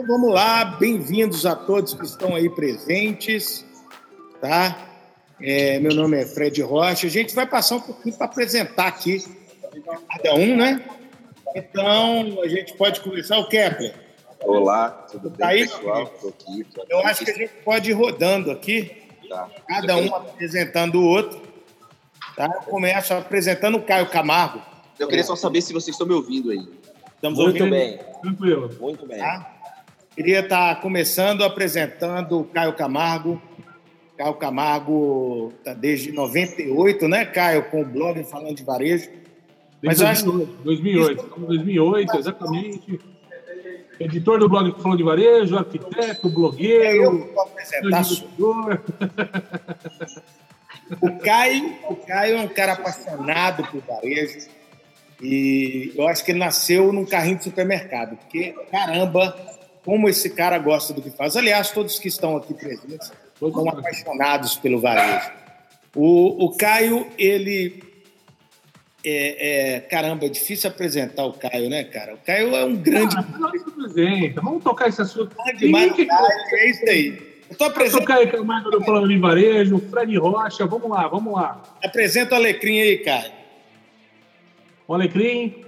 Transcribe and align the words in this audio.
Então 0.00 0.18
vamos 0.18 0.32
lá, 0.32 0.64
bem-vindos 0.64 1.44
a 1.44 1.54
todos 1.54 1.92
que 1.92 2.06
estão 2.06 2.34
aí 2.34 2.48
presentes, 2.48 3.66
tá? 4.40 4.88
É, 5.38 5.78
meu 5.78 5.94
nome 5.94 6.16
é 6.18 6.24
Fred 6.24 6.62
Rocha. 6.62 7.06
A 7.06 7.10
gente 7.10 7.34
vai 7.34 7.46
passar 7.46 7.76
um 7.76 7.80
pouquinho 7.82 8.16
para 8.16 8.24
apresentar 8.24 8.86
aqui 8.86 9.22
cada 10.08 10.36
um, 10.36 10.56
né? 10.56 10.82
Então 11.54 12.40
a 12.42 12.48
gente 12.48 12.72
pode 12.78 13.02
começar 13.02 13.36
o 13.40 13.46
Kepler. 13.46 13.94
Olá, 14.42 14.88
tudo 14.88 15.28
tá 15.32 15.48
bem, 15.48 15.64
aí? 15.64 15.68
pessoal? 15.68 16.06
Tô 16.06 16.28
aqui, 16.28 16.64
tô 16.74 16.80
aqui. 16.82 16.92
Eu 16.94 16.98
acho 17.06 17.22
que 17.26 17.30
a 17.30 17.34
gente 17.34 17.52
pode 17.62 17.90
ir 17.90 17.92
rodando 17.92 18.50
aqui, 18.50 19.02
Tá. 19.28 19.50
cada 19.68 19.98
um 19.98 20.14
apresentando 20.14 20.94
o 20.98 21.04
outro. 21.04 21.42
Tá? 22.34 22.46
Eu 22.46 22.62
começo 22.62 23.12
apresentando 23.12 23.76
o 23.76 23.82
Caio 23.82 24.08
Camargo. 24.08 24.62
Eu 24.98 25.08
queria 25.08 25.24
só 25.24 25.36
saber 25.36 25.60
se 25.60 25.74
vocês 25.74 25.94
estão 25.94 26.06
me 26.06 26.14
ouvindo 26.14 26.50
aí. 26.50 26.66
Estamos 27.16 27.38
Muito 27.38 27.62
ouvindo? 27.62 27.70
bem, 27.70 28.00
Tranquilo. 28.22 28.70
muito 28.80 29.06
bem. 29.06 29.18
Tá? 29.18 29.49
Queria 30.20 30.40
estar 30.40 30.78
começando 30.82 31.42
apresentando 31.42 32.40
o 32.40 32.44
Caio 32.44 32.74
Camargo. 32.74 33.40
Caio 34.18 34.34
Camargo 34.34 35.50
está 35.56 35.72
desde 35.72 36.12
98, 36.12 37.08
né, 37.08 37.24
Caio, 37.24 37.62
com 37.70 37.80
o 37.80 37.86
blog 37.86 38.22
Falando 38.24 38.54
de 38.54 38.62
Varejo. 38.62 39.08
Mas 39.82 39.98
Desde 39.98 40.26
eu 40.26 40.32
acho 40.34 40.46
2008, 40.62 40.62
2008, 40.62 41.22
estamos 41.22 41.42
em 41.42 41.56
2008, 41.56 42.16
exatamente. 42.18 43.00
Editor 43.98 44.38
do 44.40 44.48
blog 44.50 44.82
Falou 44.82 44.94
de 44.94 45.02
Varejo, 45.02 45.56
arquiteto, 45.56 45.98
É 46.02 46.18
eu 46.22 46.30
blogueiro, 46.30 47.26
que 47.26 47.32
vou 47.32 47.42
apresentar. 47.42 48.02
O 51.00 51.18
Caio, 51.18 51.76
o 51.88 51.96
Caio 51.96 52.36
é 52.36 52.40
um 52.42 52.48
cara 52.48 52.74
apaixonado 52.74 53.66
por 53.68 53.80
varejo 53.80 54.50
e 55.22 55.94
eu 55.96 56.06
acho 56.06 56.22
que 56.22 56.32
ele 56.32 56.40
nasceu 56.40 56.92
num 56.92 57.06
carrinho 57.06 57.38
de 57.38 57.44
supermercado, 57.44 58.18
porque, 58.18 58.54
caramba, 58.70 59.34
como 59.90 60.08
esse 60.08 60.30
cara 60.30 60.56
gosta 60.56 60.94
do 60.94 61.02
que 61.02 61.10
faz. 61.10 61.36
Aliás, 61.36 61.72
todos 61.72 61.98
que 61.98 62.06
estão 62.06 62.36
aqui 62.36 62.54
presentes 62.54 63.10
são 63.40 63.68
apaixonados 63.68 64.54
pelo 64.54 64.80
varejo. 64.80 65.32
O, 65.96 66.44
o 66.44 66.56
Caio, 66.56 67.08
ele... 67.18 67.82
É, 69.04 69.74
é- 69.78 69.80
caramba, 69.80 70.26
é 70.26 70.28
difícil 70.28 70.70
apresentar 70.70 71.24
o 71.24 71.32
Caio, 71.32 71.68
né, 71.68 71.82
cara? 71.82 72.14
O 72.14 72.18
Caio 72.18 72.54
é 72.54 72.64
um 72.64 72.76
grande... 72.76 73.16
Ah, 73.18 73.24
não 73.36 73.50
se 73.50 73.64
apresenta. 73.68 74.40
Vamos 74.40 74.62
tocar 74.62 74.88
esse 74.88 75.02
assunto. 75.02 75.34
grande 75.58 75.94
que- 75.94 76.06
Caio, 76.06 76.28
é 76.52 76.70
isso 76.70 76.84
aí. 76.88 77.40
Eu 77.50 77.56
tô 77.56 77.64
apresentando, 77.64 78.00
tocar 78.02 78.18
aí 78.18 78.30
Camargo 78.30 78.70
do 78.70 78.84
Falando 78.84 79.08
de 79.08 79.18
Varejo, 79.18 79.80
Fred 79.90 80.16
Rocha, 80.18 80.66
vamos 80.66 80.88
lá, 80.88 81.08
vamos 81.08 81.34
lá. 81.34 81.60
apresenta 81.82 82.36
o 82.36 82.38
Alecrim 82.38 82.78
aí, 82.80 82.98
Caio. 82.98 83.32
O 84.86 84.94
Alecrim, 84.94 85.64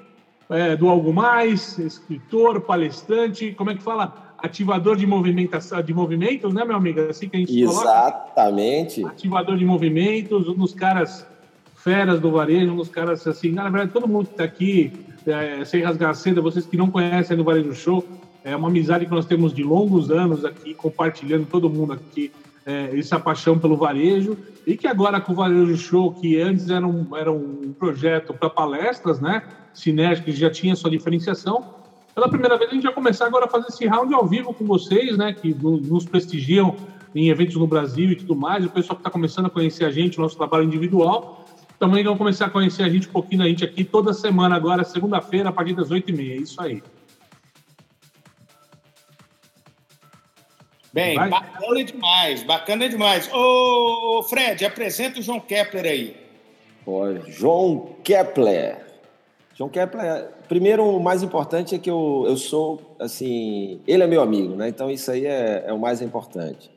é, 0.53 0.77
do 0.77 0.89
Algo 0.89 1.13
Mais, 1.13 1.79
escritor, 1.79 2.61
palestrante, 2.61 3.53
como 3.53 3.71
é 3.71 3.75
que 3.75 3.83
fala? 3.83 4.35
Ativador 4.39 4.97
de 4.97 5.07
movimentação, 5.07 5.83
de 5.83 5.95
movimentos, 5.95 6.53
né, 6.53 6.65
meu 6.65 6.77
amigo? 6.77 7.01
Assim 7.01 7.29
que 7.29 7.37
a 7.37 7.41
gente 7.41 7.65
coloca. 7.65 7.83
Exatamente. 7.83 9.05
ativador 9.05 9.57
de 9.57 9.65
movimentos, 9.65 10.49
um 10.49 10.55
dos 10.55 10.75
caras 10.75 11.27
feras 11.77 12.21
do 12.21 12.31
varejo, 12.31 12.73
um 12.73 12.77
dos 12.77 12.89
caras 12.89 13.27
assim, 13.27 13.51
na 13.51 13.65
verdade, 13.65 13.93
todo 13.93 14.07
mundo 14.07 14.27
que 14.27 14.33
está 14.33 14.45
aqui, 14.45 14.93
é, 15.27 15.65
sem 15.65 15.83
rasgar 15.83 16.11
a 16.11 16.15
seda, 16.15 16.41
vocês 16.41 16.67
que 16.67 16.77
não 16.77 16.91
conhecem 16.91 17.37
do 17.37 17.45
Varejo 17.45 17.73
Show, 17.75 18.05
é 18.45 18.55
uma 18.55 18.69
amizade 18.69 19.07
que 19.07 19.11
nós 19.11 19.27
temos 19.27 19.53
de 19.53 19.63
longos 19.63 20.11
anos 20.11 20.45
aqui, 20.45 20.75
compartilhando 20.75 21.47
todo 21.47 21.71
mundo 21.71 21.93
aqui 21.93 22.31
é, 22.65 22.99
essa 22.99 23.19
paixão 23.19 23.59
pelo 23.59 23.77
varejo, 23.77 24.39
e 24.67 24.77
que 24.77 24.87
agora 24.87 25.21
com 25.21 25.33
o 25.33 25.35
Varejo 25.35 25.77
Show, 25.77 26.13
que 26.13 26.41
antes 26.41 26.69
era 26.69 26.87
um, 26.87 27.17
era 27.17 27.33
um 27.33 27.75
projeto 27.79 28.33
para 28.35 28.49
palestras, 28.49 29.21
né, 29.21 29.43
que 30.25 30.33
já 30.33 30.51
tinha 30.51 30.77
sua 30.77 30.91
diferenciação, 30.91 31.65
pela 32.15 32.29
primeira 32.29 32.57
vez 32.59 32.71
a 32.71 32.75
gente 32.75 32.83
vai 32.85 32.93
começar 32.93 33.27
agora 33.27 33.47
a 33.47 33.49
fazer 33.49 33.67
esse 33.69 33.87
round 33.87 34.13
ao 34.15 34.27
vivo 34.27 34.53
com 34.55 34.65
vocês, 34.67 35.17
né, 35.17 35.33
que 35.33 35.55
no- 35.55 35.79
nos 35.79 36.05
prestigiam 36.05 36.77
em 37.15 37.29
eventos 37.29 37.57
no 37.57 37.67
Brasil 37.67 38.11
e 38.13 38.17
tudo 38.17 38.37
mais, 38.37 38.65
o 38.65 38.71
pessoal 38.71 38.97
que 38.97 39.01
está 39.01 39.11
começando 39.11 39.47
a 39.47 39.51
conhecer 39.51 39.85
a 39.85 39.91
gente, 39.91 40.19
o 40.19 40.23
nosso 40.23 40.37
trabalho 40.37 40.65
individual, 40.65 41.35
também 41.79 42.05
vão 42.05 42.17
começar 42.17 42.47
a 42.47 42.51
conhecer 42.51 42.85
a 42.85 42.89
gente 42.89 43.09
um 43.09 43.13
pouquinho 43.13 43.41
da 43.41 43.49
gente 43.49 43.65
aqui 43.65 43.85
toda 43.85 44.13
semana 44.13 44.55
agora, 44.55 44.85
segunda-feira, 44.85 45.49
a 45.49 45.53
partir 45.53 45.75
das 45.75 45.91
8h30, 45.91 46.33
é 46.33 46.37
isso 46.37 46.61
aí. 46.63 46.81
Bem, 50.93 51.17
Vai. 51.17 51.31
bacana 51.31 51.85
demais, 51.85 52.43
bacana 52.43 52.89
demais. 52.89 53.31
Ô, 53.33 54.23
Fred, 54.29 54.65
apresenta 54.65 55.21
o 55.21 55.23
João 55.23 55.41
Kepler 55.41 55.87
aí. 55.87 56.17
Ó, 56.87 57.15
João 57.29 57.97
Kepler. 58.05 58.77
João 59.55 59.71
Kepler, 59.71 60.29
primeiro, 60.49 60.85
o 60.85 61.01
mais 61.01 61.23
importante 61.23 61.75
é 61.75 61.79
que 61.79 61.89
eu, 61.89 62.25
eu 62.27 62.37
sou, 62.37 62.95
assim, 62.99 63.81
ele 63.87 64.03
é 64.03 64.07
meu 64.07 64.21
amigo, 64.21 64.55
né? 64.55 64.69
Então 64.69 64.91
isso 64.91 65.11
aí 65.11 65.25
é, 65.25 65.65
é 65.67 65.73
o 65.73 65.79
mais 65.79 66.03
importante. 66.03 66.71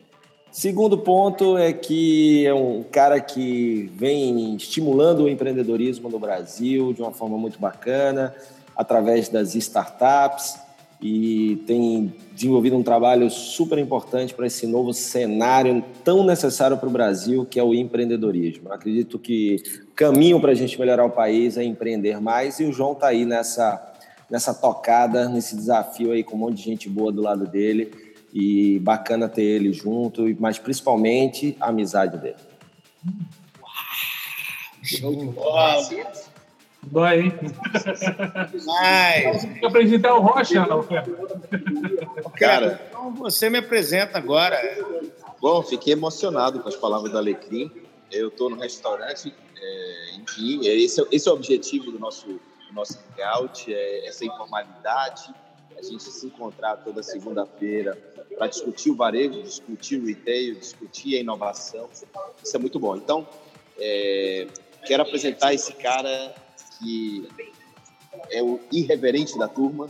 Segundo 0.49 0.97
ponto 0.97 1.57
é 1.57 1.73
que 1.73 2.45
é 2.45 2.53
um 2.53 2.83
cara 2.83 3.19
que 3.19 3.91
vem 3.93 4.55
estimulando 4.55 5.23
o 5.23 5.29
empreendedorismo 5.29 6.07
no 6.09 6.17
Brasil 6.17 6.93
de 6.93 7.01
uma 7.01 7.11
forma 7.11 7.37
muito 7.37 7.59
bacana, 7.59 8.33
através 8.73 9.27
das 9.27 9.55
startups, 9.55 10.57
e 11.01 11.61
tem 11.67 12.13
desenvolvido 12.33 12.77
um 12.77 12.83
trabalho 12.83 13.29
super 13.29 13.77
importante 13.77 14.33
para 14.33 14.47
esse 14.47 14.65
novo 14.65 14.93
cenário 14.93 15.83
tão 16.03 16.23
necessário 16.23 16.77
para 16.77 16.87
o 16.87 16.91
Brasil, 16.91 17.45
que 17.45 17.59
é 17.59 17.63
o 17.63 17.73
empreendedorismo. 17.73 18.71
Acredito 18.71 19.19
que 19.19 19.57
caminho 19.95 20.39
para 20.39 20.51
a 20.51 20.55
gente 20.55 20.79
melhorar 20.79 21.05
o 21.05 21.09
país 21.09 21.57
é 21.57 21.63
empreender 21.63 22.19
mais, 22.21 22.59
e 22.59 22.65
o 22.65 22.73
João 22.73 22.93
está 22.93 23.07
aí 23.07 23.25
nessa, 23.25 23.93
nessa 24.29 24.53
tocada, 24.53 25.29
nesse 25.29 25.55
desafio 25.55 26.11
aí 26.11 26.23
com 26.23 26.35
um 26.35 26.39
monte 26.39 26.57
de 26.57 26.63
gente 26.63 26.89
boa 26.89 27.11
do 27.11 27.21
lado 27.21 27.45
dele, 27.45 27.91
e 28.33 28.79
bacana 28.79 29.29
ter 29.29 29.43
ele 29.43 29.71
junto, 29.71 30.23
mas 30.39 30.57
principalmente 30.57 31.55
a 31.59 31.69
amizade 31.69 32.17
dele. 32.17 32.35
Show 34.83 35.15
de 35.15 35.25
bola. 35.25 35.81
Dói, 36.91 37.19
hein? 37.21 37.33
Tem 39.41 39.53
que 39.59 39.65
apresentar 39.65 40.15
o 40.15 40.21
Rocha, 40.21 40.65
não, 40.65 40.83
cara. 40.83 41.05
Cara, 42.37 42.81
Então 42.89 43.13
você 43.15 43.49
me 43.49 43.57
apresenta 43.59 44.17
agora. 44.17 44.57
bom, 45.41 45.61
fiquei 45.63 45.93
emocionado 45.93 46.59
com 46.59 46.69
as 46.69 46.75
palavras 46.75 47.11
do 47.11 47.17
Alecrim. 47.17 47.71
Eu 48.11 48.29
estou 48.29 48.49
no 48.49 48.57
restaurante, 48.57 49.33
é, 49.61 50.15
enfim, 50.17 50.67
é 50.67 50.73
esse, 50.75 51.01
é- 51.01 51.05
esse 51.11 51.27
é 51.27 51.31
o 51.31 51.35
objetivo 51.35 51.91
do 51.91 51.99
nosso, 51.99 52.27
do 52.27 52.73
nosso 52.73 52.97
hangout, 53.17 53.73
é 53.73 54.07
essa 54.07 54.23
informalidade, 54.23 55.33
a 55.77 55.81
gente 55.81 56.03
se 56.03 56.27
encontrar 56.27 56.77
toda 56.77 57.01
segunda-feira 57.03 57.97
para 58.37 58.47
discutir 58.47 58.91
o 58.91 58.95
varejo, 58.95 59.41
discutir 59.43 59.99
o 59.99 60.05
retail, 60.05 60.55
discutir 60.55 61.17
a 61.17 61.19
inovação. 61.19 61.89
Isso 62.43 62.55
é 62.55 62.59
muito 62.59 62.79
bom. 62.79 62.95
Então, 62.95 63.27
é, 63.77 64.47
quero 64.85 65.03
apresentar 65.03 65.53
esse 65.53 65.73
cara 65.73 66.33
que 66.77 67.27
é 68.31 68.41
o 68.41 68.59
irreverente 68.71 69.37
da 69.37 69.47
turma, 69.47 69.87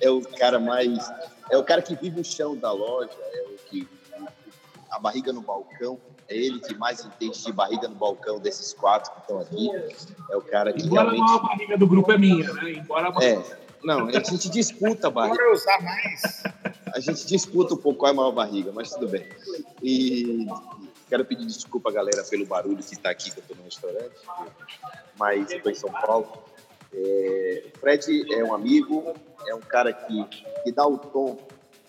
é 0.00 0.10
o 0.10 0.20
cara 0.22 0.58
mais, 0.58 1.10
é 1.50 1.56
o 1.56 1.64
cara 1.64 1.82
que 1.82 1.94
vive 1.94 2.20
o 2.20 2.24
chão 2.24 2.56
da 2.56 2.72
loja, 2.72 3.10
é 3.32 3.42
o 3.42 3.56
que 3.68 3.88
a 4.90 4.98
barriga 4.98 5.32
no 5.32 5.40
balcão, 5.40 5.98
é 6.28 6.36
ele 6.36 6.60
que 6.60 6.74
mais 6.74 7.04
entende 7.04 7.42
de 7.42 7.52
barriga 7.52 7.88
no 7.88 7.94
balcão 7.94 8.38
desses 8.38 8.72
quatro 8.72 9.12
que 9.12 9.20
estão 9.20 9.40
aqui, 9.40 9.70
é 10.30 10.36
o 10.36 10.42
cara 10.42 10.72
que 10.72 10.84
Embora 10.84 11.08
a 11.08 11.12
realmente 11.12 11.30
maior 11.30 11.42
barriga 11.42 11.78
do 11.78 11.86
grupo 11.86 12.12
é 12.12 12.18
minha, 12.18 12.52
né? 12.52 12.72
Embora 12.72 13.08
a 13.08 13.24
é, 13.24 13.42
não, 13.84 14.08
a 14.08 14.12
gente 14.12 14.48
disputa 14.48 15.08
a 15.08 15.10
barriga, 15.10 15.36
Bora 15.36 15.52
usar 15.52 15.82
mais. 15.82 16.42
a 16.92 17.00
gente 17.00 17.26
disputa 17.26 17.74
um 17.74 17.76
pouco 17.76 18.00
qual 18.00 18.10
é 18.10 18.12
a 18.12 18.16
maior 18.16 18.32
barriga, 18.32 18.72
mas 18.72 18.90
tudo 18.90 19.08
bem. 19.08 19.26
E 19.82 20.46
quero 21.08 21.24
pedir 21.24 21.46
desculpa, 21.46 21.90
galera, 21.90 22.24
pelo 22.24 22.46
barulho 22.46 22.82
que 22.82 22.94
está 22.94 23.10
aqui, 23.10 23.30
que 23.30 23.38
eu 23.38 23.42
estou 23.42 23.56
no 23.56 23.64
restaurante, 23.64 24.16
mas 25.18 25.50
estou 25.50 25.70
em 25.70 25.74
São 25.74 25.90
Paulo. 25.90 26.44
É, 26.92 27.64
Fred 27.78 28.32
é 28.32 28.44
um 28.44 28.54
amigo, 28.54 29.14
é 29.46 29.54
um 29.54 29.60
cara 29.60 29.92
que, 29.92 30.24
que 30.64 30.72
dá 30.72 30.86
o 30.86 30.98
tom 30.98 31.38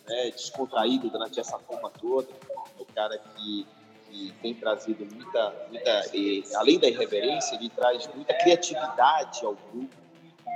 né, 0.08 0.32
descontraído 0.32 1.10
durante 1.10 1.40
essa 1.40 1.58
forma 1.60 1.90
toda, 1.90 2.28
é 2.32 2.82
o 2.82 2.86
cara 2.86 3.18
que, 3.18 3.68
que 4.10 4.34
tem 4.42 4.54
trazido 4.54 5.06
muita, 5.06 5.68
muita 5.70 6.16
e, 6.16 6.44
além 6.56 6.80
da 6.80 6.88
irreverência, 6.88 7.56
ele 7.56 7.70
traz 7.70 8.08
muita 8.14 8.34
criatividade 8.34 9.46
ao 9.46 9.56
grupo, 9.56 9.96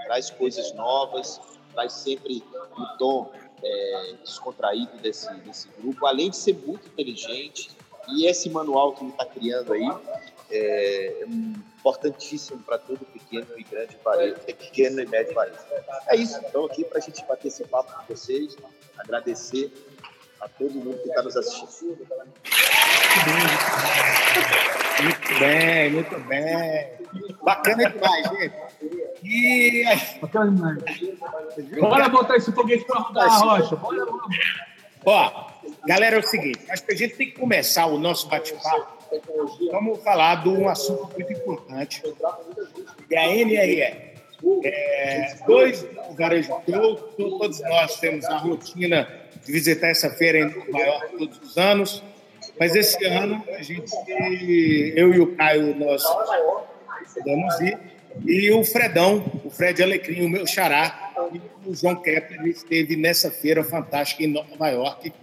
traz 0.05 0.29
coisas 0.29 0.73
novas, 0.73 1.39
traz 1.73 1.93
sempre 1.93 2.43
o 2.77 2.97
tom 2.97 3.31
é, 3.63 4.13
descontraído 4.23 4.97
desse, 4.97 5.33
desse 5.41 5.67
grupo, 5.79 6.05
além 6.05 6.29
de 6.29 6.37
ser 6.37 6.55
muito 6.65 6.87
inteligente. 6.87 7.69
E 8.09 8.27
esse 8.27 8.49
manual 8.49 8.93
que 8.93 9.03
ele 9.03 9.11
está 9.11 9.25
criando 9.25 9.73
aí 9.73 9.89
é, 10.49 11.21
é 11.21 11.25
importantíssimo 11.25 12.59
para 12.63 12.77
todo 12.77 12.99
pequeno 13.05 13.47
e 13.57 13.63
grande 13.63 13.97
varejo, 14.03 14.35
pequeno 14.41 15.01
e 15.01 15.05
médio 15.05 15.33
varejo. 15.33 15.57
É 16.07 16.15
isso. 16.15 16.39
Então, 16.47 16.65
aqui 16.65 16.83
para 16.83 16.97
a 16.97 17.01
gente 17.01 17.23
bater 17.25 17.47
esse 17.47 17.63
papo 17.65 17.91
com 17.93 18.13
vocês, 18.13 18.55
agradecer 18.97 19.71
a 20.39 20.47
todo 20.47 20.73
mundo 20.73 20.97
que 20.97 21.09
está 21.09 21.21
nos 21.21 21.37
assistindo. 21.37 22.07
Muito 25.03 25.39
bem, 25.39 25.91
muito 25.91 26.19
bem. 26.21 26.91
Bacana 27.43 27.89
demais, 27.89 28.29
gente. 28.29 28.55
E 29.23 29.83
Bora 31.79 32.09
botar 32.09 32.37
esse 32.37 32.51
foguete 32.51 32.85
para 32.85 32.99
rodar 32.99 33.25
a 33.25 33.37
rocha. 33.37 33.75
Bora, 33.75 34.05
Ó, 35.05 35.50
galera, 35.85 36.17
é 36.17 36.19
o 36.19 36.23
seguinte: 36.23 36.59
acho 36.69 36.83
que 36.83 36.93
a 36.93 36.97
gente 36.97 37.15
tem 37.15 37.27
que 37.27 37.39
começar 37.39 37.85
o 37.85 37.97
nosso 37.97 38.27
bate-papo. 38.27 39.01
Vamos 39.71 40.01
falar 40.03 40.43
de 40.43 40.49
um 40.49 40.69
assunto 40.69 41.09
muito 41.13 41.33
importante, 41.33 42.01
que 43.07 43.15
é 43.15 43.19
a 43.19 43.27
NRE. 43.27 44.11
É, 44.63 45.35
dois 45.45 45.85
varejo 46.17 46.51
eu, 46.67 46.95
todos 46.95 47.59
nós 47.61 47.99
temos 47.99 48.25
a 48.25 48.37
rotina 48.37 49.07
de 49.45 49.51
visitar 49.51 49.89
essa 49.89 50.09
feira 50.09 50.39
em 50.39 50.77
York 50.77 51.17
todos 51.17 51.39
os 51.39 51.57
anos, 51.57 52.03
mas 52.59 52.75
esse 52.75 53.03
ano 53.05 53.43
a 53.55 53.61
gente, 53.61 53.91
eu 54.95 55.13
e 55.13 55.19
o 55.19 55.35
Caio, 55.35 55.75
nós 55.75 56.03
podemos 57.13 57.59
ir, 57.61 57.77
e 58.25 58.51
o 58.51 58.63
Fredão, 58.63 59.23
o 59.43 59.49
Fred 59.49 59.81
Alecrim, 59.81 60.25
o 60.25 60.29
meu 60.29 60.45
xará, 60.45 61.13
e 61.33 61.69
o 61.69 61.75
João 61.75 61.95
Kepler 61.95 62.45
esteve 62.47 62.95
nessa 62.95 63.31
feira 63.31 63.63
fantástica 63.63 64.23
em 64.23 64.27
Nova 64.27 64.69
York, 64.69 65.13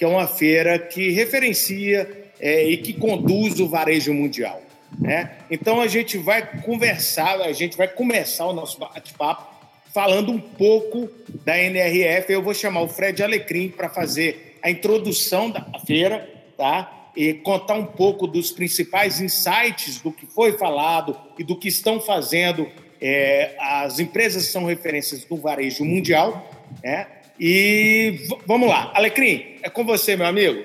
que 0.00 0.04
é 0.06 0.08
uma 0.08 0.26
feira 0.26 0.78
que 0.78 1.10
referencia 1.10 2.32
é, 2.40 2.64
e 2.64 2.78
que 2.78 2.94
conduz 2.94 3.60
o 3.60 3.68
varejo 3.68 4.14
mundial. 4.14 4.62
Né? 4.98 5.32
Então 5.50 5.78
a 5.78 5.86
gente 5.86 6.16
vai 6.16 6.62
conversar, 6.62 7.38
a 7.42 7.52
gente 7.52 7.76
vai 7.76 7.86
começar 7.86 8.46
o 8.46 8.54
nosso 8.54 8.78
bate-papo 8.78 9.46
falando 9.92 10.32
um 10.32 10.40
pouco 10.40 11.06
da 11.44 11.58
NRF. 11.60 12.32
Eu 12.32 12.42
vou 12.42 12.54
chamar 12.54 12.80
o 12.80 12.88
Fred 12.88 13.22
Alecrim 13.22 13.68
para 13.68 13.90
fazer 13.90 14.56
a 14.62 14.70
introdução 14.70 15.50
da 15.50 15.66
feira, 15.86 16.26
tá? 16.56 17.10
E 17.14 17.34
contar 17.34 17.74
um 17.74 17.84
pouco 17.84 18.26
dos 18.26 18.50
principais 18.50 19.20
insights 19.20 20.00
do 20.00 20.10
que 20.10 20.24
foi 20.24 20.52
falado 20.52 21.14
e 21.38 21.44
do 21.44 21.54
que 21.54 21.68
estão 21.68 22.00
fazendo 22.00 22.66
é, 23.02 23.54
as 23.60 23.98
empresas 23.98 24.46
que 24.46 24.52
são 24.52 24.64
referências 24.64 25.26
do 25.26 25.36
varejo 25.36 25.84
mundial, 25.84 26.50
né? 26.82 27.06
E 27.42 28.28
vamos 28.46 28.68
lá, 28.68 28.92
Alecrim, 28.94 29.56
é 29.62 29.70
com 29.70 29.82
você, 29.82 30.14
meu 30.14 30.26
amigo. 30.26 30.62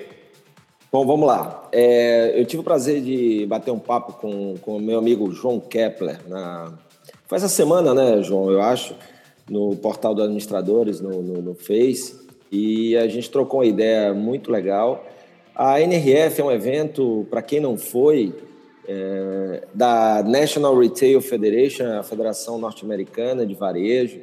Bom, 0.92 1.06
vamos 1.06 1.26
lá. 1.26 1.66
É, 1.72 2.38
eu 2.38 2.44
tive 2.44 2.60
o 2.60 2.62
prazer 2.62 3.00
de 3.00 3.46
bater 3.46 3.70
um 3.70 3.78
papo 3.78 4.12
com 4.12 4.76
o 4.76 4.78
meu 4.78 4.98
amigo 4.98 5.32
João 5.32 5.58
Kepler. 5.58 6.20
Na... 6.28 6.74
Foi 7.26 7.38
essa 7.38 7.48
semana, 7.48 7.94
né, 7.94 8.22
João, 8.22 8.50
eu 8.50 8.60
acho, 8.60 8.94
no 9.48 9.74
portal 9.76 10.14
dos 10.14 10.24
administradores, 10.24 11.00
no, 11.00 11.22
no, 11.22 11.40
no 11.40 11.54
Face, 11.54 12.20
e 12.52 12.94
a 12.94 13.08
gente 13.08 13.30
trocou 13.30 13.60
uma 13.60 13.66
ideia 13.66 14.12
muito 14.12 14.52
legal. 14.52 15.02
A 15.54 15.80
NRF 15.80 16.42
é 16.42 16.44
um 16.44 16.52
evento, 16.52 17.26
para 17.30 17.40
quem 17.40 17.58
não 17.58 17.78
foi, 17.78 18.34
é, 18.86 19.62
da 19.72 20.22
National 20.22 20.78
Retail 20.78 21.22
Federation, 21.22 21.98
a 21.98 22.02
Federação 22.02 22.58
Norte-Americana 22.58 23.46
de 23.46 23.54
Varejo, 23.54 24.20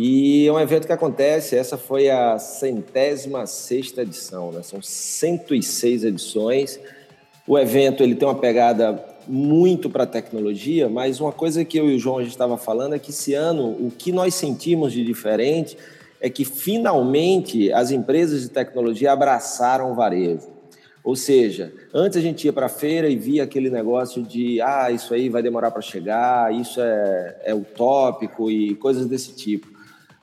e 0.00 0.46
é 0.46 0.52
um 0.52 0.60
evento 0.60 0.86
que 0.86 0.92
acontece, 0.92 1.56
essa 1.56 1.76
foi 1.76 2.08
a 2.08 2.38
centésima 2.38 3.44
sexta 3.46 4.02
edição, 4.02 4.52
né? 4.52 4.62
são 4.62 4.80
106 4.80 6.04
edições. 6.04 6.78
O 7.44 7.58
evento 7.58 8.04
ele 8.04 8.14
tem 8.14 8.28
uma 8.28 8.36
pegada 8.36 9.04
muito 9.26 9.90
para 9.90 10.04
a 10.04 10.06
tecnologia, 10.06 10.88
mas 10.88 11.18
uma 11.18 11.32
coisa 11.32 11.64
que 11.64 11.76
eu 11.76 11.90
e 11.90 11.96
o 11.96 11.98
João 11.98 12.18
a 12.18 12.22
gente 12.22 12.30
estava 12.30 12.56
falando 12.56 12.94
é 12.94 12.98
que 13.00 13.10
esse 13.10 13.34
ano 13.34 13.70
o 13.70 13.90
que 13.90 14.12
nós 14.12 14.36
sentimos 14.36 14.92
de 14.92 15.04
diferente 15.04 15.76
é 16.20 16.30
que 16.30 16.44
finalmente 16.44 17.72
as 17.72 17.90
empresas 17.90 18.42
de 18.42 18.50
tecnologia 18.50 19.10
abraçaram 19.10 19.90
o 19.90 19.96
varejo. 19.96 20.46
Ou 21.02 21.16
seja, 21.16 21.72
antes 21.92 22.16
a 22.16 22.20
gente 22.20 22.44
ia 22.44 22.52
para 22.52 22.66
a 22.66 22.68
feira 22.68 23.08
e 23.08 23.16
via 23.16 23.42
aquele 23.42 23.68
negócio 23.68 24.22
de 24.22 24.60
ah, 24.60 24.92
isso 24.92 25.12
aí 25.12 25.28
vai 25.28 25.42
demorar 25.42 25.72
para 25.72 25.82
chegar, 25.82 26.54
isso 26.54 26.80
é, 26.80 27.36
é 27.46 27.52
utópico 27.52 28.48
e 28.48 28.76
coisas 28.76 29.04
desse 29.04 29.34
tipo. 29.34 29.77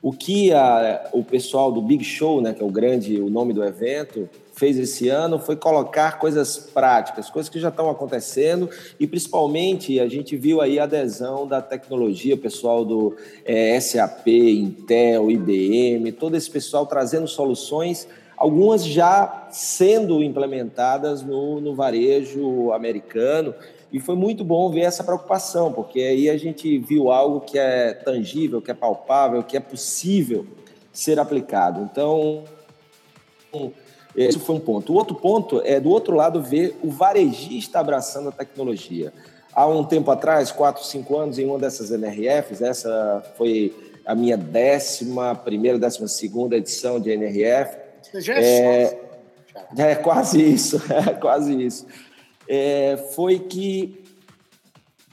O 0.06 0.12
que 0.12 0.52
a, 0.52 1.08
o 1.12 1.24
pessoal 1.24 1.72
do 1.72 1.82
Big 1.82 2.04
Show, 2.04 2.40
né, 2.40 2.54
que 2.54 2.62
é 2.62 2.64
o 2.64 2.70
grande 2.70 3.20
o 3.20 3.28
nome 3.28 3.52
do 3.52 3.64
evento, 3.64 4.30
fez 4.54 4.78
esse 4.78 5.08
ano 5.08 5.36
foi 5.36 5.56
colocar 5.56 6.20
coisas 6.20 6.56
práticas, 6.56 7.28
coisas 7.28 7.50
que 7.50 7.58
já 7.58 7.70
estão 7.70 7.90
acontecendo 7.90 8.70
e 9.00 9.06
principalmente 9.08 9.98
a 9.98 10.06
gente 10.06 10.36
viu 10.36 10.60
aí 10.60 10.78
a 10.78 10.84
adesão 10.84 11.44
da 11.44 11.60
tecnologia, 11.60 12.36
pessoal 12.36 12.84
do 12.84 13.16
é, 13.44 13.80
SAP, 13.80 14.28
Intel, 14.28 15.28
IBM, 15.28 16.12
todo 16.12 16.36
esse 16.36 16.48
pessoal 16.48 16.86
trazendo 16.86 17.26
soluções, 17.26 18.06
algumas 18.36 18.86
já 18.86 19.48
sendo 19.50 20.22
implementadas 20.22 21.24
no, 21.24 21.60
no 21.60 21.74
varejo 21.74 22.72
americano 22.72 23.52
e 23.96 23.98
foi 23.98 24.14
muito 24.14 24.44
bom 24.44 24.70
ver 24.70 24.82
essa 24.82 25.02
preocupação, 25.02 25.72
porque 25.72 25.98
aí 26.00 26.28
a 26.28 26.36
gente 26.36 26.76
viu 26.76 27.10
algo 27.10 27.40
que 27.40 27.58
é 27.58 27.94
tangível, 27.94 28.60
que 28.60 28.70
é 28.70 28.74
palpável, 28.74 29.42
que 29.42 29.56
é 29.56 29.60
possível 29.60 30.46
ser 30.92 31.18
aplicado. 31.18 31.80
Então, 31.90 32.44
esse 34.14 34.38
foi 34.38 34.56
um 34.56 34.60
ponto. 34.60 34.92
O 34.92 34.96
outro 34.96 35.14
ponto 35.14 35.62
é, 35.64 35.80
do 35.80 35.88
outro 35.88 36.14
lado, 36.14 36.42
ver 36.42 36.78
o 36.82 36.90
varejista 36.90 37.78
abraçando 37.78 38.28
a 38.28 38.32
tecnologia. 38.32 39.14
Há 39.54 39.66
um 39.66 39.82
tempo 39.82 40.10
atrás, 40.10 40.52
quatro, 40.52 40.84
cinco 40.84 41.16
anos, 41.16 41.38
em 41.38 41.46
uma 41.46 41.58
dessas 41.58 41.90
NRFs, 41.90 42.60
essa 42.60 43.24
foi 43.38 43.74
a 44.04 44.14
minha 44.14 44.36
décima 44.36 45.34
primeira, 45.34 45.78
décima 45.78 46.06
segunda 46.06 46.54
edição 46.54 47.00
de 47.00 47.10
NRF. 47.12 47.78
Já 48.16 48.34
é, 48.34 49.00
é, 49.74 49.92
é 49.92 49.94
quase 49.94 50.38
isso, 50.42 50.82
é 50.92 51.14
quase 51.14 51.64
isso 51.64 51.86
é, 52.48 52.96
foi 53.14 53.38
que 53.38 54.04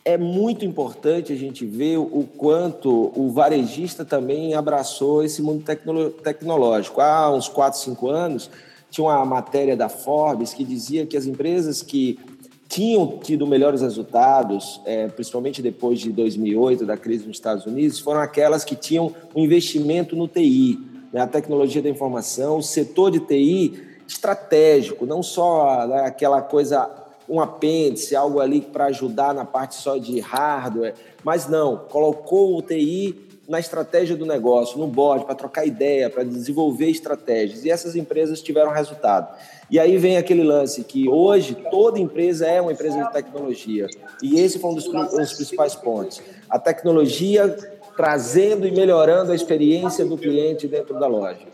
é 0.06 0.18
muito 0.18 0.66
importante 0.66 1.32
a 1.32 1.36
gente 1.36 1.66
ver 1.66 1.98
o 1.98 2.28
quanto 2.38 3.12
o 3.16 3.30
varejista 3.32 4.04
também 4.04 4.54
abraçou 4.54 5.24
esse 5.24 5.42
mundo 5.42 5.64
tecno 5.64 6.10
tecnológico. 6.10 7.00
Há 7.00 7.34
uns 7.34 7.48
4, 7.48 7.80
5 7.80 8.10
anos, 8.10 8.50
tinha 8.90 9.06
uma 9.06 9.26
matéria 9.26 9.78
da 9.78 9.88
Forbes 9.88 10.54
que 10.54 10.64
dizia 10.64 11.06
que 11.06 11.16
as 11.16 11.26
empresas 11.26 11.82
que 11.82 12.20
tinham 12.68 13.20
tido 13.20 13.48
melhores 13.48 13.82
resultados, 13.82 14.82
é, 14.86 15.08
principalmente 15.08 15.62
depois 15.62 16.00
de 16.00 16.12
2008, 16.12 16.86
da 16.86 16.98
crise 16.98 17.26
nos 17.26 17.38
Estados 17.38 17.66
Unidos, 17.66 18.00
foram 18.00 18.20
aquelas 18.20 18.66
que 18.66 18.76
tinham 18.76 19.14
um 19.34 19.44
investimento 19.44 20.16
no 20.16 20.28
TI, 20.28 20.80
né, 21.14 21.22
a 21.22 21.28
tecnologia 21.28 21.82
da 21.82 21.90
informação, 21.90 22.58
o 22.58 22.64
setor 22.64 23.12
de 23.12 23.20
TI 23.20 23.80
estratégico, 24.08 25.06
não 25.06 25.24
só 25.24 25.88
né, 25.88 26.02
aquela 26.02 26.42
coisa 26.42 27.03
um 27.34 27.42
apêndice, 27.42 28.16
algo 28.16 28.40
ali 28.40 28.62
para 28.62 28.86
ajudar 28.86 29.34
na 29.34 29.44
parte 29.44 29.74
só 29.74 29.98
de 29.98 30.20
hardware, 30.20 30.94
mas 31.24 31.50
não, 31.50 31.78
colocou 31.78 32.56
o 32.56 32.62
TI 32.62 33.28
na 33.50 33.60
estratégia 33.60 34.16
do 34.16 34.24
negócio, 34.24 34.78
no 34.78 34.86
board, 34.86 35.26
para 35.26 35.34
trocar 35.34 35.66
ideia, 35.66 36.12
para 36.12 36.24
desenvolver 36.24 36.92
estratégias. 36.92 37.66
E 37.66 37.72
essas 37.72 37.96
empresas 37.96 38.40
tiveram 38.40 38.72
resultado. 38.72 39.36
E 39.68 39.80
aí 39.80 39.98
vem 39.98 40.16
aquele 40.16 40.44
lance 40.44 40.84
que 40.84 41.10
hoje 41.10 41.58
toda 41.72 42.00
empresa 42.00 42.46
é 42.46 42.62
uma 42.62 42.72
empresa 42.72 43.04
de 43.04 43.12
tecnologia. 43.12 43.88
E 44.22 44.40
esse 44.40 44.60
foi 44.60 44.70
um 44.70 44.76
dos, 44.76 44.88
um 44.88 45.18
dos 45.18 45.34
principais 45.34 45.74
pontos. 45.74 46.22
A 46.48 46.60
tecnologia 46.60 47.58
trazendo 47.98 48.68
e 48.68 48.72
melhorando 48.72 49.32
a 49.32 49.36
experiência 49.36 50.06
do 50.06 50.18
cliente 50.18 50.68
dentro 50.68 51.00
da 51.00 51.08
loja. 51.08 51.48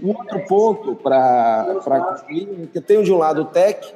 Um 0.00 0.10
outro 0.10 0.46
ponto 0.46 0.94
para 0.94 1.80
que 2.28 2.70
eu 2.72 2.82
tenho 2.82 3.02
de 3.02 3.12
um 3.12 3.18
lado 3.18 3.42
o 3.42 3.44
tech, 3.46 3.94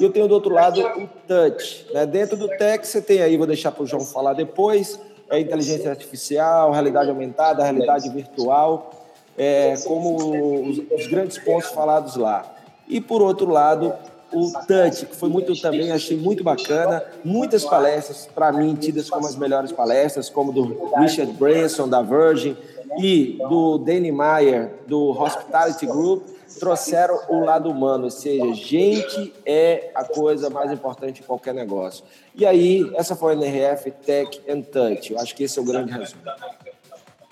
e 0.00 0.04
eu 0.04 0.10
tenho 0.10 0.28
do 0.28 0.34
outro 0.34 0.52
lado 0.52 0.80
o 0.80 1.08
touch. 1.26 1.86
Né? 1.92 2.06
Dentro 2.06 2.36
do 2.36 2.48
tech, 2.48 2.86
você 2.86 3.00
tem 3.00 3.22
aí, 3.22 3.36
vou 3.36 3.46
deixar 3.46 3.72
para 3.72 3.82
o 3.82 3.86
João 3.86 4.04
falar 4.04 4.32
depois, 4.34 4.98
a 5.30 5.38
inteligência 5.38 5.90
artificial, 5.90 6.72
realidade 6.72 7.10
aumentada, 7.10 7.62
realidade 7.62 8.08
virtual, 8.08 8.92
é, 9.36 9.74
como 9.84 10.68
os, 10.68 10.78
os 10.78 11.06
grandes 11.06 11.38
pontos 11.38 11.70
falados 11.70 12.16
lá. 12.16 12.44
E, 12.86 13.00
por 13.00 13.22
outro 13.22 13.50
lado, 13.50 13.94
o 14.32 14.52
Touch, 14.66 15.06
que 15.06 15.16
foi 15.16 15.28
muito 15.28 15.58
também, 15.60 15.92
achei 15.92 16.16
muito 16.16 16.44
bacana. 16.44 17.02
Muitas 17.24 17.64
palestras, 17.64 18.28
para 18.34 18.52
mim, 18.52 18.74
tidas 18.74 19.08
como 19.08 19.26
as 19.26 19.36
melhores 19.36 19.72
palestras, 19.72 20.28
como 20.28 20.52
do 20.52 20.90
Richard 20.96 21.32
Branson, 21.32 21.88
da 21.88 22.02
Virgin, 22.02 22.56
e 22.98 23.38
do 23.48 23.78
Danny 23.78 24.12
Meyer, 24.12 24.70
do 24.86 25.10
Hospitality 25.10 25.86
Group 25.86 26.33
trouxeram 26.58 27.20
o 27.28 27.44
lado 27.44 27.70
humano, 27.70 28.04
ou 28.04 28.10
seja, 28.10 28.54
gente 28.54 29.32
é 29.44 29.90
a 29.94 30.04
coisa 30.04 30.48
mais 30.50 30.70
importante 30.70 31.22
em 31.22 31.24
qualquer 31.24 31.54
negócio. 31.54 32.04
E 32.34 32.46
aí, 32.46 32.90
essa 32.94 33.14
foi 33.14 33.32
a 33.32 33.36
NRF 33.36 33.90
Tech 33.90 34.40
and 34.48 34.62
Touch. 34.62 35.12
Eu 35.12 35.18
acho 35.18 35.34
que 35.34 35.44
esse 35.44 35.58
é 35.58 35.62
o 35.62 35.64
grande 35.64 35.92
resumo. 35.92 36.22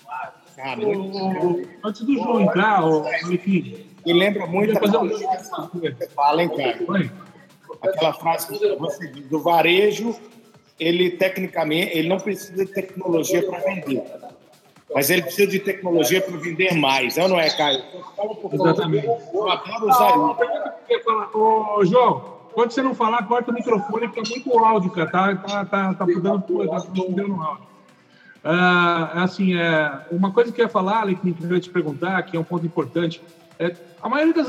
Ah. 0.07 0.33
Antes 1.83 2.01
do 2.01 2.13
João 2.13 2.41
entrar, 2.41 2.81
enfim. 3.31 3.87
Me 4.05 4.13
lembra 4.13 4.45
muito 4.45 4.77
a 4.77 5.01
um... 5.01 5.09
fala, 6.13 6.43
hein, 6.43 6.49
cara? 6.49 6.79
Aquela 7.81 8.13
frase 8.13 8.47
que 8.47 8.75
você 8.75 9.07
diz, 9.07 9.25
do 9.27 9.41
varejo, 9.41 10.15
ele 10.79 11.11
tecnicamente, 11.11 11.97
ele 11.97 12.07
não 12.07 12.17
precisa 12.17 12.65
de 12.65 12.71
tecnologia 12.71 13.45
para 13.45 13.59
vender 13.59 14.03
mas 14.93 15.09
ele 15.09 15.23
precisa 15.23 15.47
de 15.49 15.59
tecnologia 15.59 16.21
para 16.21 16.37
vender 16.37 16.73
mais, 16.75 17.17
é 17.17 17.27
não 17.27 17.39
é, 17.39 17.49
Caio? 17.49 17.83
Exatamente. 18.51 19.07
Eu 19.07 19.49
adoro 19.49 19.89
usar 19.89 20.09
isso. 20.89 21.37
Ô, 21.37 21.85
João, 21.85 22.33
quando 22.53 22.71
você 22.71 22.81
não 22.81 22.93
falar, 22.93 23.27
corta 23.27 23.51
o 23.51 23.53
microfone, 23.53 24.07
fica 24.07 24.21
é 24.21 24.29
muito 24.29 24.59
áudio, 24.59 24.91
cara. 24.91 25.09
Tá, 25.09 25.35
tá, 25.35 25.65
tá, 25.65 25.93
tá 25.93 26.05
mudando 26.05 26.43
tudo, 26.43 26.67
tá 26.69 26.83
mudando 26.95 27.41
áudio. 27.41 27.73
Ah, 28.43 29.11
é 29.15 29.19
assim, 29.19 29.55
é, 29.55 30.05
uma 30.11 30.31
coisa 30.31 30.51
que 30.51 30.61
eu 30.61 30.65
ia 30.65 30.69
falar, 30.69 31.01
Ale, 31.01 31.15
que 31.15 31.33
eu 31.41 31.53
ia 31.53 31.59
te 31.59 31.69
perguntar, 31.69 32.21
que 32.23 32.35
é 32.35 32.39
um 32.39 32.43
ponto 32.43 32.65
importante, 32.65 33.21
é, 33.57 33.73
a 34.01 34.09
maioria 34.09 34.33
das, 34.33 34.47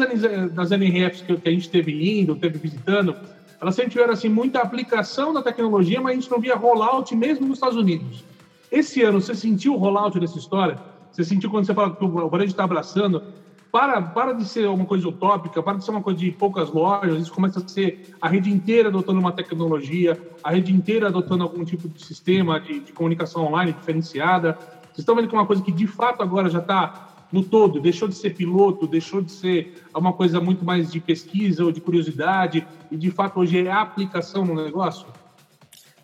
das 0.52 0.70
NRFs 0.72 1.22
que, 1.22 1.36
que 1.36 1.48
a 1.48 1.52
gente 1.52 1.70
teve 1.70 2.20
indo, 2.20 2.34
teve 2.34 2.58
visitando, 2.58 3.16
elas 3.60 3.74
sempre 3.74 3.92
tiveram 3.92 4.12
assim, 4.12 4.28
muita 4.28 4.60
aplicação 4.60 5.32
da 5.32 5.42
tecnologia, 5.42 6.00
mas 6.00 6.12
a 6.12 6.20
gente 6.20 6.30
não 6.30 6.40
via 6.40 6.56
rollout 6.56 7.14
mesmo 7.14 7.46
nos 7.46 7.58
Estados 7.58 7.76
Unidos. 7.76 8.24
Esse 8.70 9.02
ano, 9.02 9.20
você 9.20 9.34
sentiu 9.34 9.74
o 9.74 9.76
rollout 9.76 10.18
dessa 10.18 10.38
história? 10.38 10.80
Você 11.10 11.24
sentiu 11.24 11.50
quando 11.50 11.64
você 11.66 11.74
fala 11.74 11.94
que 11.94 12.04
o 12.04 12.28
varejo 12.28 12.50
está 12.50 12.64
abraçando? 12.64 13.22
Para, 13.70 14.00
para 14.00 14.32
de 14.32 14.46
ser 14.46 14.68
uma 14.68 14.86
coisa 14.86 15.08
utópica, 15.08 15.62
para 15.62 15.78
de 15.78 15.84
ser 15.84 15.90
uma 15.90 16.02
coisa 16.02 16.18
de 16.18 16.30
poucas 16.30 16.70
lojas, 16.70 17.20
isso 17.20 17.32
começa 17.32 17.58
a 17.58 17.68
ser 17.68 17.98
a 18.20 18.28
rede 18.28 18.50
inteira 18.50 18.88
adotando 18.88 19.18
uma 19.18 19.32
tecnologia, 19.32 20.16
a 20.42 20.50
rede 20.50 20.72
inteira 20.72 21.08
adotando 21.08 21.42
algum 21.42 21.64
tipo 21.64 21.88
de 21.88 22.04
sistema 22.04 22.60
de, 22.60 22.80
de 22.80 22.92
comunicação 22.92 23.44
online 23.46 23.72
diferenciada. 23.72 24.56
Vocês 24.84 24.98
estão 24.98 25.16
vendo 25.16 25.28
que 25.28 25.34
é 25.34 25.38
uma 25.38 25.46
coisa 25.46 25.62
que 25.62 25.72
de 25.72 25.88
fato 25.88 26.22
agora 26.22 26.48
já 26.48 26.60
está 26.60 26.92
no 27.32 27.42
todo, 27.42 27.80
deixou 27.80 28.06
de 28.06 28.14
ser 28.14 28.30
piloto, 28.30 28.86
deixou 28.86 29.20
de 29.20 29.32
ser 29.32 29.72
uma 29.92 30.12
coisa 30.12 30.40
muito 30.40 30.64
mais 30.64 30.88
de 30.88 31.00
pesquisa 31.00 31.64
ou 31.64 31.72
de 31.72 31.80
curiosidade, 31.80 32.68
e 32.88 32.96
de 32.96 33.10
fato 33.10 33.40
hoje 33.40 33.58
é 33.58 33.72
aplicação 33.72 34.44
no 34.44 34.54
negócio? 34.54 35.12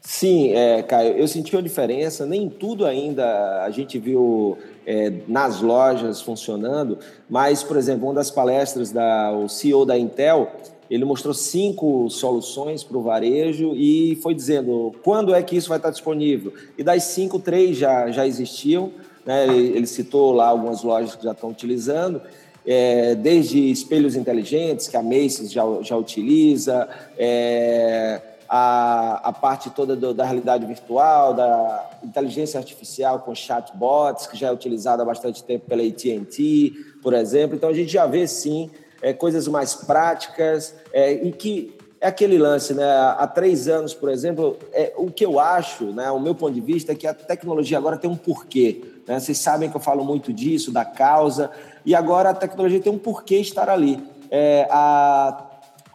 Sim, 0.01 0.55
é, 0.55 0.83
Caio, 0.83 1.19
eu 1.19 1.29
senti 1.29 1.55
uma 1.55 1.63
diferença. 1.63 2.25
Nem 2.25 2.49
tudo 2.49 2.87
ainda 2.87 3.63
a 3.63 3.71
gente 3.71 3.99
viu 3.99 4.57
é, 4.87 5.13
nas 5.29 5.61
lojas 5.61 6.23
funcionando, 6.23 6.99
mas, 7.29 7.63
por 7.63 7.77
exemplo, 7.77 8.07
uma 8.07 8.15
das 8.15 8.31
palestras 8.31 8.91
da 8.91 9.31
o 9.31 9.49
CEO 9.49 9.85
da 9.85 9.99
Intel, 9.99 10.51
ele 10.91 11.05
mostrou 11.05 11.35
cinco 11.35 12.09
soluções 12.09 12.83
para 12.83 12.97
o 12.97 13.03
varejo 13.03 13.75
e 13.75 14.19
foi 14.23 14.35
dizendo 14.35 14.95
quando 15.05 15.35
é 15.35 15.43
que 15.43 15.55
isso 15.57 15.69
vai 15.69 15.79
estar 15.79 15.91
disponível. 15.91 16.53
E 16.79 16.83
das 16.83 17.05
cinco, 17.05 17.39
três 17.39 17.77
já, 17.77 18.11
já 18.11 18.27
existiam. 18.27 18.91
Né? 19.25 19.47
Ele 19.47 19.87
citou 19.87 20.33
lá 20.33 20.49
algumas 20.49 20.83
lojas 20.83 21.15
que 21.15 21.23
já 21.23 21.33
estão 21.33 21.51
utilizando. 21.51 22.23
É, 22.67 23.15
desde 23.15 23.71
espelhos 23.71 24.17
inteligentes, 24.17 24.87
que 24.89 24.97
a 24.97 25.03
Macy's 25.03 25.51
já, 25.51 25.63
já 25.83 25.97
utiliza, 25.97 26.89
é, 27.17 28.21
a, 28.53 29.29
a 29.29 29.33
parte 29.33 29.71
toda 29.71 29.95
do, 29.95 30.13
da 30.13 30.25
realidade 30.25 30.67
virtual, 30.67 31.33
da 31.33 31.89
inteligência 32.03 32.59
artificial 32.59 33.21
com 33.21 33.33
chatbots, 33.33 34.27
que 34.27 34.37
já 34.37 34.49
é 34.49 34.53
utilizada 34.53 35.05
há 35.05 35.07
bastante 35.07 35.45
tempo 35.45 35.67
pela 35.69 35.85
AT&T, 35.85 36.73
por 37.01 37.15
exemplo. 37.15 37.55
Então, 37.55 37.69
a 37.69 37.73
gente 37.73 37.93
já 37.93 38.07
vê, 38.07 38.27
sim, 38.27 38.69
é, 39.01 39.13
coisas 39.13 39.47
mais 39.47 39.77
práticas 39.77 40.75
é, 40.93 41.13
e 41.13 41.31
que 41.31 41.79
é 42.01 42.09
aquele 42.09 42.39
lance, 42.39 42.75
né? 42.75 42.85
Há 43.19 43.27
três 43.29 43.69
anos, 43.69 43.95
por 43.95 44.09
exemplo, 44.09 44.59
é, 44.73 44.93
o 44.97 45.13
que 45.13 45.25
eu 45.25 45.39
acho, 45.39 45.85
né, 45.93 46.11
o 46.11 46.19
meu 46.19 46.35
ponto 46.35 46.53
de 46.53 46.61
vista, 46.61 46.91
é 46.91 46.95
que 46.97 47.07
a 47.07 47.15
tecnologia 47.15 47.79
agora 47.79 47.97
tem 47.99 48.11
um 48.11 48.17
porquê. 48.17 48.83
Né? 49.07 49.21
Vocês 49.21 49.39
sabem 49.39 49.71
que 49.71 49.77
eu 49.77 49.81
falo 49.81 50.05
muito 50.05 50.33
disso, 50.33 50.73
da 50.73 50.85
causa, 50.85 51.51
e 51.87 51.95
agora 51.95 52.31
a 52.31 52.35
tecnologia 52.35 52.81
tem 52.81 52.93
um 52.93 52.99
porquê 52.99 53.37
estar 53.37 53.69
ali. 53.69 54.03
É, 54.29 54.67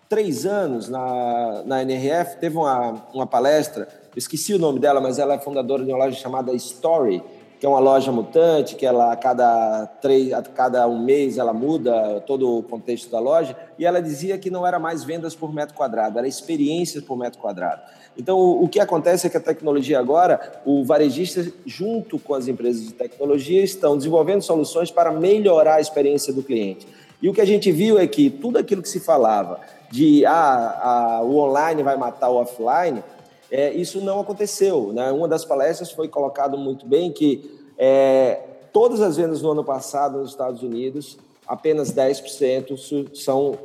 três 0.08 0.46
anos 0.46 0.90
na, 0.90 1.64
na 1.66 1.82
NRF, 1.82 2.38
teve 2.38 2.58
uma, 2.58 3.06
uma 3.14 3.28
palestra, 3.28 3.88
esqueci 4.16 4.54
o 4.54 4.60
nome 4.60 4.80
dela, 4.80 5.02
mas 5.02 5.20
ela 5.20 5.36
é 5.36 5.40
fundadora 5.40 5.84
de 5.84 5.92
uma 5.92 6.06
loja 6.06 6.18
chamada 6.18 6.54
Story, 6.54 7.24
que 7.60 7.66
é 7.66 7.70
uma 7.70 7.80
loja 7.80 8.12
mutante, 8.12 8.76
que 8.76 8.86
ela 8.86 9.14
a 9.14 9.16
cada 9.16 9.88
três, 10.02 10.34
a 10.34 10.42
cada 10.42 10.88
um 10.88 11.00
mês 11.00 11.38
ela 11.38 11.54
muda 11.54 12.22
todo 12.28 12.60
o 12.60 12.64
contexto 12.64 13.10
da 13.10 13.20
loja, 13.20 13.56
e 13.80 13.86
ela 13.86 14.02
dizia 14.02 14.38
que 14.38 14.50
não 14.50 14.68
era 14.68 14.78
mais 14.78 15.04
vendas 15.04 15.36
por 15.36 15.54
metro 15.54 15.74
quadrado, 15.74 16.20
era 16.20 16.28
experiências 16.28 17.04
por 17.04 17.18
metro 17.18 17.40
quadrado. 17.40 17.82
Então, 18.18 18.40
o 18.40 18.68
que 18.70 18.80
acontece 18.80 19.28
é 19.28 19.30
que 19.30 19.38
a 19.38 19.42
tecnologia 19.42 20.00
agora, 20.00 20.62
o 20.66 20.84
varejista, 20.86 21.52
junto 21.66 22.18
com 22.18 22.34
as 22.34 22.48
empresas 22.48 22.84
de 22.84 22.94
tecnologia, 22.94 23.62
estão 23.64 23.98
desenvolvendo 23.98 24.42
soluções 24.42 24.90
para 24.90 25.12
melhorar 25.12 25.76
a 25.76 25.82
experiência 25.82 26.32
do 26.32 26.42
cliente. 26.42 26.88
E 27.22 27.30
o 27.30 27.34
que 27.34 27.42
a 27.42 27.46
gente 27.46 27.72
viu 27.72 27.98
é 27.98 28.06
que 28.08 28.30
tudo 28.30 28.58
aquilo 28.58 28.82
que 28.82 28.90
se 28.90 29.00
falava 29.00 29.60
de 29.92 30.26
ah, 30.26 31.20
a, 31.20 31.22
o 31.22 31.38
online 31.38 31.84
vai 31.84 31.96
matar 31.98 32.30
o 32.30 32.36
offline, 32.36 33.04
é, 33.50 33.72
isso 33.74 34.02
não 34.02 34.20
aconteceu. 34.20 34.92
Né? 34.94 35.12
Uma 35.12 35.28
das 35.28 35.46
palestras 35.46 35.92
foi 35.92 36.08
colocado 36.08 36.58
muito 36.58 36.86
bem 36.86 37.12
que 37.12 37.50
é, 37.78 38.40
todas 38.74 39.02
as 39.02 39.18
vendas 39.18 39.42
no 39.42 39.52
ano 39.52 39.64
passado 39.64 40.20
nos 40.20 40.32
Estados 40.32 40.62
Unidos, 40.62 41.18
apenas 41.48 41.94
10% 41.94 43.16
são 43.16 43.58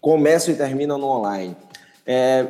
começam 0.00 0.54
e 0.54 0.56
terminam 0.56 0.96
no 0.96 1.06
online. 1.06 1.56
É, 2.06 2.46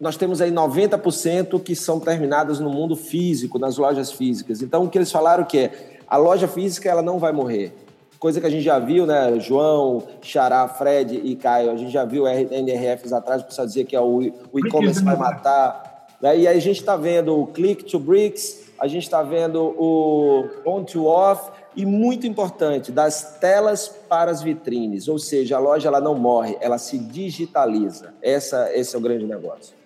nós 0.00 0.16
temos 0.16 0.40
aí 0.40 0.50
90% 0.50 1.60
que 1.60 1.74
são 1.74 1.98
terminadas 1.98 2.60
no 2.60 2.70
mundo 2.70 2.94
físico, 2.94 3.58
nas 3.58 3.76
lojas 3.76 4.12
físicas. 4.12 4.62
Então, 4.62 4.84
o 4.84 4.88
que 4.88 4.96
eles 4.96 5.10
falaram 5.10 5.44
que 5.44 5.58
é 5.58 5.98
a 6.06 6.16
loja 6.16 6.46
física 6.46 6.88
ela 6.88 7.02
não 7.02 7.18
vai 7.18 7.32
morrer 7.32 7.74
coisa 8.18 8.40
que 8.40 8.46
a 8.46 8.50
gente 8.50 8.62
já 8.62 8.78
viu, 8.78 9.06
né? 9.06 9.38
João, 9.38 10.06
Xará, 10.20 10.66
Fred 10.68 11.20
e 11.22 11.36
Caio, 11.36 11.70
a 11.70 11.76
gente 11.76 11.90
já 11.90 12.04
viu 12.04 12.26
NRFs 12.26 13.12
atrás, 13.12 13.42
precisa 13.42 13.66
dizer 13.66 13.84
que 13.84 13.94
é 13.94 14.00
o, 14.00 14.32
o 14.52 14.58
e-commerce 14.58 15.02
vai 15.02 15.16
matar. 15.16 16.06
Né? 16.20 16.38
E 16.38 16.48
aí 16.48 16.56
a 16.56 16.60
gente 16.60 16.80
está 16.80 16.96
vendo 16.96 17.38
o 17.38 17.46
click 17.46 17.84
to 17.84 17.98
bricks, 17.98 18.70
a 18.78 18.88
gente 18.88 19.04
está 19.04 19.22
vendo 19.22 19.74
o 19.78 20.48
on 20.66 20.84
to 20.84 21.06
off 21.06 21.50
e 21.76 21.86
muito 21.86 22.26
importante, 22.26 22.90
das 22.90 23.38
telas 23.38 23.88
para 24.08 24.32
as 24.32 24.42
vitrines, 24.42 25.06
ou 25.06 25.18
seja, 25.18 25.56
a 25.56 25.60
loja 25.60 25.88
ela 25.88 26.00
não 26.00 26.16
morre, 26.16 26.56
ela 26.60 26.76
se 26.76 26.98
digitaliza. 26.98 28.14
Essa, 28.20 28.74
esse 28.74 28.96
é 28.96 28.98
o 28.98 29.02
grande 29.02 29.26
negócio. 29.26 29.76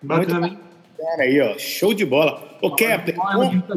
Bacana, 0.00 0.46
hein? 0.46 0.58
Cara 0.96 1.22
aí, 1.22 1.40
ó, 1.40 1.58
show 1.58 1.92
de 1.92 2.04
bola. 2.04 2.56
Ô, 2.62 2.74
Kepler, 2.74 3.16
conta, 3.16 3.76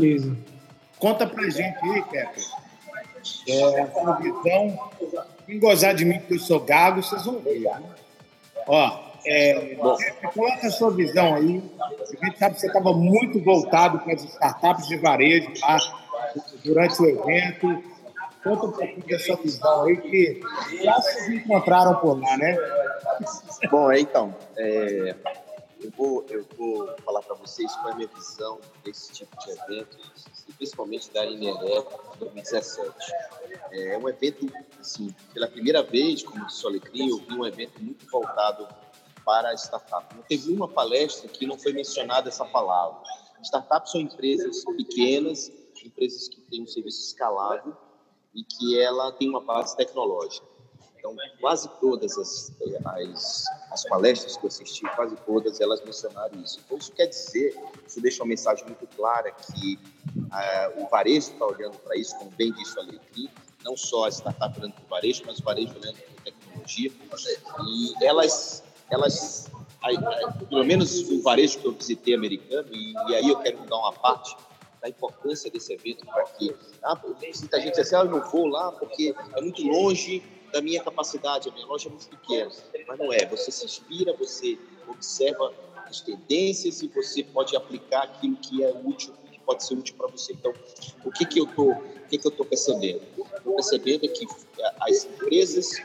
conta 1.00 1.28
pra 1.28 1.50
gente 1.50 1.78
aí, 1.84 2.02
Kepler 2.04 2.61
é, 3.48 3.86
visão. 4.22 4.92
Quem 5.46 5.60
gozar 5.60 5.94
de 5.94 6.06
mim 6.06 6.20
que 6.20 6.36
eu 6.36 6.40
sou 6.40 6.60
gago, 6.60 7.01
vocês 7.01 7.25
vão 7.25 7.40
ver. 7.40 7.62
Né? 7.62 7.84
Ó, 8.68 9.12
é, 9.25 9.75
coloca 10.34 10.68
a 10.68 10.72
sua 10.72 10.92
visão 10.92 11.36
aí. 11.36 11.63
A 11.80 12.25
gente 12.25 12.38
sabe 12.38 12.56
que 12.56 12.62
você 12.62 12.68
estava 12.68 12.94
muito 12.94 13.40
voltado 13.44 14.00
para 14.00 14.13
as 14.13 14.24
startups 14.24 14.88
de 14.88 14.98
varejo 14.98 15.51
tá? 15.60 15.78
durante 16.63 17.01
o 17.01 17.06
evento. 17.06 17.84
Conta 18.44 18.66
um 18.66 18.72
pouquinho 18.72 19.08
da 19.08 19.20
sua 19.20 19.36
visão 19.36 19.84
aí, 19.84 19.98
que 19.98 20.42
já 20.82 20.96
vocês 20.96 21.30
encontraram 21.30 21.96
por 21.96 22.20
lá, 22.20 22.38
né? 22.38 22.58
Bom, 23.70 23.92
então, 23.92 24.36
é, 24.58 25.16
eu, 25.80 25.92
vou, 25.96 26.25
eu 26.28 26.44
vou 26.58 26.90
falar 27.06 27.22
para 27.22 27.36
vocês 27.36 27.72
qual 27.75 27.90
é 27.90 27.92
a 27.92 27.96
minha 27.98 28.10
visão 28.16 28.60
desse 28.84 29.12
tipo 29.13 29.38
de 29.38 29.51
evento 29.51 29.98
principalmente 30.62 31.12
da 31.12 31.25
INRE 31.25 31.84
2017. 32.20 32.94
É 33.72 33.98
um 33.98 34.08
evento, 34.08 34.46
assim, 34.80 35.12
pela 35.34 35.48
primeira 35.48 35.82
vez, 35.82 36.22
como 36.22 36.46
disse 36.46 36.63
o 36.63 36.70
Alecrim, 36.70 37.10
eu 37.10 37.18
vi 37.18 37.34
um 37.34 37.48
evento 37.48 37.82
muito 37.82 38.06
voltado 38.12 38.68
para 39.25 39.50
a 39.50 39.53
startup. 39.56 40.15
Não 40.15 40.22
teve 40.22 40.53
uma 40.53 40.68
palestra 40.68 41.27
que 41.27 41.48
não 41.48 41.58
foi 41.58 41.74
mencionada 41.74 42.30
essa 42.30 42.46
palavra. 42.46 43.01
Startups 43.41 43.91
são 43.91 44.01
empresas 44.01 44.63
pequenas, 44.77 45.51
empresas 45.84 46.27
que 46.27 46.39
têm 46.41 46.62
um 46.62 46.68
serviço 46.68 47.08
escalável 47.08 47.75
e 48.36 48.44
que 48.44 48.80
ela 48.80 49.12
tem 49.13 49.27
uma 49.27 49.41
base 49.41 49.75
tecnológica. 49.75 50.46
Então, 51.01 51.15
quase 51.39 51.67
todas 51.79 52.15
as, 52.15 52.51
as, 52.86 53.46
as, 53.72 53.84
palestras 53.86 54.38
que 54.38 54.46
eu 54.46 54.48
assisti, 54.50 54.81
quase 54.96 55.15
todas 55.25 55.60
elas 55.60 55.84
mencionaram 55.84 56.39
isso. 56.39 56.60
Então, 56.63 56.77
isso 56.77 56.91
quer 56.91 57.08
dizer, 57.08 57.60
isso 57.88 58.00
deixa 58.00 58.22
uma 58.22 58.29
mensagem 58.29 58.63
muito 58.65 58.86
clara 58.96 59.31
que 59.31 59.79
uh, 60.15 60.84
o 60.84 60.88
varejo 60.88 61.31
está 61.31 61.43
olhando 61.48 61.75
para 61.79 61.98
isso, 61.98 62.15
como 62.20 62.29
bem 62.31 62.53
disse 62.53 62.77
o 62.77 62.81
Alecrim, 62.81 63.29
não 63.63 63.75
só 63.75 64.05
a 64.05 64.10
startup 64.10 64.60
olhando 64.60 64.74
para 64.74 64.84
o 64.84 64.88
varejo, 64.88 65.24
mas 65.25 65.39
o 65.39 65.43
varejo 65.43 65.74
olhando 65.75 65.98
para 65.98 66.13
a 66.20 66.24
tecnologia. 66.24 66.91
E 67.65 68.05
elas, 68.05 68.63
elas 68.91 69.50
pelo 70.50 70.63
menos 70.63 71.10
o 71.10 71.24
varejo 71.24 71.58
que 71.58 71.65
eu 71.65 71.72
visitei 71.72 72.13
americano, 72.13 72.67
e, 72.72 72.93
e 72.93 73.15
aí 73.15 73.27
eu 73.27 73.39
quero 73.39 73.58
dar 73.65 73.77
uma 73.77 73.93
parte 73.93 74.36
da 74.82 74.90
importância 74.90 75.50
desse 75.52 75.74
evento 75.74 76.06
para 76.06 76.24
que 76.24 76.56
ah, 76.84 77.00
muita 77.04 77.62
gente 77.62 77.72
diz 77.72 77.80
assim, 77.80 77.96
ah, 77.96 78.00
eu 78.00 78.06
não 78.06 78.22
vou 78.30 78.48
lá 78.48 78.72
porque 78.72 79.14
é 79.36 79.42
muito 79.42 79.62
longe, 79.64 80.24
da 80.52 80.62
minha 80.62 80.84
capacidade, 80.84 81.50
a 81.50 81.52
minha 81.52 81.66
loja 81.66 81.88
é 81.88 81.92
muito 81.92 82.08
pequena. 82.10 82.52
Mas 82.88 83.00
não 83.00 83.12
é. 83.12 83.26
Você 83.28 83.52
se 83.52 83.66
inspira, 83.66 84.14
você 84.18 84.60
observa 84.88 85.54
as 85.86 86.02
tendências 86.02 86.82
e 86.82 86.88
você 86.88 87.24
pode 87.24 87.56
aplicar 87.56 88.04
aquilo 88.04 88.36
que 88.38 88.64
é 88.64 88.72
útil, 88.84 89.14
que 89.32 89.40
pode 89.40 89.66
ser 89.66 89.76
útil 89.76 89.96
para 89.96 90.08
você. 90.08 90.34
Então, 90.34 90.54
o 91.04 91.12
que 91.12 91.26
que 91.26 91.40
eu 91.40 91.48
tô, 91.48 91.72
o 91.72 92.08
que 92.10 92.18
que 92.18 92.28
eu 92.28 92.32
tô 92.32 92.46
percebendo? 92.46 93.02
Estou 93.18 93.56
percebendo 93.56 94.06
é 94.06 94.08
que 94.10 94.28
as 94.82 95.06
empresas 95.06 95.82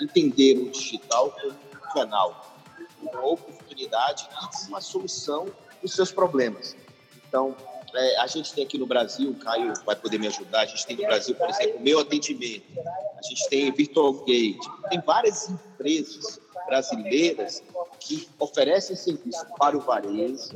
entenderam 0.00 0.62
o 0.62 0.70
digital 0.70 1.30
como 1.32 1.52
um 1.52 1.92
canal, 1.92 2.56
uma 3.00 3.24
oportunidade 3.24 4.28
uma 4.68 4.80
solução 4.80 5.46
os 5.82 5.92
seus 5.92 6.10
problemas. 6.10 6.76
Então, 7.28 7.56
é, 7.94 8.20
a 8.20 8.26
gente 8.26 8.52
tem 8.52 8.64
aqui 8.64 8.78
no 8.78 8.86
Brasil, 8.86 9.30
o 9.30 9.34
Caio 9.34 9.72
vai 9.84 9.96
poder 9.96 10.18
me 10.18 10.26
ajudar, 10.26 10.60
a 10.60 10.66
gente 10.66 10.86
tem 10.86 10.96
no 10.96 11.02
Brasil, 11.02 11.34
por 11.34 11.48
exemplo, 11.48 11.80
meu 11.80 12.00
atendimento, 12.00 12.64
a 12.78 13.22
gente 13.22 13.48
tem 13.48 13.72
Virtual 13.72 14.12
Gate, 14.24 14.64
tem 14.90 15.00
várias 15.00 15.48
empresas 15.48 16.40
brasileiras 16.66 17.62
que 17.98 18.28
oferecem 18.38 18.94
serviço 18.94 19.44
para 19.58 19.76
o 19.76 19.80
varejo. 19.80 20.50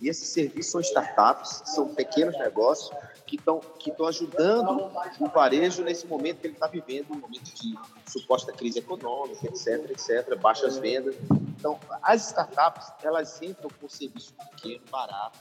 E 0.00 0.08
esses 0.08 0.28
serviços 0.28 0.72
são 0.72 0.80
startups, 0.80 1.62
são 1.66 1.88
pequenos 1.94 2.38
negócios 2.38 2.90
que 3.26 3.36
estão 3.36 3.60
que 3.78 3.92
ajudando 4.06 4.90
o 5.18 5.28
varejo 5.28 5.82
nesse 5.82 6.06
momento 6.06 6.40
que 6.40 6.46
ele 6.48 6.54
está 6.54 6.66
vivendo, 6.66 7.12
um 7.12 7.18
momento 7.18 7.44
de 7.54 7.74
suposta 8.06 8.52
crise 8.52 8.80
econômica, 8.80 9.46
etc, 9.46 9.90
etc, 9.90 10.38
baixas 10.38 10.76
vendas. 10.76 11.16
Então, 11.58 11.78
as 12.02 12.26
startups, 12.26 12.92
elas 13.02 13.40
entram 13.40 13.70
com 13.80 13.88
serviço 13.88 14.34
pequeno, 14.34 14.82
barato, 14.90 15.38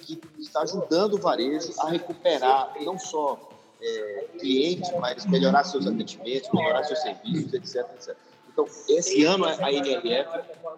que 0.00 0.20
está 0.38 0.62
ajudando 0.62 1.14
o 1.14 1.18
varejo 1.18 1.72
a 1.78 1.90
recuperar 1.90 2.74
não 2.82 2.98
só 2.98 3.38
é, 3.80 4.28
clientes, 4.38 4.90
mas 4.98 5.26
melhorar 5.26 5.64
seus 5.64 5.86
atendimentos, 5.86 6.48
melhorar 6.52 6.84
seus 6.84 7.00
serviços, 7.00 7.52
etc, 7.52 7.86
etc. 7.94 8.16
Então, 8.56 8.66
esse 8.88 9.22
ano 9.24 9.44
a 9.44 9.70
NRF 9.70 10.30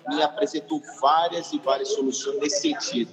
me 0.09 0.21
apresentou 0.21 0.83
várias 1.01 1.53
e 1.53 1.59
várias 1.61 1.91
soluções 1.91 2.41
nesse 2.41 2.63
sentido. 2.63 3.13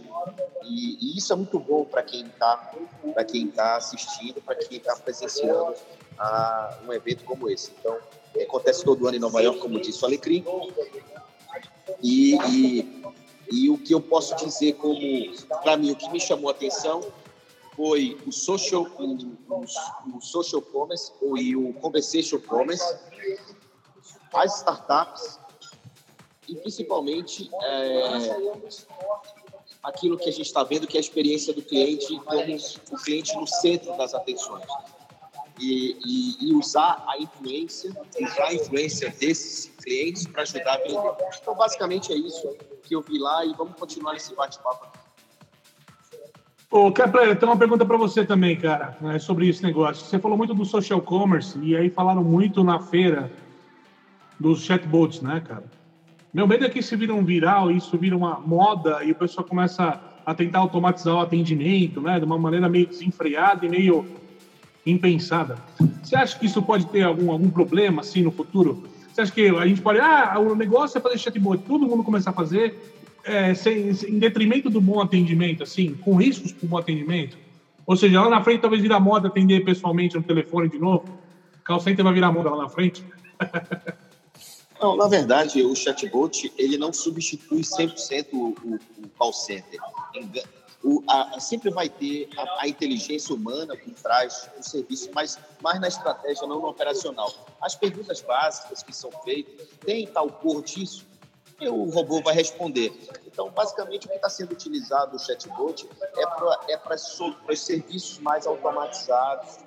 E, 0.63 0.97
e 0.99 1.17
isso 1.17 1.31
é 1.31 1.35
muito 1.35 1.59
bom 1.59 1.85
para 1.85 2.01
quem 2.01 2.25
está 2.25 2.73
para 3.13 3.23
quem 3.23 3.47
está 3.47 3.77
assistindo, 3.77 4.41
para 4.41 4.55
quem 4.55 4.79
está 4.79 4.95
presenciando 4.95 5.75
a, 6.17 6.79
um 6.87 6.91
evento 6.91 7.23
como 7.23 7.47
esse. 7.47 7.71
Então, 7.79 7.95
acontece 8.41 8.83
todo 8.83 9.07
ano 9.07 9.17
em 9.17 9.19
Nova 9.19 9.41
York, 9.41 9.59
como 9.59 9.79
disse 9.79 10.01
o 10.01 10.07
Alecrim. 10.07 10.43
E, 12.01 12.35
e, 12.49 13.03
e 13.51 13.69
o 13.69 13.77
que 13.77 13.93
eu 13.93 14.01
posso 14.01 14.35
dizer 14.35 14.73
como, 14.73 14.99
para 15.63 15.77
mim, 15.77 15.91
o 15.91 15.95
que 15.95 16.09
me 16.09 16.19
chamou 16.19 16.49
a 16.49 16.51
atenção 16.51 17.01
foi 17.75 18.17
o 18.25 18.31
social, 18.31 18.87
o, 18.97 20.15
o, 20.15 20.21
social 20.21 20.61
commerce 20.61 21.11
e 21.37 21.55
o 21.55 21.73
conversation 21.73 22.39
commerce, 22.39 22.97
as 24.33 24.57
startups 24.57 25.39
e 26.47 26.55
principalmente 26.55 27.49
é, 27.61 28.51
aquilo 29.83 30.17
que 30.17 30.29
a 30.29 30.31
gente 30.31 30.45
está 30.45 30.63
vendo, 30.63 30.87
que 30.87 30.97
é 30.97 30.99
a 30.99 31.01
experiência 31.01 31.53
do 31.53 31.61
cliente 31.61 32.17
como 32.19 32.55
o 32.91 33.03
cliente 33.03 33.35
no 33.35 33.47
centro 33.47 33.95
das 33.97 34.13
atenções. 34.13 34.65
E, 35.59 35.95
e, 36.05 36.49
e 36.49 36.53
usar 36.53 37.01
a 37.07 37.17
influência, 37.17 37.89
usar 38.21 38.43
a 38.43 38.53
influência 38.53 39.09
desses 39.17 39.71
clientes 39.81 40.27
para 40.27 40.41
ajudar 40.41 40.73
a 40.73 40.77
vender. 40.79 41.15
Então, 41.41 41.55
basicamente 41.55 42.11
é 42.11 42.17
isso 42.17 42.57
que 42.83 42.93
eu 42.93 43.01
vi 43.01 43.17
lá 43.17 43.45
e 43.45 43.53
vamos 43.53 43.79
continuar 43.79 44.15
esse 44.15 44.35
bate-papo 44.35 44.85
Ô, 46.69 46.91
Kepler, 46.91 47.37
tem 47.37 47.47
uma 47.47 47.57
pergunta 47.57 47.85
para 47.85 47.95
você 47.95 48.25
também, 48.25 48.57
cara, 48.57 48.97
né, 48.99 49.17
sobre 49.17 49.47
esse 49.47 49.63
negócio. 49.63 50.05
Você 50.05 50.19
falou 50.19 50.37
muito 50.37 50.53
do 50.53 50.65
social 50.65 51.01
commerce 51.01 51.57
e 51.59 51.73
aí 51.73 51.89
falaram 51.89 52.21
muito 52.21 52.65
na 52.65 52.79
feira 52.79 53.31
dos 54.37 54.61
chatbots, 54.65 55.21
né, 55.21 55.39
cara? 55.39 55.63
Meu 56.33 56.45
medo 56.45 56.65
é 56.65 56.69
que 56.69 56.79
isso 56.79 56.97
vira 56.97 57.13
um 57.13 57.23
viral, 57.23 57.71
isso 57.71 57.97
vira 57.97 58.17
uma 58.17 58.41
moda 58.41 59.01
e 59.05 59.11
o 59.11 59.15
pessoal 59.15 59.47
começa 59.47 60.01
a 60.25 60.35
tentar 60.35 60.59
automatizar 60.59 61.15
o 61.15 61.21
atendimento, 61.21 62.01
né, 62.01 62.19
de 62.19 62.25
uma 62.25 62.37
maneira 62.37 62.67
meio 62.67 62.87
desenfreada 62.87 63.65
e 63.65 63.69
meio 63.69 64.05
impensada. 64.85 65.57
Você 66.03 66.15
acha 66.15 66.37
que 66.37 66.45
isso 66.45 66.61
pode 66.61 66.85
ter 66.87 67.01
algum, 67.03 67.31
algum 67.31 67.49
problema, 67.49 68.01
assim, 68.01 68.21
no 68.21 68.31
futuro? 68.31 68.83
Você 69.11 69.21
acha 69.21 69.31
que 69.31 69.47
a 69.47 69.65
gente 69.65 69.81
pode, 69.81 69.99
ah, 69.99 70.37
o 70.39 70.55
negócio 70.55 70.97
é 70.97 71.01
fazer 71.01 71.17
chatbot, 71.17 71.63
todo 71.63 71.87
mundo 71.87 72.03
começar 72.03 72.31
a 72.31 72.33
fazer, 72.33 72.75
é, 73.23 73.53
sem, 73.53 73.89
em 73.89 74.19
detrimento 74.19 74.69
do 74.69 74.79
bom 74.79 75.01
atendimento, 75.01 75.63
assim, 75.63 75.95
com 75.95 76.15
riscos 76.15 76.51
para 76.51 76.65
o 76.65 76.69
bom 76.69 76.77
atendimento? 76.77 77.37
Ou 77.85 77.95
seja, 77.95 78.21
lá 78.21 78.29
na 78.29 78.43
frente 78.43 78.61
talvez 78.61 78.81
vira 78.81 78.99
moda 78.99 79.27
atender 79.27 79.63
pessoalmente 79.63 80.15
no 80.15 80.23
telefone 80.23 80.69
de 80.69 80.77
novo? 80.77 81.05
Call 81.65 81.79
center 81.79 82.03
vai 82.03 82.13
virar 82.13 82.31
moda 82.31 82.49
lá 82.49 82.63
na 82.63 82.69
frente? 82.69 83.03
Não, 84.81 84.95
na 84.95 85.07
verdade, 85.07 85.63
o 85.63 85.73
chatbot 85.73 86.51
ele 86.57 86.77
não 86.77 86.91
substitui 86.91 87.61
100% 87.61 88.27
o, 88.33 88.49
o, 88.49 88.75
o 88.75 89.09
call 89.17 89.31
center. 89.31 89.79
O, 90.87 91.03
a, 91.07 91.39
sempre 91.39 91.71
vai 91.71 91.89
ter 91.89 92.29
a, 92.37 92.61
a, 92.61 92.67
inteligência 92.67 93.33
humana 93.33 93.75
por 93.75 93.91
trás 93.95 94.47
do 94.55 94.63
serviço, 94.63 95.09
mas 95.15 95.39
mais 95.59 95.81
na 95.81 95.87
estratégia, 95.87 96.47
não 96.47 96.61
no 96.61 96.67
operacional. 96.67 97.33
As 97.59 97.73
perguntas 97.73 98.21
básicas 98.21 98.83
que 98.83 98.95
são 98.95 99.09
feitas, 99.23 99.67
tem 99.83 100.05
tal 100.05 100.29
cor 100.29 100.61
disso? 100.61 101.03
E 101.59 101.67
o 101.67 101.85
robô 101.89 102.21
vai 102.21 102.35
responder. 102.35 102.93
Então, 103.25 103.49
basicamente, 103.49 104.05
o 104.05 104.09
que 104.09 104.15
está 104.15 104.29
sendo 104.29 104.51
utilizado 104.51 105.15
o 105.15 105.19
chatbot 105.19 105.89
é 106.69 106.77
para 106.77 106.93
é 106.99 107.51
os 107.51 107.59
serviços 107.61 108.19
mais 108.19 108.45
automatizados, 108.45 109.57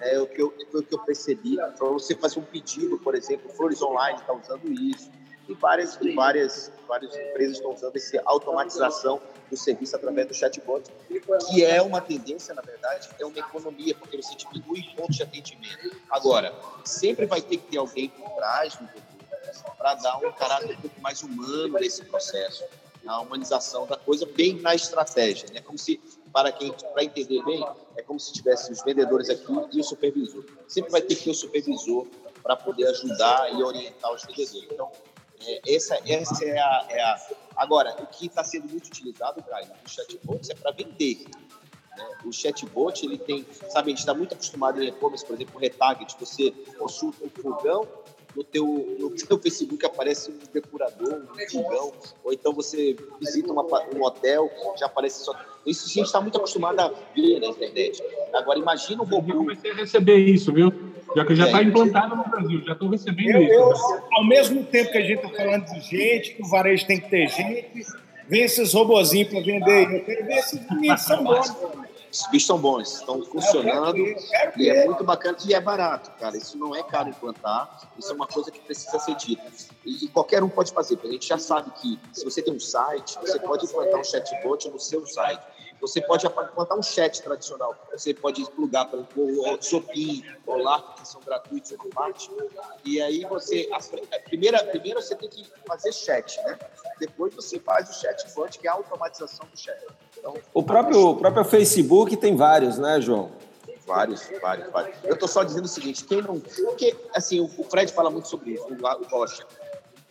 é 0.00 0.20
o 0.20 0.26
que 0.28 0.40
eu, 0.40 0.54
o 0.72 0.82
que 0.84 0.94
eu 0.94 0.98
percebi. 1.00 1.56
Para 1.56 1.88
você 1.88 2.14
fazer 2.14 2.38
um 2.38 2.44
pedido, 2.44 2.96
por 2.98 3.16
exemplo, 3.16 3.50
Flores 3.54 3.82
Online 3.82 4.20
está 4.20 4.32
usando 4.32 4.70
isso. 4.70 5.10
E 5.48 5.54
várias, 5.54 5.98
várias, 6.14 6.72
várias 6.86 7.12
empresas 7.12 7.56
estão 7.56 7.74
usando 7.74 7.96
essa 7.96 8.22
automatização 8.24 9.20
do 9.50 9.56
serviço 9.56 9.96
através 9.96 10.28
do 10.28 10.34
chatbot, 10.34 10.84
que 11.50 11.64
é 11.64 11.82
uma 11.82 12.00
tendência, 12.00 12.54
na 12.54 12.62
verdade, 12.62 13.08
é 13.18 13.26
uma 13.26 13.38
economia, 13.38 13.94
porque 13.94 14.16
você 14.16 14.34
diminui 14.36 14.82
pontos 14.96 15.16
de 15.16 15.22
atendimento. 15.22 15.96
Agora, 16.08 16.54
sempre 16.84 17.26
vai 17.26 17.42
ter 17.42 17.56
que 17.56 17.72
ter 17.72 17.78
alguém 17.78 18.08
por 18.08 18.30
trás 18.30 18.76
do 18.76 18.88
para 19.76 19.94
dar 19.94 20.18
um 20.18 20.32
caráter 20.32 20.76
um 20.76 20.80
pouco 20.80 21.00
mais 21.00 21.22
humano 21.22 21.78
nesse 21.80 22.04
processo, 22.04 22.64
a 23.06 23.20
humanização 23.20 23.86
da 23.86 23.96
coisa 23.96 24.26
bem 24.26 24.60
na 24.60 24.74
estratégia, 24.74 25.48
né? 25.52 25.60
Como 25.60 25.78
se 25.78 26.00
para 26.32 26.52
quem 26.52 26.72
para 26.72 27.02
entender 27.02 27.42
bem, 27.44 27.64
é 27.96 28.02
como 28.02 28.20
se 28.20 28.32
tivesse 28.32 28.70
os 28.70 28.82
vendedores 28.84 29.28
aqui 29.28 29.52
e 29.72 29.80
o 29.80 29.84
supervisor. 29.84 30.44
Sempre 30.68 30.92
vai 30.92 31.00
ter 31.00 31.16
que 31.16 31.24
ter 31.24 31.30
o 31.30 31.34
supervisor 31.34 32.06
para 32.42 32.56
poder 32.56 32.86
ajudar 32.88 33.52
e 33.52 33.62
orientar 33.62 34.12
os 34.12 34.22
vendedores. 34.24 34.68
Então, 34.70 34.90
é, 35.46 35.74
essa, 35.74 35.98
essa 36.06 36.44
é, 36.44 36.58
a, 36.58 36.86
é 36.90 37.00
a. 37.00 37.20
Agora, 37.56 37.94
o 38.02 38.06
que 38.06 38.26
está 38.26 38.44
sendo 38.44 38.68
muito 38.68 38.86
utilizado, 38.86 39.42
Caio, 39.42 39.66
no 39.66 39.88
chatbot 39.88 40.50
é 40.50 40.54
para 40.54 40.70
vender. 40.72 41.24
Né? 41.96 42.08
O 42.24 42.32
chatbot, 42.32 43.04
ele 43.04 43.18
tem. 43.18 43.46
Sabe, 43.68 43.88
a 43.88 43.90
gente 43.90 44.00
está 44.00 44.14
muito 44.14 44.34
acostumado 44.34 44.82
em 44.82 44.88
e-commerce, 44.88 45.24
por 45.24 45.34
exemplo, 45.34 45.56
o 45.56 45.58
retarget. 45.58 46.16
Você 46.18 46.50
consulta 46.78 47.24
um 47.24 47.30
fogão 47.30 47.86
no 48.36 48.44
teu, 48.44 48.96
no 48.98 49.10
teu 49.16 49.38
Facebook 49.38 49.84
aparece 49.84 50.30
um 50.30 50.38
depurador, 50.52 51.22
um 51.34 51.50
fogão, 51.50 51.92
ou 52.22 52.32
então 52.32 52.52
você 52.52 52.96
visita 53.18 53.52
uma, 53.52 53.64
um 53.94 54.02
hotel, 54.02 54.50
já 54.78 54.86
aparece 54.86 55.24
só. 55.24 55.34
Isso 55.66 55.86
a 55.86 55.88
gente 55.88 56.06
está 56.06 56.20
muito 56.20 56.38
acostumado 56.38 56.80
a 56.80 56.88
ver 57.14 57.40
na 57.40 57.48
internet. 57.48 58.02
Agora, 58.32 58.58
imagina 58.58 59.02
o 59.02 59.06
robô. 59.06 59.32
Eu 59.32 59.38
comecei 59.38 59.70
a 59.70 59.74
receber 59.74 60.16
isso, 60.16 60.52
viu? 60.52 60.89
Já 61.16 61.24
que 61.24 61.34
já 61.34 61.46
está 61.46 61.60
é, 61.60 61.64
implantado 61.64 62.16
no 62.16 62.24
Brasil, 62.24 62.62
já 62.64 62.72
estou 62.72 62.88
recebendo 62.88 63.36
eu, 63.36 63.72
isso. 63.72 63.94
Eu, 63.94 64.02
ao 64.12 64.24
mesmo 64.24 64.64
tempo 64.64 64.92
que 64.92 64.98
a 64.98 65.02
gente 65.02 65.24
está 65.24 65.28
falando 65.28 65.64
de 65.64 65.80
gente, 65.80 66.34
que 66.34 66.42
o 66.42 66.46
varejo 66.46 66.86
tem 66.86 67.00
que 67.00 67.10
ter 67.10 67.28
gente, 67.28 67.86
vem 68.28 68.42
esses 68.42 68.72
robozinhos 68.72 69.28
para 69.28 69.40
vender. 69.40 69.92
Eu 69.92 70.04
quero 70.04 70.26
ver 70.26 70.34
esses 70.34 70.70
meninos 70.70 71.00
são 71.02 71.24
bons. 71.24 71.56
Os 72.12 72.26
bichos 72.26 72.46
são 72.46 72.58
bons, 72.58 72.92
estão 72.96 73.22
funcionando 73.22 73.96
e 74.56 74.68
é 74.68 74.84
muito 74.84 75.04
bacana 75.04 75.36
e 75.46 75.54
é 75.54 75.60
barato, 75.60 76.10
cara. 76.18 76.36
Isso 76.36 76.58
não 76.58 76.74
é 76.74 76.82
caro 76.82 77.08
implantar, 77.08 77.88
isso 77.96 78.10
é 78.10 78.14
uma 78.14 78.26
coisa 78.26 78.50
que 78.50 78.58
precisa 78.58 78.98
ser 78.98 79.14
dita. 79.14 79.44
E, 79.84 80.06
e 80.06 80.08
qualquer 80.08 80.42
um 80.42 80.48
pode 80.48 80.72
fazer, 80.72 80.96
porque 80.96 81.08
a 81.08 81.12
gente 81.12 81.28
já 81.28 81.38
sabe 81.38 81.70
que 81.80 81.98
se 82.12 82.24
você 82.24 82.42
tem 82.42 82.52
um 82.52 82.58
site, 82.58 83.16
você 83.20 83.38
pode 83.38 83.64
implantar 83.64 84.00
um 84.00 84.04
chatbot 84.04 84.68
no 84.70 84.80
seu 84.80 85.06
site. 85.06 85.40
Você 85.80 86.00
pode 86.00 86.26
implantar 86.26 86.78
um 86.78 86.82
chat 86.82 87.22
tradicional, 87.22 87.74
você 87.90 88.12
pode 88.12 88.44
plugar 88.50 88.86
para 88.86 89.00
o 89.00 89.58
Zopin, 89.62 90.24
o 90.46 90.56
LARP, 90.56 91.00
que 91.00 91.08
são 91.08 91.20
gratuitos 91.22 91.70
no 91.72 91.90
marketing. 91.94 92.36
E 92.84 93.00
aí 93.00 93.24
você, 93.24 93.68
a, 93.72 93.78
primeira, 94.20 94.62
primeiro 94.64 95.00
você 95.00 95.14
tem 95.14 95.28
que 95.28 95.46
fazer 95.66 95.92
chat, 95.92 96.36
né? 96.42 96.58
Depois 96.98 97.34
você 97.34 97.58
faz 97.58 97.88
o 97.90 98.00
chatbot, 98.00 98.58
que 98.58 98.66
é 98.66 98.70
a 98.70 98.74
automatização 98.74 99.46
do 99.50 99.58
chat. 99.58 99.78
Então, 100.18 100.34
o 100.52 100.62
próprio, 100.62 101.10
o 101.10 101.16
próprio 101.16 101.44
Facebook 101.44 102.16
tem 102.16 102.36
vários, 102.36 102.78
né, 102.78 103.00
João? 103.00 103.32
Vários, 103.86 104.30
vários, 104.40 104.70
vários. 104.70 104.96
Eu 105.02 105.14
estou 105.14 105.26
só 105.26 105.42
dizendo 105.42 105.64
o 105.64 105.68
seguinte, 105.68 106.04
quem 106.04 106.22
não... 106.22 106.38
Porque, 106.38 106.96
assim, 107.14 107.40
o 107.40 107.64
Fred 107.64 107.92
fala 107.92 108.10
muito 108.10 108.28
sobre 108.28 108.52
isso, 108.52 108.66
o 108.68 109.08
Rocha, 109.08 109.44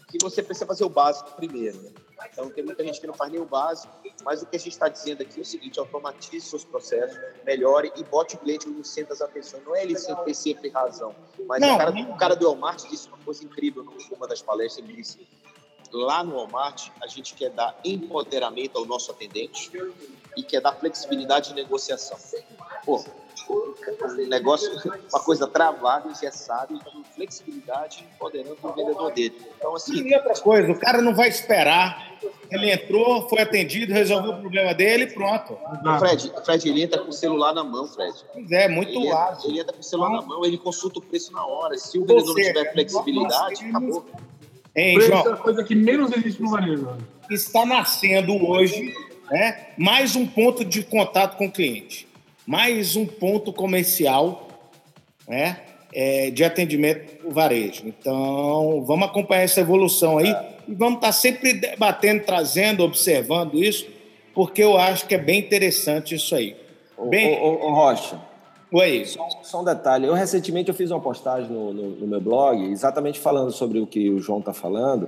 que 0.10 0.18
você 0.22 0.42
precisa 0.42 0.66
fazer 0.66 0.84
o 0.84 0.90
básico 0.90 1.32
primeiro, 1.36 1.80
né? 1.82 1.92
Então, 2.32 2.50
tem 2.50 2.66
muita 2.66 2.84
gente 2.84 3.00
que 3.00 3.08
não 3.08 3.14
faz 3.14 3.32
nem 3.32 3.40
o 3.40 3.46
básico, 3.46 3.94
mas 4.24 4.42
o 4.42 4.46
que 4.46 4.56
a 4.56 4.60
gente 4.60 4.74
está 4.74 4.90
dizendo 4.90 5.22
aqui 5.22 5.40
é 5.40 5.42
o 5.42 5.46
seguinte: 5.46 5.80
automatize 5.80 6.46
seus 6.46 6.66
processos, 6.66 7.18
melhore 7.46 7.92
e 7.96 8.04
bote 8.04 8.36
o 8.36 8.40
cliente 8.40 8.68
no 8.68 8.84
centro 8.84 9.10
das 9.10 9.22
atenções. 9.22 9.64
Não 9.64 9.76
é 9.76 9.84
ele 9.84 9.98
sem 9.98 10.16
ter 10.16 10.34
sempre 10.34 10.70
razão, 10.70 11.16
mas 11.48 11.64
o 11.64 11.78
cara, 11.78 11.92
o 11.92 12.18
cara 12.18 12.36
do 12.36 12.46
Walmart 12.46 12.90
disse 12.90 13.08
uma 13.08 13.18
coisa 13.20 13.44
incrível 13.44 13.86
numa 14.12 14.28
das 14.28 14.42
palestras: 14.42 14.84
ele 14.84 14.98
disse, 14.98 15.26
lá 15.94 16.24
no 16.24 16.36
Walmart, 16.36 16.90
a 17.02 17.08
gente 17.08 17.34
quer 17.36 17.52
dar 17.52 17.80
empoderamento 17.86 18.78
ao 18.78 18.86
nosso 18.86 19.12
atendente 19.12 19.72
e 20.36 20.44
quer 20.44 20.62
dar 20.62 20.74
flexibilidade 20.74 21.50
de 21.50 21.56
negociação. 21.56 22.18
Pô, 22.86 23.04
um 23.50 24.28
negócio, 24.28 24.72
uma 25.12 25.24
coisa 25.24 25.48
travada, 25.48 26.10
engessada, 26.10 26.74
então 26.74 27.04
flexibilidade 27.16 28.08
empoderando 28.16 28.58
o 28.62 28.74
vendedor 28.74 29.12
dele. 29.12 29.36
Então, 29.58 29.76
assim. 29.76 30.08
E 30.08 30.16
outra 30.16 30.34
coisa, 30.36 30.72
o 30.72 30.80
cara 30.80 31.02
não 31.02 31.16
vai 31.16 31.28
esperar. 31.30 32.10
Ele 32.52 32.72
entrou, 32.72 33.28
foi 33.30 33.42
atendido, 33.42 33.94
resolveu 33.94 34.32
o 34.32 34.42
problema 34.42 34.74
dele 34.74 35.08
pronto. 35.08 35.58
Fred, 36.00 36.34
Fred, 36.44 36.70
ele 36.70 36.84
entra 36.84 37.00
com 37.02 37.10
o 37.10 37.14
celular 37.14 37.54
na 37.54 37.64
mão, 37.64 37.88
Fred. 37.88 38.14
Pois 38.34 38.52
é, 38.52 38.68
muito 38.68 38.92
ele 38.92 39.12
ágil. 39.12 39.50
Ele 39.50 39.60
entra 39.62 39.74
com 39.74 39.80
o 39.80 39.84
celular 39.84 40.12
na 40.12 40.22
mão, 40.22 40.46
ele 40.46 40.58
consulta 40.58 41.00
o 41.00 41.02
preço 41.02 41.32
na 41.32 41.46
hora. 41.46 41.78
Se 41.78 41.98
o 41.98 42.06
vendedor 42.06 42.36
não 42.36 42.36
tiver 42.36 42.74
flexibilidade, 42.74 43.66
acabou. 43.66 44.06
Hein, 44.76 45.02
João? 45.02 45.28
É 45.28 45.32
a 45.34 45.38
coisa 45.38 45.64
que 45.64 45.76
menos 45.76 46.12
existe 46.12 46.42
no 46.42 46.52
varejo. 46.52 46.88
Está 47.30 47.66
nascendo 47.66 48.34
hoje 48.46 48.94
né? 49.30 49.68
mais 49.78 50.16
um 50.16 50.26
ponto 50.26 50.66
de 50.66 50.84
contato 50.84 51.38
com 51.38 51.48
o 51.48 51.52
cliente, 51.52 52.08
mais 52.50 52.96
um 52.96 53.06
ponto 53.06 53.54
comercial 53.54 54.48
né? 55.28 55.60
É, 55.94 56.32
de 56.32 56.44
atendimento 56.44 57.24
no 57.24 57.30
varejo. 57.30 57.84
Então, 57.86 58.84
vamos 58.88 59.08
acompanhar 59.08 59.44
essa 59.44 59.62
evolução 59.62 60.18
aí 60.18 60.36
e 60.68 60.74
vamos 60.74 60.96
estar 60.96 61.12
sempre 61.12 61.54
debatendo, 61.54 62.24
trazendo, 62.24 62.84
observando 62.84 63.54
isso, 63.54 63.86
porque 64.34 64.64
eu 64.64 64.80
acho 64.80 65.06
que 65.06 65.14
é 65.14 65.20
bem 65.20 65.40
interessante 65.40 66.16
isso 66.16 66.34
aí. 66.34 66.56
Bem... 67.08 67.40
Ô, 67.40 67.46
ô, 67.46 67.68
ô 67.68 67.74
Rocha, 67.74 68.20
Oi. 68.72 69.06
Só, 69.06 69.28
só, 69.44 69.62
um 69.62 69.64
detalhe. 69.64 70.08
Eu 70.08 70.14
recentemente 70.14 70.70
eu 70.70 70.76
fiz 70.76 70.90
uma 70.90 71.00
postagem 71.00 71.52
no, 71.52 71.72
no, 71.72 71.90
no 71.92 72.08
meu 72.08 72.22
blog, 72.22 72.64
exatamente 72.66 73.20
falando 73.20 73.52
sobre 73.52 73.80
o 73.80 73.86
que 73.86 74.10
o 74.10 74.20
João 74.20 74.40
está 74.40 74.54
falando. 74.54 75.08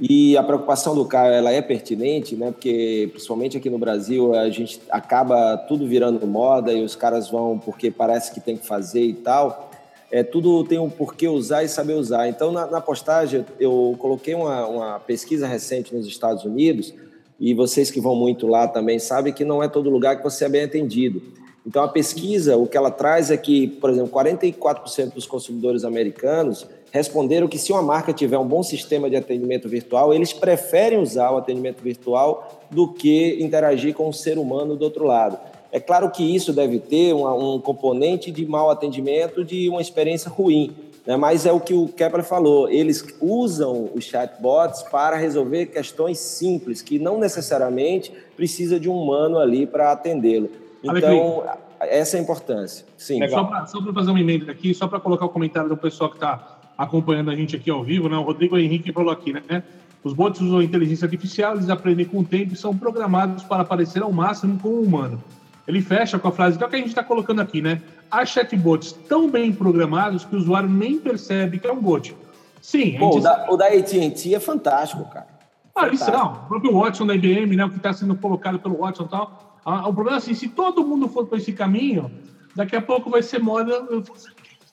E 0.00 0.36
a 0.36 0.42
preocupação 0.44 0.94
do 0.94 1.04
Caio 1.04 1.32
ela 1.32 1.50
é 1.50 1.60
pertinente, 1.60 2.36
né? 2.36 2.52
Porque 2.52 3.08
principalmente 3.10 3.56
aqui 3.56 3.68
no 3.68 3.78
Brasil 3.78 4.32
a 4.32 4.48
gente 4.48 4.80
acaba 4.90 5.56
tudo 5.56 5.86
virando 5.86 6.24
moda 6.24 6.72
e 6.72 6.84
os 6.84 6.94
caras 6.94 7.28
vão 7.28 7.58
porque 7.58 7.90
parece 7.90 8.32
que 8.32 8.40
tem 8.40 8.56
que 8.56 8.66
fazer 8.66 9.02
e 9.02 9.14
tal. 9.14 9.70
É, 10.10 10.22
tudo 10.22 10.64
tem 10.64 10.78
um 10.78 10.88
porquê 10.88 11.28
usar 11.28 11.64
e 11.64 11.68
saber 11.68 11.94
usar. 11.94 12.28
Então, 12.28 12.50
na, 12.50 12.66
na 12.66 12.80
postagem, 12.80 13.44
eu 13.60 13.94
coloquei 13.98 14.34
uma, 14.34 14.66
uma 14.66 15.00
pesquisa 15.00 15.46
recente 15.46 15.94
nos 15.94 16.06
Estados 16.06 16.44
Unidos, 16.44 16.94
e 17.38 17.52
vocês 17.52 17.90
que 17.90 18.00
vão 18.00 18.14
muito 18.14 18.46
lá 18.46 18.66
também 18.66 18.98
sabem 18.98 19.32
que 19.32 19.44
não 19.44 19.62
é 19.62 19.68
todo 19.68 19.90
lugar 19.90 20.16
que 20.16 20.24
você 20.24 20.46
é 20.46 20.48
bem 20.48 20.64
atendido. 20.64 21.22
Então, 21.66 21.82
a 21.82 21.88
pesquisa, 21.88 22.56
o 22.56 22.66
que 22.66 22.76
ela 22.76 22.90
traz 22.90 23.30
é 23.30 23.36
que, 23.36 23.66
por 23.66 23.90
exemplo, 23.90 24.10
44% 24.10 25.12
dos 25.12 25.26
consumidores 25.26 25.84
americanos 25.84 26.66
responderam 26.90 27.48
que 27.48 27.58
se 27.58 27.72
uma 27.72 27.82
marca 27.82 28.12
tiver 28.12 28.38
um 28.38 28.46
bom 28.46 28.62
sistema 28.62 29.08
de 29.10 29.16
atendimento 29.16 29.68
virtual, 29.68 30.12
eles 30.12 30.32
preferem 30.32 30.98
usar 30.98 31.30
o 31.30 31.36
atendimento 31.36 31.82
virtual 31.82 32.62
do 32.70 32.92
que 32.92 33.38
interagir 33.40 33.94
com 33.94 34.08
o 34.08 34.12
ser 34.12 34.38
humano 34.38 34.76
do 34.76 34.84
outro 34.84 35.04
lado. 35.04 35.38
É 35.70 35.78
claro 35.78 36.10
que 36.10 36.24
isso 36.34 36.52
deve 36.52 36.78
ter 36.78 37.14
um, 37.14 37.54
um 37.54 37.60
componente 37.60 38.30
de 38.30 38.46
mau 38.46 38.70
atendimento, 38.70 39.44
de 39.44 39.68
uma 39.68 39.82
experiência 39.82 40.30
ruim, 40.30 40.74
né? 41.06 41.16
mas 41.16 41.44
é 41.44 41.52
o 41.52 41.60
que 41.60 41.74
o 41.74 41.88
Kepler 41.88 42.24
falou, 42.24 42.70
eles 42.70 43.04
usam 43.20 43.90
os 43.94 44.04
chatbots 44.04 44.82
para 44.84 45.16
resolver 45.16 45.66
questões 45.66 46.18
simples, 46.18 46.80
que 46.80 46.98
não 46.98 47.18
necessariamente 47.18 48.12
precisa 48.34 48.80
de 48.80 48.88
um 48.88 48.94
humano 48.94 49.38
ali 49.38 49.66
para 49.66 49.92
atendê-lo. 49.92 50.50
Então, 50.82 51.44
essa 51.80 52.16
é 52.16 52.20
a 52.20 52.22
importância. 52.22 52.86
Sim. 52.96 53.26
Só 53.28 53.44
para 53.44 53.66
fazer 53.92 54.10
uma 54.10 54.20
emenda 54.20 54.50
aqui, 54.50 54.74
só 54.74 54.88
para 54.88 55.00
colocar 55.00 55.26
o 55.26 55.28
comentário 55.28 55.68
do 55.68 55.76
pessoal 55.76 56.10
que 56.10 56.16
está 56.16 56.57
acompanhando 56.78 57.30
a 57.30 57.34
gente 57.34 57.56
aqui 57.56 57.70
ao 57.70 57.82
vivo, 57.82 58.08
né? 58.08 58.16
O 58.16 58.22
Rodrigo 58.22 58.56
Henrique 58.56 58.92
falou 58.92 59.10
aqui, 59.10 59.32
né? 59.32 59.62
Os 60.04 60.12
bots 60.12 60.40
usam 60.40 60.62
inteligência 60.62 61.06
artificial, 61.06 61.56
eles 61.56 61.68
aprendem 61.68 62.06
com 62.06 62.20
o 62.20 62.24
tempo 62.24 62.54
e 62.54 62.56
são 62.56 62.74
programados 62.74 63.42
para 63.42 63.64
parecer 63.64 64.00
ao 64.00 64.12
máximo 64.12 64.58
com 64.60 64.68
o 64.68 64.82
humano. 64.82 65.22
Ele 65.66 65.82
fecha 65.82 66.18
com 66.18 66.28
a 66.28 66.32
frase, 66.32 66.56
que 66.56 66.62
é 66.62 66.66
o 66.66 66.70
que 66.70 66.76
a 66.76 66.78
gente 66.78 66.88
está 66.88 67.02
colocando 67.02 67.40
aqui, 67.40 67.60
né? 67.60 67.82
Há 68.08 68.24
chatbots 68.24 68.92
tão 68.92 69.28
bem 69.28 69.52
programados 69.52 70.24
que 70.24 70.36
o 70.36 70.38
usuário 70.38 70.68
nem 70.68 70.98
percebe 70.98 71.58
que 71.58 71.66
é 71.66 71.72
um 71.72 71.80
bot. 71.80 72.16
Sim. 72.62 72.96
Pô, 72.98 73.18
o, 73.18 73.20
da, 73.20 73.46
o 73.50 73.56
da 73.56 73.66
AT&T 73.66 74.34
é 74.34 74.40
fantástico, 74.40 75.04
cara. 75.10 75.26
Ah, 75.74 75.88
isso 75.88 76.10
não. 76.10 76.32
O 76.32 76.48
próprio 76.48 76.72
Watson 76.72 77.06
da 77.06 77.14
IBM, 77.14 77.56
né? 77.56 77.64
O 77.64 77.70
que 77.70 77.76
está 77.76 77.92
sendo 77.92 78.16
colocado 78.16 78.58
pelo 78.58 78.78
Watson 78.78 79.04
e 79.04 79.08
tal 79.08 79.48
ah, 79.70 79.86
o 79.86 79.92
problema 79.92 80.16
é 80.16 80.18
assim, 80.18 80.32
se 80.32 80.48
todo 80.48 80.82
mundo 80.82 81.08
for 81.08 81.26
para 81.26 81.36
esse 81.36 81.52
caminho, 81.52 82.10
daqui 82.56 82.74
a 82.74 82.80
pouco 82.80 83.10
vai 83.10 83.22
ser 83.22 83.38
moda 83.38 83.86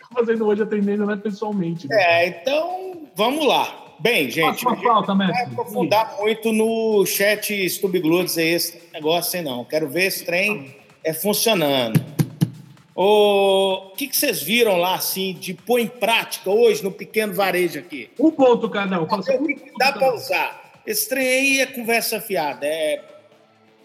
estou 0.06 0.26
fazendo 0.26 0.48
hoje 0.48 0.64
atendendo 0.64 1.06
né, 1.06 1.16
pessoalmente. 1.16 1.88
Né? 1.88 1.96
É, 2.00 2.28
então 2.28 3.08
vamos 3.16 3.46
lá. 3.46 3.82
Bem, 4.00 4.30
gente, 4.30 4.66
Uma 4.66 4.76
falta, 4.76 5.16
não 5.16 5.28
vai 5.28 5.44
aprofundar 5.46 6.18
muito 6.20 6.52
no 6.52 7.06
chat 7.06 7.54
Stubgludes 7.66 8.38
esse 8.38 8.82
negócio 8.94 9.40
aí, 9.40 9.46
não. 9.46 9.64
Quero 9.64 9.88
ver 9.90 10.06
esse 10.06 10.26
trem 10.26 10.76
é 11.04 11.14
funcionando. 11.14 12.04
O 12.94 13.92
que, 13.98 14.08
que 14.08 14.16
vocês 14.16 14.42
viram 14.42 14.78
lá, 14.78 14.96
assim, 14.96 15.34
de 15.34 15.54
pôr 15.54 15.80
em 15.80 15.88
prática 15.88 16.50
hoje 16.50 16.84
no 16.84 16.92
pequeno 16.92 17.34
varejo 17.34 17.80
aqui? 17.80 18.10
Um 18.20 18.32
ponto 18.32 18.70
cada 18.70 19.00
um. 19.00 19.04
O 19.04 19.08
que, 19.08 19.56
que 19.56 19.72
dá 19.78 19.92
para 19.92 20.14
usar? 20.14 20.82
Esse 20.86 21.08
trem 21.10 21.28
aí 21.28 21.62
é 21.62 21.66
conversa 21.66 22.22
fiada, 22.22 22.66
é 22.66 23.02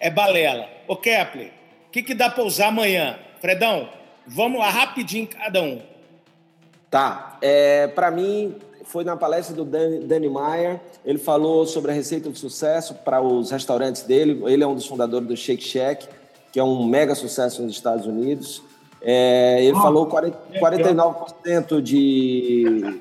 é 0.00 0.10
balela. 0.10 0.68
Ô 0.88 0.96
Kepler, 0.96 1.52
o 1.86 1.90
que, 1.90 2.02
que 2.02 2.14
dá 2.14 2.30
para 2.30 2.42
usar 2.42 2.68
amanhã? 2.68 3.18
Fredão, 3.40 3.88
vamos 4.26 4.58
lá 4.58 4.70
rapidinho 4.70 5.28
cada 5.28 5.62
um. 5.62 5.82
Tá. 6.90 7.38
É, 7.40 7.86
para 7.86 8.10
mim, 8.10 8.56
foi 8.84 9.04
na 9.04 9.16
palestra 9.16 9.54
do 9.54 9.64
Danny, 9.64 10.00
Danny 10.00 10.28
Meyer. 10.28 10.80
Ele 11.04 11.18
falou 11.18 11.64
sobre 11.64 11.92
a 11.92 11.94
receita 11.94 12.28
de 12.28 12.38
sucesso 12.38 12.94
para 13.04 13.22
os 13.22 13.50
restaurantes 13.50 14.02
dele. 14.02 14.42
Ele 14.46 14.64
é 14.64 14.66
um 14.66 14.74
dos 14.74 14.86
fundadores 14.86 15.28
do 15.28 15.36
Shake 15.36 15.62
Shack, 15.62 16.08
que 16.52 16.58
é 16.58 16.64
um 16.64 16.84
mega 16.84 17.14
sucesso 17.14 17.62
nos 17.62 17.72
Estados 17.72 18.06
Unidos. 18.06 18.62
É, 19.00 19.64
ele 19.64 19.76
oh, 19.76 19.80
falou 19.80 20.06
40, 20.06 20.36
49% 20.60 21.80
de 21.80 23.00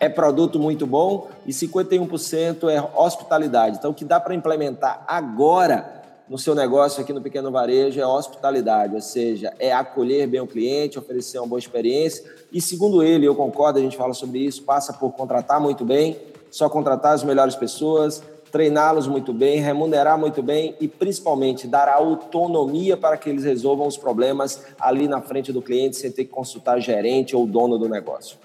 é 0.00 0.08
produto 0.08 0.58
muito 0.58 0.86
bom 0.86 1.28
e 1.46 1.52
51% 1.52 2.68
é 2.68 2.82
hospitalidade. 2.98 3.76
Então, 3.76 3.90
o 3.90 3.94
que 3.94 4.04
dá 4.04 4.18
para 4.18 4.34
implementar 4.34 5.04
agora 5.06 5.99
no 6.30 6.38
seu 6.38 6.54
negócio 6.54 7.02
aqui 7.02 7.12
no 7.12 7.20
pequeno 7.20 7.50
varejo 7.50 8.00
é 8.00 8.06
hospitalidade, 8.06 8.94
ou 8.94 9.00
seja, 9.00 9.52
é 9.58 9.72
acolher 9.72 10.28
bem 10.28 10.40
o 10.40 10.46
cliente, 10.46 10.96
oferecer 10.96 11.40
uma 11.40 11.48
boa 11.48 11.58
experiência. 11.58 12.24
E 12.52 12.60
segundo 12.60 13.02
ele, 13.02 13.26
eu 13.26 13.34
concordo, 13.34 13.80
a 13.80 13.82
gente 13.82 13.96
fala 13.96 14.14
sobre 14.14 14.38
isso, 14.38 14.62
passa 14.62 14.92
por 14.92 15.10
contratar 15.10 15.60
muito 15.60 15.84
bem, 15.84 16.16
só 16.48 16.68
contratar 16.68 17.14
as 17.14 17.24
melhores 17.24 17.56
pessoas, 17.56 18.22
treiná-los 18.52 19.08
muito 19.08 19.32
bem, 19.32 19.58
remunerar 19.58 20.16
muito 20.16 20.40
bem 20.40 20.76
e 20.80 20.86
principalmente 20.86 21.66
dar 21.66 21.88
autonomia 21.88 22.96
para 22.96 23.16
que 23.16 23.28
eles 23.28 23.42
resolvam 23.42 23.88
os 23.88 23.96
problemas 23.96 24.64
ali 24.78 25.08
na 25.08 25.20
frente 25.20 25.52
do 25.52 25.60
cliente 25.60 25.96
sem 25.96 26.12
ter 26.12 26.26
que 26.26 26.30
consultar 26.30 26.78
gerente 26.78 27.34
ou 27.34 27.44
dono 27.44 27.76
do 27.76 27.88
negócio. 27.88 28.38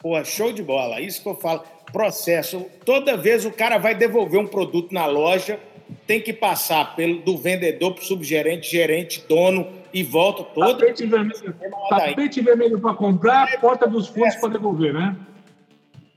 Pô, 0.00 0.24
show 0.24 0.50
de 0.50 0.64
bola, 0.64 1.00
isso 1.00 1.22
que 1.22 1.28
eu 1.28 1.36
falo. 1.36 1.62
Processo. 1.92 2.64
Toda 2.84 3.16
vez 3.16 3.44
o 3.44 3.52
cara 3.52 3.78
vai 3.78 3.94
devolver 3.94 4.40
um 4.40 4.46
produto 4.46 4.92
na 4.92 5.06
loja, 5.06 5.60
tem 6.06 6.20
que 6.20 6.32
passar 6.32 6.94
pelo, 6.96 7.20
do 7.20 7.36
vendedor 7.36 7.94
para 7.94 8.02
o 8.02 8.06
subgerente, 8.06 8.70
gerente, 8.70 9.24
dono 9.28 9.66
e 9.92 10.02
volta 10.02 10.44
todo. 10.44 10.78
Tapete 10.78 11.06
vermelho, 11.06 11.54
tapete 11.88 12.40
vermelho 12.40 12.80
para 12.80 12.94
comprar, 12.94 13.60
porta 13.60 13.86
dos 13.86 14.08
fundos 14.08 14.36
para 14.36 14.50
devolver, 14.50 14.92
né? 14.92 15.16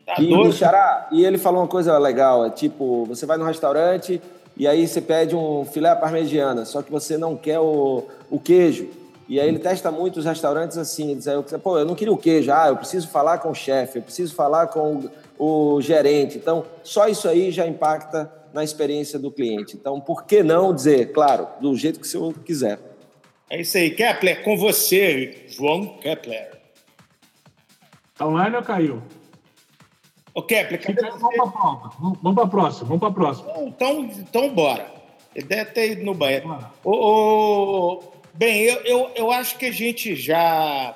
Tá 0.05 0.15
e, 0.21 0.51
Xará, 0.51 1.07
e 1.11 1.25
ele 1.25 1.37
falou 1.37 1.61
uma 1.61 1.67
coisa 1.67 1.97
legal, 1.97 2.45
é 2.45 2.49
tipo, 2.49 3.05
você 3.05 3.25
vai 3.25 3.37
no 3.37 3.45
restaurante 3.45 4.21
e 4.55 4.67
aí 4.67 4.87
você 4.87 4.99
pede 4.99 5.35
um 5.35 5.65
filé 5.65 5.95
parmegiana, 5.95 6.65
só 6.65 6.81
que 6.81 6.91
você 6.91 7.17
não 7.17 7.35
quer 7.35 7.59
o, 7.59 8.03
o 8.29 8.39
queijo. 8.39 8.89
E 9.27 9.39
aí 9.39 9.47
ele 9.47 9.59
testa 9.59 9.89
muito 9.89 10.19
os 10.19 10.25
restaurantes 10.25 10.77
assim, 10.77 11.11
ele 11.11 11.19
diz, 11.19 11.27
pô, 11.63 11.79
eu 11.79 11.85
não 11.85 11.95
queria 11.95 12.13
o 12.13 12.17
queijo, 12.17 12.51
ah, 12.51 12.67
eu 12.67 12.75
preciso 12.75 13.07
falar 13.07 13.37
com 13.37 13.49
o 13.49 13.55
chefe, 13.55 13.99
eu 13.99 14.03
preciso 14.03 14.35
falar 14.35 14.67
com 14.67 15.09
o, 15.39 15.75
o 15.75 15.81
gerente. 15.81 16.37
Então, 16.37 16.65
só 16.83 17.07
isso 17.07 17.27
aí 17.27 17.49
já 17.49 17.65
impacta 17.65 18.29
na 18.53 18.63
experiência 18.63 19.17
do 19.17 19.31
cliente. 19.31 19.75
Então, 19.75 19.99
por 19.99 20.25
que 20.25 20.43
não 20.43 20.73
dizer, 20.73 21.11
claro, 21.11 21.47
do 21.59 21.75
jeito 21.75 21.99
que 21.99 22.05
o 22.05 22.09
senhor 22.09 22.33
quiser? 22.39 22.79
É 23.49 23.59
isso 23.59 23.77
aí. 23.77 23.89
Kepler, 23.89 24.43
com 24.43 24.55
você, 24.55 25.45
João 25.47 25.97
Kepler. 25.97 26.51
Tá 28.15 28.27
online 28.27 28.55
ou 28.55 28.63
caiu? 28.63 29.01
Ô, 30.33 30.41
Kepler, 30.41 30.81
cadê 30.81 31.01
você? 31.11 31.19
Vamos 31.19 31.35
para 31.35 31.43
a 31.43 31.47
próxima. 31.47 32.15
Vamos 32.21 32.35
para 32.35 32.43
a 32.43 32.47
próxima. 32.47 32.87
Vamos 32.87 32.99
para 32.99 33.09
a 33.09 33.13
próxima. 33.13 33.53
Então, 33.67 34.03
então, 34.03 34.49
bora. 34.53 34.91
Ele 35.35 35.47
deve 35.47 35.71
ter 35.71 35.91
ido 35.91 36.03
no 36.03 36.13
banheiro. 36.13 36.57
Ô, 36.83 38.03
bem, 38.33 38.61
eu, 38.61 38.81
eu, 38.81 39.11
eu 39.15 39.31
acho 39.31 39.57
que 39.57 39.65
a 39.65 39.71
gente 39.71 40.15
já, 40.15 40.95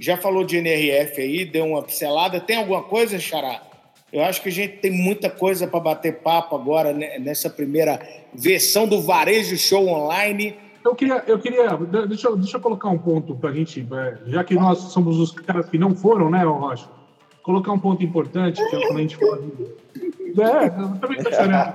já 0.00 0.16
falou 0.16 0.44
de 0.44 0.56
NRF 0.56 1.20
aí, 1.20 1.44
deu 1.44 1.64
uma 1.64 1.82
pincelada. 1.82 2.40
Tem 2.40 2.56
alguma 2.56 2.82
coisa, 2.82 3.18
Xará? 3.18 3.67
Eu 4.12 4.24
acho 4.24 4.40
que 4.42 4.48
a 4.48 4.52
gente 4.52 4.78
tem 4.78 4.90
muita 4.90 5.28
coisa 5.28 5.66
para 5.66 5.80
bater 5.80 6.20
papo 6.20 6.56
agora 6.56 6.94
né, 6.94 7.18
nessa 7.18 7.50
primeira 7.50 8.00
versão 8.32 8.88
do 8.88 9.02
Varejo 9.02 9.58
Show 9.58 9.86
Online. 9.86 10.56
Eu 10.82 10.94
queria, 10.94 11.22
eu 11.26 11.38
queria 11.38 11.76
deixa, 12.06 12.28
eu, 12.28 12.36
deixa 12.36 12.56
eu 12.56 12.60
colocar 12.60 12.88
um 12.88 12.96
ponto 12.96 13.34
para 13.34 13.50
a 13.50 13.52
gente, 13.52 13.86
é, 13.92 14.18
já 14.26 14.42
que 14.42 14.54
nós 14.54 14.78
somos 14.78 15.18
os 15.18 15.32
caras 15.32 15.68
que 15.68 15.76
não 15.76 15.94
foram, 15.94 16.30
né, 16.30 16.42
Rocha? 16.42 16.88
Colocar 17.42 17.70
um 17.72 17.78
ponto 17.78 18.02
importante, 18.02 18.66
que 18.68 18.76
é 18.76 18.80
quando 18.86 18.96
a 18.96 19.00
gente 19.00 19.16
fala. 19.16 19.42
É, 20.38 20.66
eu 20.68 20.98
também 21.00 21.18
estou 21.18 21.32
chorando. 21.32 21.74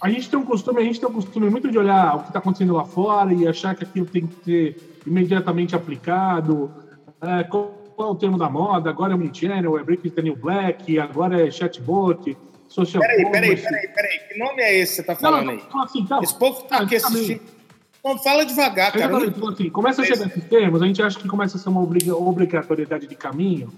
a 0.00 0.10
gente 0.10 0.30
tem 0.30 0.38
um 0.38 0.44
costume, 0.44 0.80
a 0.80 0.84
gente 0.84 1.00
tem 1.00 1.08
um 1.08 1.12
costume 1.12 1.50
muito 1.50 1.70
de 1.70 1.78
olhar 1.78 2.16
o 2.16 2.20
que 2.20 2.28
está 2.28 2.38
acontecendo 2.38 2.74
lá 2.74 2.84
fora 2.84 3.32
e 3.34 3.46
achar 3.46 3.74
que 3.74 3.84
aquilo 3.84 4.06
tem 4.06 4.26
que 4.26 4.44
ser 4.44 4.93
imediatamente 5.06 5.74
aplicado. 5.74 6.72
É, 7.20 7.44
qual, 7.44 7.82
é 7.98 8.02
o 8.02 8.14
termo 8.14 8.38
da 8.38 8.48
moda? 8.48 8.90
Agora 8.90 9.12
é 9.12 9.16
Omnichannel, 9.16 9.78
é 9.78 9.82
Break 9.82 10.10
the 10.10 10.22
New 10.22 10.36
Black, 10.36 10.98
agora 10.98 11.46
é 11.46 11.50
chatbot, 11.50 12.36
social 12.68 13.00
Peraí, 13.00 13.30
peraí, 13.30 13.56
peraí, 13.56 13.88
peraí. 13.88 14.18
Que 14.28 14.38
nome 14.38 14.62
é 14.62 14.78
esse 14.78 14.92
que 14.92 14.96
você 14.96 15.00
está 15.02 15.16
falando 15.16 15.46
não, 15.46 15.52
aí? 15.52 15.62
Não, 15.72 15.82
assim, 15.82 16.04
tá, 16.06 16.20
Esse 16.22 16.38
povo 16.38 16.60
está 16.60 16.78
aqui 16.78 16.96
assistindo. 16.96 17.40
Não, 18.04 18.18
fala 18.18 18.44
devagar, 18.44 18.92
cara. 18.92 19.08
Não... 19.08 19.24
Então, 19.24 19.48
assim, 19.48 19.70
começa 19.70 20.02
a 20.02 20.04
chegar 20.04 20.26
esses 20.26 20.44
termos, 20.44 20.82
a 20.82 20.86
gente 20.86 21.02
acha 21.02 21.18
que 21.18 21.26
começa 21.26 21.56
a 21.56 21.60
ser 21.60 21.70
uma 21.70 21.80
obrigatoriedade 21.80 23.06
de 23.06 23.14
caminho, 23.14 23.72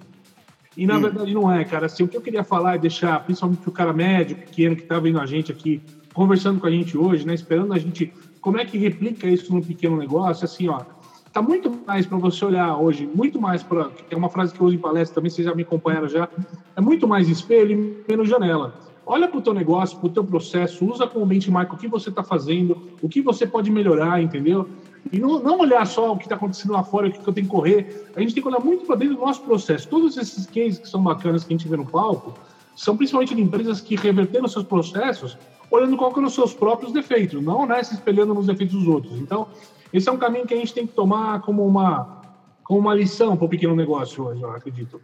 E 0.77 0.85
na 0.87 0.97
hum. 0.97 1.03
verdade 1.03 1.33
não 1.33 1.53
é, 1.53 1.65
cara. 1.65 1.87
Assim, 1.87 2.03
o 2.03 2.09
que 2.09 2.17
eu 2.17 2.21
queria 2.21 2.43
falar 2.43 2.75
é 2.75 2.79
deixar, 2.79 3.23
principalmente 3.25 3.69
o 3.69 3.73
cara 3.73 3.93
médio, 3.93 4.37
pequeno, 4.37 4.75
que 4.75 4.83
está 4.83 4.99
vendo 4.99 5.21
a 5.21 5.27
gente 5.27 5.53
aqui, 5.53 5.81
conversando 6.12 6.59
com 6.59 6.67
a 6.67 6.71
gente 6.71 6.99
hoje, 6.99 7.25
né? 7.27 7.35
Esperando 7.35 7.73
a 7.73 7.79
gente. 7.79 8.12
Como 8.41 8.59
é 8.59 8.65
que 8.65 8.79
replica 8.79 9.29
isso 9.29 9.53
num 9.53 9.62
pequeno 9.62 9.97
negócio? 9.97 10.45
Assim, 10.45 10.69
ó, 10.69 10.81
tá 11.37 11.42
muito 11.42 11.70
mais 11.87 12.07
para 12.07 12.16
você 12.16 12.46
olhar 12.46 12.79
hoje, 12.79 13.07
muito 13.14 13.38
mais 13.38 13.62
para. 13.62 13.90
É 14.11 14.16
uma 14.16 14.31
frase 14.31 14.55
que 14.55 14.61
eu 14.61 14.66
uso 14.66 14.75
em 14.75 14.79
palestra 14.79 15.16
também, 15.16 15.29
vocês 15.29 15.46
já 15.46 15.55
me 15.55 15.64
acompanharam 15.64 16.09
já. 16.09 16.31
É 16.75 16.81
muito 16.81 17.07
mais 17.07 17.29
espelho 17.29 17.72
e 17.72 18.11
menos 18.11 18.27
janela. 18.27 18.72
Olha 19.05 19.29
para 19.29 19.38
o 19.38 19.42
teu 19.42 19.53
negócio, 19.53 19.99
para 19.99 20.07
o 20.07 20.11
teu 20.11 20.25
processo, 20.25 20.90
usa 20.90 21.07
como 21.07 21.27
benchmark 21.27 21.75
o 21.75 21.77
que 21.77 21.88
você 21.88 22.09
está 22.09 22.22
fazendo, 22.22 22.88
o 23.03 23.09
que 23.09 23.20
você 23.20 23.46
pode 23.46 23.70
melhorar, 23.70 24.22
entendeu? 24.22 24.66
E 25.12 25.18
não, 25.18 25.38
não 25.38 25.59
olhar 25.59 25.87
só 25.87 26.14
o 26.14 26.16
que 26.16 26.25
está 26.25 26.37
acontecendo 26.37 26.72
lá 26.72 26.83
fora, 26.83 27.09
o 27.09 27.12
que, 27.12 27.18
que 27.18 27.29
eu 27.29 27.35
tenho 27.35 27.46
que 27.46 27.53
correr. 27.53 28.11
A 28.16 28.20
gente 28.20 28.33
tem 28.33 28.42
que 28.42 28.49
olhar 28.49 28.61
muito 28.61 28.87
para 28.87 28.96
dentro 28.96 29.16
do 29.16 29.20
nosso 29.20 29.42
processo. 29.42 29.87
Todos 29.88 30.16
esses 30.16 30.46
cases 30.46 30.79
que 30.79 30.88
são 30.88 31.03
bacanas 31.03 31.44
que 31.44 31.53
a 31.53 31.57
gente 31.57 31.68
vê 31.68 31.77
no 31.77 31.85
palco 31.85 32.33
são 32.75 32.96
principalmente 32.96 33.35
de 33.35 33.42
empresas 33.42 33.83
que 33.83 33.94
reverteram 33.94 34.49
seus 34.49 34.64
processos 34.64 35.37
olhando 35.77 35.97
qual 35.97 36.11
que 36.11 36.17
são 36.17 36.27
os 36.27 36.35
seus 36.35 36.55
próprios 36.55 36.93
defeitos, 36.93 37.43
não 37.43 37.67
né, 37.67 37.83
se 37.83 37.95
espelhando 37.95 38.35
nos 38.35 38.47
defeitos 38.47 38.77
dos 38.77 38.87
outros. 38.87 39.19
Então, 39.21 39.49
esse 39.93 40.09
é 40.09 40.12
um 40.12 40.19
caminho 40.19 40.47
que 40.47 40.55
a 40.55 40.57
gente 40.57 40.75
tem 40.75 40.87
que 40.87 40.93
tomar 40.93 41.41
como 41.43 41.65
uma, 41.65 42.23
como 42.65 42.81
uma 42.81 42.95
lição 42.95 43.37
para 43.37 43.47
o 43.47 43.49
pequeno 43.49 43.75
negócio 43.75 44.25
hoje, 44.25 44.43
eu 44.43 44.51
acredito. 44.51 45.01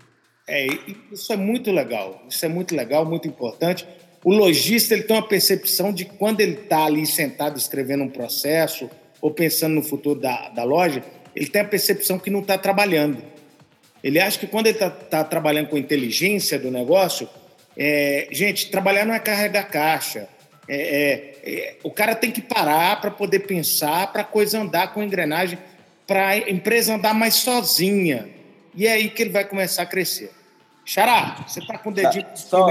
É, 0.48 0.66
isso 1.10 1.32
é 1.32 1.36
muito 1.36 1.70
legal, 1.70 2.22
isso 2.28 2.44
é 2.44 2.48
muito 2.48 2.74
legal, 2.74 3.04
muito 3.04 3.28
importante. 3.28 3.86
O 4.24 4.32
lojista 4.32 4.94
ele 4.94 5.04
tem 5.04 5.16
uma 5.16 5.26
percepção 5.26 5.92
de 5.92 6.04
quando 6.04 6.40
ele 6.40 6.54
está 6.54 6.84
ali 6.84 7.06
sentado 7.06 7.56
escrevendo 7.56 8.04
um 8.04 8.08
processo 8.08 8.88
ou 9.20 9.30
pensando 9.30 9.74
no 9.74 9.82
futuro 9.82 10.20
da, 10.20 10.48
da 10.50 10.64
loja, 10.64 11.02
ele 11.34 11.46
tem 11.46 11.62
a 11.62 11.64
percepção 11.64 12.18
que 12.18 12.30
não 12.30 12.40
está 12.40 12.58
trabalhando. 12.58 13.22
Ele 14.02 14.18
acha 14.18 14.38
que 14.38 14.46
quando 14.46 14.66
ele 14.66 14.76
está 14.76 14.90
tá 14.90 15.24
trabalhando 15.24 15.68
com 15.68 15.78
inteligência 15.78 16.58
do 16.58 16.70
negócio, 16.70 17.28
é, 17.76 18.28
gente, 18.30 18.70
trabalhar 18.70 19.04
não 19.04 19.14
é 19.14 19.20
carregar 19.20 19.64
caixa. 19.64 20.28
É, 20.68 20.76
é, 20.76 21.50
é 21.50 21.76
o 21.82 21.90
cara 21.90 22.14
tem 22.14 22.30
que 22.30 22.40
parar 22.40 23.00
para 23.00 23.10
poder 23.10 23.40
pensar, 23.40 24.12
para 24.12 24.22
a 24.22 24.24
coisa 24.24 24.60
andar 24.60 24.92
com 24.92 25.00
a 25.00 25.04
engrenagem, 25.04 25.58
para 26.06 26.28
a 26.28 26.38
empresa 26.50 26.94
andar 26.94 27.14
mais 27.14 27.34
sozinha. 27.34 28.28
E 28.74 28.86
é 28.86 28.92
aí 28.92 29.08
que 29.08 29.22
ele 29.22 29.30
vai 29.30 29.44
começar 29.44 29.82
a 29.82 29.86
crescer. 29.86 30.30
Xará, 30.84 31.44
você 31.46 31.60
está 31.60 31.78
com 31.78 31.90
o 31.90 31.92
dedinho... 31.92 32.24
Tá, 32.24 32.36
só, 32.36 32.66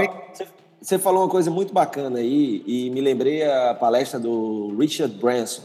você 0.82 0.98
falou 0.98 1.22
uma 1.22 1.28
coisa 1.28 1.48
muito 1.48 1.72
bacana 1.72 2.18
aí 2.18 2.62
e 2.66 2.90
me 2.90 3.00
lembrei 3.00 3.44
a 3.44 3.72
palestra 3.72 4.18
do 4.18 4.76
Richard 4.76 5.14
Branson. 5.16 5.62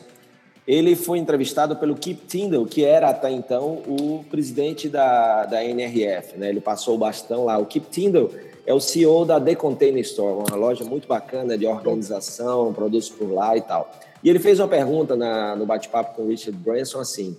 Ele 0.68 0.96
foi 0.96 1.18
entrevistado 1.18 1.76
pelo 1.76 1.96
Kip 1.96 2.28
Tindall, 2.28 2.68
que 2.68 2.86
era 2.86 3.10
até 3.10 3.32
então 3.32 3.82
o 3.88 4.24
presidente 4.30 4.88
da, 4.88 5.46
da 5.46 5.64
NRF. 5.64 6.38
Né? 6.38 6.50
Ele 6.50 6.62
passou 6.62 6.94
o 6.94 6.98
bastão 7.00 7.46
lá. 7.46 7.58
O 7.58 7.66
Kip 7.66 7.90
Tindall 7.90 8.30
é 8.68 8.74
o 8.74 8.82
CEO 8.82 9.24
da 9.24 9.40
The 9.40 9.56
Container 9.56 10.02
Store, 10.02 10.44
uma 10.46 10.58
loja 10.58 10.84
muito 10.84 11.08
bacana 11.08 11.58
de 11.58 11.66
organização, 11.66 12.74
produtos 12.74 13.10
por 13.10 13.32
lá 13.32 13.56
e 13.56 13.62
tal. 13.62 13.90
E 14.22 14.30
ele 14.30 14.40
fez 14.40 14.60
uma 14.60 14.68
pergunta 14.68 15.16
na, 15.16 15.56
no 15.56 15.66
bate-papo 15.66 16.18
com 16.18 16.24
o 16.24 16.28
Richard 16.28 16.60
Branson 16.60 17.00
assim, 17.00 17.38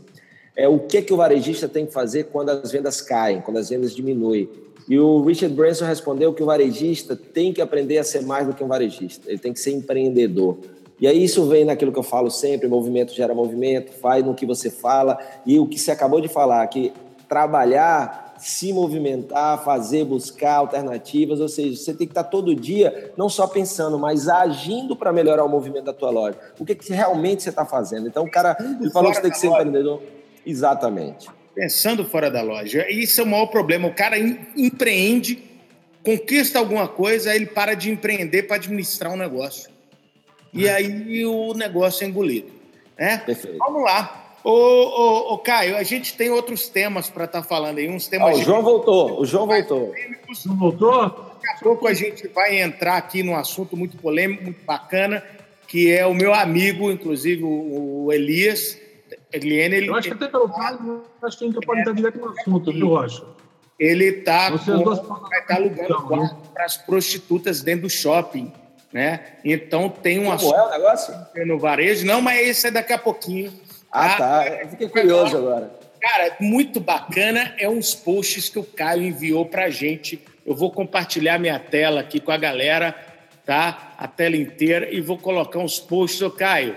é 0.57 0.67
o 0.67 0.79
que, 0.79 1.03
que 1.03 1.13
o 1.13 1.19
varejista 1.19 1.69
tem 1.69 1.85
que 1.85 1.93
fazer 1.93 2.25
quando 2.33 2.49
as 2.49 2.73
vendas 2.73 3.03
caem, 3.03 3.43
quando 3.43 3.59
as 3.59 3.69
vendas 3.69 3.95
diminuem? 3.95 4.49
E 4.89 4.99
o 4.99 5.23
Richard 5.23 5.55
Branson 5.55 5.85
respondeu 5.85 6.33
que 6.33 6.43
o 6.43 6.47
varejista 6.47 7.15
tem 7.15 7.53
que 7.53 7.61
aprender 7.61 7.99
a 7.99 8.05
ser 8.05 8.23
mais 8.23 8.47
do 8.47 8.55
que 8.55 8.65
um 8.65 8.67
varejista, 8.67 9.29
ele 9.29 9.39
tem 9.39 9.53
que 9.53 9.61
ser 9.61 9.73
empreendedor. 9.73 10.57
E 10.99 11.07
aí 11.07 11.23
isso 11.23 11.47
vem 11.47 11.63
naquilo 11.63 11.93
que 11.93 11.99
eu 11.99 12.03
falo 12.03 12.31
sempre, 12.31 12.67
movimento 12.69 13.13
gera 13.13 13.35
movimento, 13.35 13.93
faz 13.93 14.25
no 14.25 14.35
que 14.35 14.47
você 14.47 14.71
fala, 14.71 15.19
e 15.45 15.59
o 15.59 15.67
que 15.67 15.79
você 15.79 15.91
acabou 15.91 16.23
de 16.23 16.29
falar, 16.29 16.67
que 16.69 16.91
trabalhar, 17.29 18.28
se 18.39 18.73
movimentar, 18.73 19.65
fazer, 19.65 20.05
buscar 20.05 20.57
alternativas, 20.57 21.41
ou 21.41 21.49
seja, 21.49 21.77
você 21.77 21.93
tem 21.93 22.07
que 22.07 22.13
estar 22.13 22.25
todo 22.25 22.55
dia 22.55 23.13
não 23.17 23.29
só 23.29 23.47
pensando, 23.47 23.99
mas 23.99 24.29
agindo 24.29 24.97
para 24.97 25.13
melhorar 25.13 25.45
o 25.45 25.49
movimento 25.49 25.85
da 25.85 25.93
tua 25.93 26.11
loja. 26.11 26.39
O 26.59 26.65
que, 26.65 26.75
que 26.75 26.93
realmente 26.93 27.43
você 27.43 27.51
está 27.51 27.65
fazendo? 27.65 28.09
Então 28.09 28.25
o 28.25 28.31
cara 28.31 28.57
ele 28.81 28.91
falou 28.91 29.11
que 29.11 29.17
você 29.17 29.23
tem 29.23 29.31
que 29.31 29.39
ser 29.39 29.49
empreendedor. 29.49 30.03
Exatamente 30.47 31.29
pensando 31.59 32.05
fora 32.05 32.31
da 32.31 32.41
loja. 32.41 32.89
Isso 32.89 33.21
é 33.21 33.25
o 33.25 33.27
maior 33.27 33.47
problema. 33.47 33.89
O 33.89 33.93
cara 33.93 34.17
empreende, 34.17 35.43
conquista 36.05 36.57
alguma 36.57 36.87
coisa, 36.87 37.33
aí 37.33 37.37
ele 37.37 37.47
para 37.47 37.75
de 37.75 37.91
empreender 37.91 38.45
para 38.45 38.55
administrar 38.55 39.13
um 39.13 39.17
negócio. 39.17 39.69
E 40.55 40.69
ah. 40.69 40.77
aí 40.77 41.27
o 41.27 41.53
negócio 41.55 42.05
é 42.05 42.07
engolido. 42.07 42.53
Né? 42.97 43.19
Perfeito. 43.19 43.59
Vamos 43.59 43.83
lá. 43.83 44.28
Ô, 44.45 44.51
ô, 44.51 45.35
ô, 45.35 45.39
Caio, 45.39 45.77
a 45.77 45.83
gente 45.83 46.17
tem 46.17 46.31
outros 46.31 46.69
temas 46.69 47.11
para 47.11 47.25
estar 47.25 47.43
tá 47.43 47.49
falando 47.49 47.79
aí. 47.79 47.89
Uns 47.89 48.07
temas. 48.07 48.39
o 48.39 48.43
João 48.43 48.63
voltou. 48.63 49.21
O 49.21 49.27
João 49.27 49.47
voltou. 49.47 49.95
O 50.29 50.35
João 50.35 50.57
voltou? 50.57 51.03
Daqui 51.03 51.49
a 51.51 51.59
pouco 51.63 51.87
a 51.87 51.95
gente 51.95 52.29
vai 52.29 52.61
entrar 52.61 52.97
aqui 52.97 53.23
num 53.23 53.37
assunto 53.37 53.77
muito 53.77 53.97
polêmico, 53.97 54.45
muito 54.45 54.65
bacana, 54.65 55.23
que 55.67 55.93
é 55.93 56.07
o 56.07 56.15
meu 56.15 56.33
amigo, 56.33 56.91
inclusive 56.91 57.43
o 57.45 58.11
Elias 58.13 58.79
Eliane, 59.33 59.77
ele, 59.77 59.89
eu 59.89 59.95
acho 59.95 60.09
que 60.09 60.15
até 60.15 60.29
pelo 60.29 60.49
caso, 60.49 61.03
acho 61.23 61.39
que 61.39 61.45
a 61.45 61.47
gente 61.49 61.67
pode 61.67 61.81
entrar 61.81 61.93
direto 61.93 62.19
no 62.19 62.31
assunto, 62.31 62.73
viu, 62.73 62.89
Rocha? 62.89 63.25
Ele 63.79 64.07
está 64.07 64.51
vai 64.51 64.59
estar 64.59 65.43
tá 65.47 65.55
alugando 65.55 66.03
quarto 66.03 66.35
né? 66.35 66.41
para 66.53 66.65
as 66.65 66.77
prostitutas 66.77 67.63
dentro 67.63 67.83
do 67.83 67.91
shopping, 67.91 68.53
né? 68.93 69.21
Então 69.45 69.89
tem 69.89 70.19
um 70.19 70.33
assunto. 70.33 70.57
é 70.57 70.63
o 70.63 70.71
negócio? 70.71 71.15
No 71.47 71.59
varejo. 71.59 72.05
Não, 72.05 72.21
mas 72.21 72.41
esse 72.41 72.67
é 72.67 72.71
daqui 72.71 72.93
a 72.93 72.99
pouquinho. 72.99 73.53
Ah, 73.91 74.09
tá. 74.11 74.17
tá. 74.17 74.49
Eu 74.63 74.69
fiquei 74.69 74.89
curioso 74.89 75.37
agora. 75.37 75.71
Cara, 76.01 76.37
muito 76.41 76.81
bacana. 76.81 77.55
É 77.59 77.69
uns 77.69 77.95
posts 77.95 78.49
que 78.49 78.59
o 78.59 78.65
Caio 78.65 79.03
enviou 79.03 79.45
para 79.47 79.69
gente. 79.71 80.23
Eu 80.47 80.55
vou 80.55 80.71
compartilhar 80.71 81.39
minha 81.39 81.59
tela 81.59 82.01
aqui 82.01 82.21
com 82.21 82.31
a 82.31 82.37
galera, 82.37 82.95
tá? 83.45 83.95
A 83.99 84.07
tela 84.07 84.37
inteira 84.37 84.93
e 84.93 85.01
vou 85.01 85.19
colocar 85.19 85.59
uns 85.59 85.79
posts. 85.79 86.23
Ô, 86.23 86.31
Caio, 86.31 86.77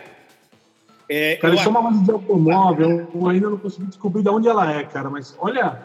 é, 1.14 1.36
cara, 1.36 1.56
isso 1.56 1.66
é 1.66 1.70
uma 1.70 1.82
loja 1.82 2.04
de 2.06 2.12
automóvel, 2.12 3.08
eu 3.14 3.28
ainda 3.28 3.50
não 3.50 3.58
consegui 3.58 3.88
descobrir 3.88 4.24
de 4.24 4.30
onde 4.30 4.48
ela 4.48 4.72
é, 4.72 4.86
cara, 4.86 5.10
mas 5.10 5.36
olha, 5.40 5.82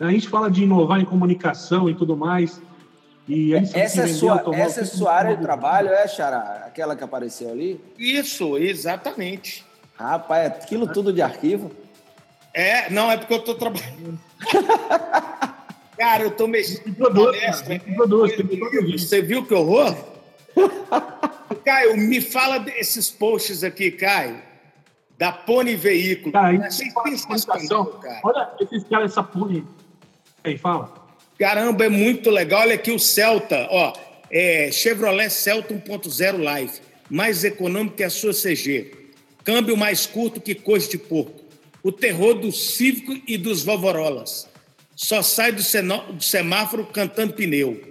a 0.00 0.10
gente 0.10 0.26
fala 0.26 0.50
de 0.50 0.62
inovar 0.62 0.98
em 0.98 1.04
comunicação 1.04 1.90
e 1.90 1.94
tudo 1.94 2.16
mais. 2.16 2.58
E 3.28 3.52
essa 3.54 4.04
é 4.04 4.06
sua, 4.06 4.42
essa 4.54 4.80
é 4.80 4.84
sua 4.86 5.12
área 5.12 5.36
de 5.36 5.42
trabalho, 5.42 5.90
é, 5.90 6.08
Xará? 6.08 6.64
Aquela 6.66 6.96
que 6.96 7.04
apareceu 7.04 7.50
ali? 7.50 7.78
Isso, 7.98 8.56
exatamente. 8.56 9.66
Rapaz, 9.98 10.44
é 10.44 10.46
aquilo 10.46 10.86
tudo 10.86 11.12
de 11.12 11.20
arquivo? 11.20 11.72
É, 12.54 12.88
não, 12.90 13.10
é 13.10 13.16
porque 13.16 13.34
eu 13.34 13.38
estou 13.38 13.54
trabalhando. 13.56 14.18
Cara, 15.98 16.22
eu 16.22 16.28
estou 16.28 16.46
mexendo. 16.46 16.84
Tem 16.84 16.94
produto, 16.94 17.32
tem 17.66 17.80
produto, 17.94 18.36
tem 18.36 18.58
produto. 18.58 18.98
Você 18.98 19.20
viu 19.20 19.44
que 19.44 19.52
horror? 19.52 19.96
Caio, 21.64 21.96
me 21.96 22.20
fala 22.20 22.58
desses 22.58 23.10
posts 23.10 23.64
aqui, 23.64 23.90
Caio. 23.90 24.40
Da 25.18 25.32
Pony 25.32 25.74
Veículo. 25.74 26.32
Cara, 26.32 26.56
Achei 26.64 26.88
sensacional, 27.16 27.86
cara. 27.86 28.20
Olha 28.22 28.50
esses 28.60 28.84
caras, 28.84 29.10
essa 29.10 29.22
Pony. 29.22 29.66
Aí, 30.44 30.56
fala. 30.56 30.94
Caramba, 31.36 31.86
é 31.86 31.88
muito 31.88 32.30
legal. 32.30 32.60
Olha 32.60 32.76
aqui 32.76 32.92
o 32.92 32.98
Celta, 33.00 33.66
ó. 33.68 33.92
É 34.30 34.70
Chevrolet 34.70 35.30
Celta 35.30 35.74
1.0 35.74 36.60
Life. 36.60 36.80
Mais 37.10 37.42
econômico 37.42 37.96
que 37.96 38.04
a 38.04 38.10
sua 38.10 38.32
CG. 38.32 38.97
Câmbio 39.48 39.78
mais 39.78 40.04
curto 40.04 40.42
que 40.42 40.54
coisa 40.54 40.90
de 40.90 40.98
porco. 40.98 41.42
O 41.82 41.90
terror 41.90 42.34
do 42.34 42.52
Cívico 42.52 43.18
e 43.26 43.38
dos 43.38 43.64
Vovorolas. 43.64 44.46
Só 44.94 45.22
sai 45.22 45.52
do, 45.52 45.62
do 46.12 46.22
semáforo 46.22 46.84
cantando 46.84 47.32
pneu. 47.32 47.82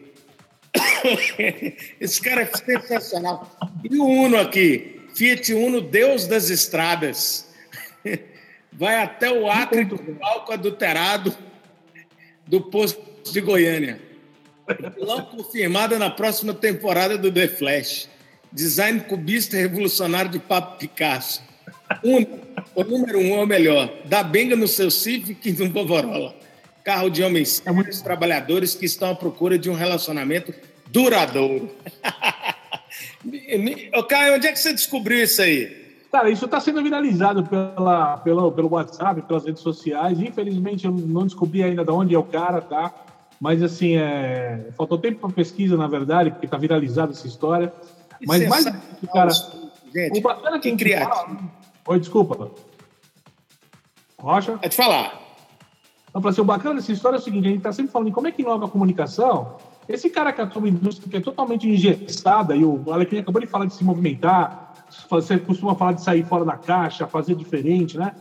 Esse 2.00 2.22
cara 2.22 2.42
é 2.44 2.46
sensacional. 2.46 3.58
E 3.90 3.98
o 3.98 4.06
Uno 4.06 4.38
aqui, 4.38 5.02
Fiat 5.16 5.52
Uno, 5.52 5.82
Deus 5.82 6.28
das 6.28 6.52
estradas. 6.52 7.52
Vai 8.72 9.02
até 9.02 9.32
o 9.32 9.50
Acre 9.50 9.84
do 9.84 9.98
palco 9.98 10.54
adulterado 10.54 11.36
do 12.46 12.62
posto 12.62 13.02
de 13.32 13.42
Goiânia. 13.42 14.00
Vilão 14.96 15.26
confirmada 15.26 15.98
na 15.98 16.12
próxima 16.12 16.54
temporada 16.54 17.18
do 17.18 17.32
The 17.32 17.48
Flash. 17.48 18.08
Design 18.54 19.00
cubista 19.00 19.58
revolucionário 19.58 20.30
de 20.30 20.38
Papo 20.38 20.78
Picasso. 20.78 21.47
Uno, 22.04 22.28
o 22.76 22.84
número 22.84 23.20
um 23.20 23.40
é 23.40 23.44
o 23.44 23.48
melhor. 23.48 23.92
Dá 24.06 24.24
benga 24.24 24.56
no 24.56 24.68
seu 24.68 24.92
Civic 24.92 25.50
e 25.50 25.54
no 25.54 25.70
Vovorola. 25.70 26.36
Carro 26.84 27.10
de 27.10 27.24
homens 27.24 27.62
é 27.66 27.72
muitos 27.72 28.02
trabalhadores 28.02 28.74
que 28.76 28.86
estão 28.86 29.12
à 29.12 29.16
procura 29.16 29.58
de 29.58 29.70
um 29.70 29.74
relacionamento 29.74 30.54
duradouro. 30.88 31.70
Ô, 33.94 34.04
Caio, 34.04 34.36
onde 34.36 34.48
é 34.48 34.52
que 34.52 34.60
você 34.60 34.74
descobriu 34.74 35.24
isso 35.24 35.42
aí? 35.42 35.88
Cara, 36.12 36.30
isso 36.30 36.46
está 36.46 36.60
sendo 36.60 36.82
viralizado 36.82 37.44
pela, 37.44 38.18
pela, 38.18 38.52
pelo 38.52 38.70
WhatsApp, 38.70 39.22
pelas 39.24 39.46
redes 39.46 39.62
sociais. 39.62 40.20
Infelizmente, 40.20 40.86
eu 40.86 40.92
não 40.92 41.26
descobri 41.26 41.62
ainda 41.62 41.84
de 41.84 41.92
onde 41.92 42.16
é 42.16 42.18
o 42.18 42.24
cara, 42.24 42.62
tá? 42.62 42.94
Mas, 43.40 43.62
assim, 43.62 43.98
é... 43.98 44.70
faltou 44.78 44.98
tempo 44.98 45.20
para 45.20 45.30
pesquisa, 45.30 45.76
na 45.76 45.88
verdade, 45.88 46.32
porque 46.32 46.46
está 46.46 46.58
viralizada 46.58 47.12
essa 47.12 47.28
história. 47.28 47.72
Mas 48.26 48.48
mais 48.48 48.66
cara... 49.14 49.30
Gente, 49.94 50.20
o 50.20 50.22
bacana 50.22 50.58
é 50.58 50.60
que, 50.60 50.72
que 50.72 50.78
criativo. 50.78 51.14
Fala... 51.14 51.57
Oi, 51.88 52.00
desculpa. 52.00 52.52
Rocha? 54.20 54.58
Pode 54.58 54.76
falar. 54.76 55.22
Eu 56.14 56.22
falei 56.22 56.30
assim, 56.32 56.42
o 56.42 56.46
bacana 56.46 56.76
dessa 56.76 56.92
história 56.92 57.16
é 57.16 57.20
o 57.20 57.22
seguinte, 57.22 57.48
a 57.48 57.50
gente 57.50 57.60
está 57.60 57.72
sempre 57.72 57.92
falando 57.94 58.12
como 58.12 58.28
é 58.28 58.32
que 58.32 58.42
inova 58.42 58.66
a 58.66 58.70
comunicação. 58.70 59.56
Esse 59.88 60.10
cara 60.10 60.34
que 60.34 60.42
atua 60.42 60.60
uma 60.60 60.68
indústria 60.68 61.10
que 61.10 61.16
é 61.16 61.22
totalmente 61.22 61.66
engessada, 61.66 62.56
e 62.56 62.66
o 62.66 62.92
Alecrim 62.92 63.20
acabou 63.20 63.40
de 63.40 63.48
falar 63.48 63.66
de 63.66 63.74
se 63.74 63.86
movimentar, 63.86 64.74
você 65.10 65.38
costuma 65.38 65.76
falar 65.76 65.94
de 65.94 66.04
sair 66.04 66.26
fora 66.26 66.44
da 66.44 66.58
caixa, 66.58 67.08
fazer 67.08 67.36
diferente, 67.36 67.98
né? 67.98 68.14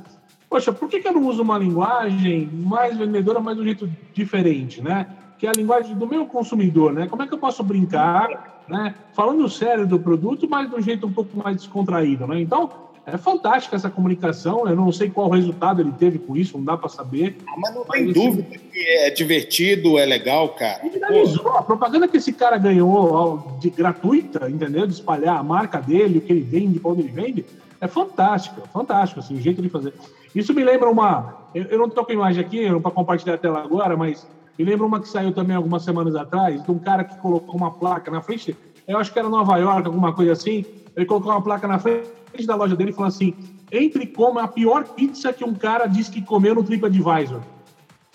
Poxa, 0.49 0.73
por 0.73 0.89
que, 0.89 1.01
que 1.01 1.09
eu 1.09 1.13
não 1.13 1.27
uso 1.27 1.43
uma 1.43 1.59
linguagem 1.59 2.47
mais 2.47 2.97
vendedora, 2.97 3.41
mas 3.41 3.57
de 3.57 3.63
um 3.63 3.65
jeito 3.65 3.91
diferente, 4.15 4.81
né? 4.81 5.09
Que 5.39 5.47
é 5.47 5.51
a 5.51 5.53
linguagem 5.53 5.97
do 5.97 6.07
meu 6.07 6.27
consumidor, 6.27 6.93
né? 6.93 7.09
Como 7.09 7.23
é 7.23 7.27
que 7.27 7.35
eu 7.35 7.39
posso 7.39 7.65
brincar, 7.65 8.63
né? 8.69 8.95
Falando 9.13 9.49
sério 9.49 9.89
do 9.89 9.99
produto, 9.99 10.47
mas 10.49 10.71
de 10.71 10.77
um 10.77 10.81
jeito 10.81 11.05
um 11.05 11.13
pouco 11.13 11.37
mais 11.37 11.57
descontraído, 11.57 12.29
né? 12.29 12.41
Então, 12.41 12.86
é 13.07 13.17
fantástica 13.17 13.77
essa 13.77 13.89
comunicação. 13.89 14.69
Eu 14.69 14.75
não 14.75 14.91
sei 14.91 15.09
qual 15.09 15.31
resultado 15.31 15.81
ele 15.81 15.93
teve 15.93 16.19
com 16.19 16.37
isso, 16.37 16.59
não 16.59 16.65
dá 16.65 16.77
para 16.77 16.89
saber. 16.89 17.37
Ah, 17.47 17.55
mas 17.57 17.73
não 17.73 17.85
mas 17.87 18.03
tem 18.03 18.13
dúvida 18.13 18.59
que 18.59 18.81
é 18.81 19.11
divertido, 19.11 19.97
é 19.97 20.05
legal, 20.05 20.49
cara. 20.51 20.81
Ele 20.83 20.91
finalizou. 20.91 21.49
A 21.57 21.63
propaganda 21.63 22.09
que 22.09 22.17
esse 22.17 22.33
cara 22.33 22.59
ganhou 22.59 23.57
de 23.61 23.71
gratuita, 23.71 24.51
entendeu? 24.51 24.87
De 24.87 24.93
espalhar 24.93 25.37
a 25.39 25.43
marca 25.43 25.81
dele, 25.81 26.19
o 26.19 26.21
que 26.21 26.33
ele 26.33 26.43
vende, 26.43 26.81
para 26.81 26.91
onde 26.91 27.03
ele 27.03 27.13
vende, 27.13 27.47
é 27.81 27.87
fantástico, 27.87 28.63
fantástico, 28.73 29.21
assim, 29.21 29.37
o 29.37 29.41
jeito 29.41 29.63
de 29.63 29.69
fazer. 29.69 29.95
Isso 30.35 30.53
me 30.53 30.65
lembra 30.65 30.91
uma. 30.91 31.47
Eu 31.55 31.79
não 31.79 31.87
estou 31.87 32.05
com 32.05 32.11
a 32.11 32.15
imagem 32.15 32.45
aqui, 32.45 32.69
não 32.69 32.83
para 32.83 32.91
compartilhar 32.91 33.35
a 33.35 33.39
tela 33.39 33.63
agora, 33.63 33.97
mas 33.97 34.27
me 34.59 34.65
lembra 34.65 34.85
uma 34.85 35.01
que 35.01 35.09
saiu 35.09 35.33
também 35.33 35.55
algumas 35.55 35.85
semanas 35.85 36.17
atrás, 36.17 36.61
de 36.63 36.71
um 36.71 36.79
cara 36.79 37.05
que 37.05 37.17
colocou 37.19 37.55
uma 37.55 37.71
placa 37.71 38.11
na 38.11 38.21
frente. 38.21 38.57
Eu 38.89 38.99
acho 38.99 39.13
que 39.13 39.19
era 39.19 39.29
Nova 39.29 39.57
York, 39.59 39.87
alguma 39.87 40.13
coisa 40.13 40.33
assim. 40.33 40.65
Ele 40.97 41.07
colocou 41.07 41.31
uma 41.31 41.43
placa 41.43 41.69
na 41.69 41.79
frente 41.79 42.09
frente 42.37 42.47
da 42.47 42.55
loja 42.55 42.77
dele 42.77 42.95
e 42.97 43.03
assim: 43.03 43.35
entre 43.73 44.05
e 44.05 44.07
coma 44.07 44.43
a 44.43 44.49
pior 44.49 44.85
pizza 44.85 45.33
que 45.33 45.45
um 45.45 45.55
cara 45.55 45.87
disse 45.87 46.11
que 46.11 46.23
comeu 46.23 46.55
no 46.55 46.63
TripAdvisor. 46.63 47.41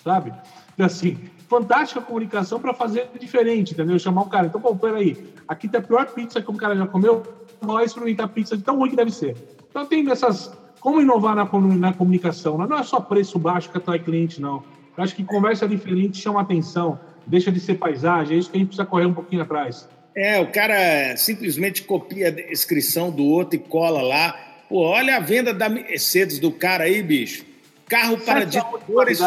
Sabe? 0.04 0.34
Então, 0.74 0.86
assim, 0.86 1.18
fantástica 1.50 2.02
comunicação 2.02 2.60
para 2.60 2.74
fazer 2.74 3.10
diferente, 3.20 3.74
entendeu? 3.74 4.00
Chamar 4.00 4.22
um 4.22 4.30
cara. 4.30 4.48
Então, 4.48 4.62
pô, 4.62 4.76
peraí, 4.76 5.34
aqui 5.48 5.68
tem 5.68 5.80
a 5.80 5.84
pior 5.84 6.06
pizza 6.08 6.42
que 6.42 6.50
um 6.50 6.56
cara 6.56 6.76
já 6.76 6.88
comeu, 6.88 7.24
vamos 7.62 7.84
experimentar 7.84 8.28
pizza 8.30 8.56
de 8.56 8.64
tão 8.64 8.78
ruim 8.78 8.90
que 8.90 8.96
deve 8.96 9.12
ser. 9.12 9.36
Então, 9.70 9.86
tem 9.86 10.10
essas. 10.10 10.58
Como 10.80 11.00
inovar 11.00 11.36
na, 11.36 11.48
na 11.78 11.94
comunicação? 11.94 12.58
Não 12.58 12.78
é 12.78 12.82
só 12.82 13.00
preço 13.00 13.38
baixo 13.38 13.70
que 13.70 13.78
atrai 13.78 14.00
cliente, 14.00 14.42
não. 14.42 14.64
Eu 14.98 15.04
acho 15.04 15.16
que 15.16 15.24
conversa 15.24 15.68
diferente 15.68 16.18
chama 16.18 16.42
atenção, 16.42 17.00
deixa 17.26 17.52
de 17.52 17.60
ser 17.60 17.76
paisagem, 17.76 18.36
é 18.36 18.40
isso 18.40 18.50
que 18.50 18.58
a 18.58 18.60
gente 18.60 18.70
precisa 18.70 18.86
correr 18.86 19.06
um 19.06 19.14
pouquinho 19.14 19.44
atrás. 19.44 19.88
É, 20.16 20.40
o 20.40 20.52
cara 20.52 21.16
simplesmente 21.16 21.84
copia 21.84 22.28
a 22.28 22.32
descrição 22.32 23.10
do 23.12 23.24
outro 23.26 23.56
e 23.56 23.60
cola 23.60 24.02
lá. 24.02 24.34
Pô, 24.68 24.82
olha 24.82 25.18
a 25.18 25.20
venda 25.20 25.54
da 25.54 25.70
Mercedes 25.70 26.40
do 26.40 26.52
cara 26.52 26.86
aí, 26.86 27.02
bicho. 27.02 27.46
Carro 27.88 28.18
para 28.18 28.46
diretores 28.46 29.20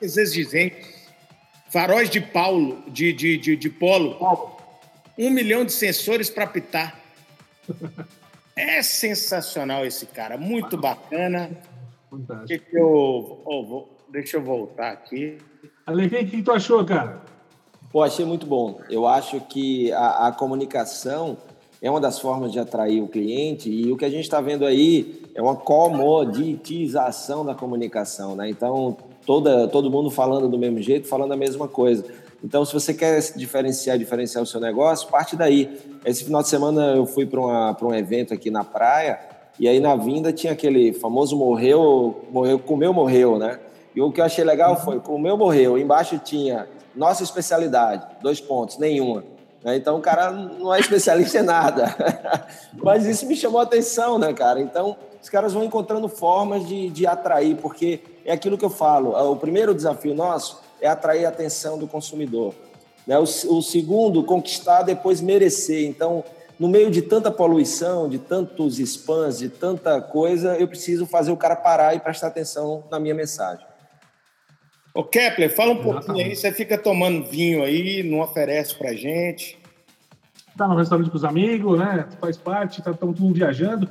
exigentes. 0.00 0.96
Faróis 1.70 2.08
de 2.08 2.20
Paulo, 2.20 2.82
de, 2.88 3.12
de, 3.12 3.36
de, 3.36 3.56
de 3.56 3.70
polo. 3.70 4.56
Um 5.18 5.30
milhão 5.30 5.64
de 5.64 5.72
sensores 5.72 6.30
para 6.30 6.46
pitar. 6.46 7.00
É 8.58 8.82
sensacional 8.82 9.84
esse 9.84 10.06
cara, 10.06 10.38
muito 10.38 10.78
bacana. 10.78 11.50
Que 12.46 12.58
que 12.58 12.78
eu, 12.78 13.42
oh, 13.44 13.66
vou, 13.66 13.98
deixa 14.08 14.38
eu 14.38 14.42
voltar 14.42 14.92
aqui. 14.92 15.36
Alegria, 15.84 16.22
o 16.22 16.26
que 16.26 16.42
tu 16.42 16.52
achou, 16.52 16.82
cara? 16.82 17.20
Pô, 17.96 18.02
achei 18.02 18.26
muito 18.26 18.46
bom. 18.46 18.78
Eu 18.90 19.06
acho 19.06 19.40
que 19.40 19.90
a, 19.90 20.26
a 20.26 20.32
comunicação 20.32 21.38
é 21.80 21.90
uma 21.90 21.98
das 21.98 22.18
formas 22.18 22.52
de 22.52 22.58
atrair 22.58 23.02
o 23.02 23.08
cliente 23.08 23.70
e 23.70 23.90
o 23.90 23.96
que 23.96 24.04
a 24.04 24.10
gente 24.10 24.24
está 24.24 24.38
vendo 24.38 24.66
aí 24.66 25.22
é 25.34 25.40
uma 25.40 25.56
comoditização 25.56 27.42
da 27.42 27.54
comunicação, 27.54 28.36
né? 28.36 28.50
Então, 28.50 28.98
toda, 29.24 29.66
todo 29.66 29.90
mundo 29.90 30.10
falando 30.10 30.46
do 30.46 30.58
mesmo 30.58 30.78
jeito, 30.82 31.08
falando 31.08 31.32
a 31.32 31.38
mesma 31.38 31.68
coisa. 31.68 32.04
Então, 32.44 32.66
se 32.66 32.74
você 32.74 32.92
quer 32.92 33.18
se 33.22 33.38
diferenciar, 33.38 33.96
diferenciar 33.96 34.44
o 34.44 34.46
seu 34.46 34.60
negócio, 34.60 35.08
parte 35.08 35.34
daí. 35.34 35.74
Esse 36.04 36.22
final 36.22 36.42
de 36.42 36.50
semana 36.50 36.96
eu 36.96 37.06
fui 37.06 37.24
para 37.24 37.40
um 37.82 37.94
evento 37.94 38.34
aqui 38.34 38.50
na 38.50 38.62
praia 38.62 39.18
e 39.58 39.66
aí 39.66 39.80
na 39.80 39.96
vinda 39.96 40.34
tinha 40.34 40.52
aquele 40.52 40.92
famoso 40.92 41.34
morreu, 41.34 42.26
morreu, 42.30 42.58
comeu, 42.58 42.92
morreu, 42.92 43.38
né? 43.38 43.58
E 43.94 44.02
o 44.02 44.12
que 44.12 44.20
eu 44.20 44.24
achei 44.26 44.44
legal 44.44 44.76
foi 44.84 45.00
comeu, 45.00 45.38
morreu. 45.38 45.78
Embaixo 45.78 46.18
tinha 46.18 46.68
nossa 46.96 47.22
especialidade, 47.22 48.04
dois 48.22 48.40
pontos, 48.40 48.78
nenhuma. 48.78 49.22
Né? 49.62 49.76
Então 49.76 49.98
o 49.98 50.00
cara 50.00 50.30
não 50.30 50.74
é 50.74 50.80
especialista 50.80 51.38
em 51.38 51.42
nada. 51.42 51.94
Mas 52.74 53.04
isso 53.04 53.26
me 53.26 53.36
chamou 53.36 53.60
a 53.60 53.64
atenção, 53.64 54.18
né, 54.18 54.32
cara? 54.32 54.60
Então 54.60 54.96
os 55.22 55.28
caras 55.28 55.52
vão 55.52 55.64
encontrando 55.64 56.08
formas 56.08 56.66
de, 56.66 56.88
de 56.88 57.06
atrair, 57.06 57.56
porque 57.56 58.00
é 58.24 58.32
aquilo 58.32 58.56
que 58.56 58.64
eu 58.64 58.70
falo. 58.70 59.10
O 59.30 59.36
primeiro 59.36 59.74
desafio 59.74 60.14
nosso 60.14 60.60
é 60.80 60.88
atrair 60.88 61.26
a 61.26 61.28
atenção 61.28 61.78
do 61.78 61.86
consumidor. 61.86 62.54
Né? 63.06 63.18
O, 63.18 63.22
o 63.22 63.62
segundo, 63.62 64.24
conquistar, 64.24 64.82
depois 64.82 65.20
merecer. 65.20 65.86
Então, 65.86 66.24
no 66.58 66.68
meio 66.68 66.90
de 66.90 67.02
tanta 67.02 67.30
poluição, 67.30 68.08
de 68.08 68.18
tantos 68.18 68.78
spams, 68.78 69.38
de 69.38 69.48
tanta 69.48 70.00
coisa, 70.00 70.56
eu 70.56 70.66
preciso 70.66 71.06
fazer 71.06 71.30
o 71.30 71.36
cara 71.36 71.54
parar 71.56 71.94
e 71.94 72.00
prestar 72.00 72.28
atenção 72.28 72.84
na 72.90 72.98
minha 72.98 73.14
mensagem. 73.14 73.66
Ô 74.96 75.04
Kepler, 75.04 75.54
fala 75.54 75.72
um 75.72 75.82
pouquinho 75.82 76.24
aí. 76.24 76.34
Você 76.34 76.50
fica 76.50 76.78
tomando 76.78 77.26
vinho 77.26 77.62
aí, 77.62 78.02
não 78.02 78.20
oferece 78.20 78.74
pra 78.74 78.94
gente. 78.94 79.58
Tá 80.56 80.66
no 80.66 80.74
restaurante 80.74 81.10
com 81.10 81.16
os 81.18 81.24
amigos, 81.24 81.78
né? 81.78 82.08
Faz 82.18 82.38
parte, 82.38 82.80
tá 82.80 82.94
todo 82.94 83.20
mundo 83.20 83.34
viajando. 83.34 83.86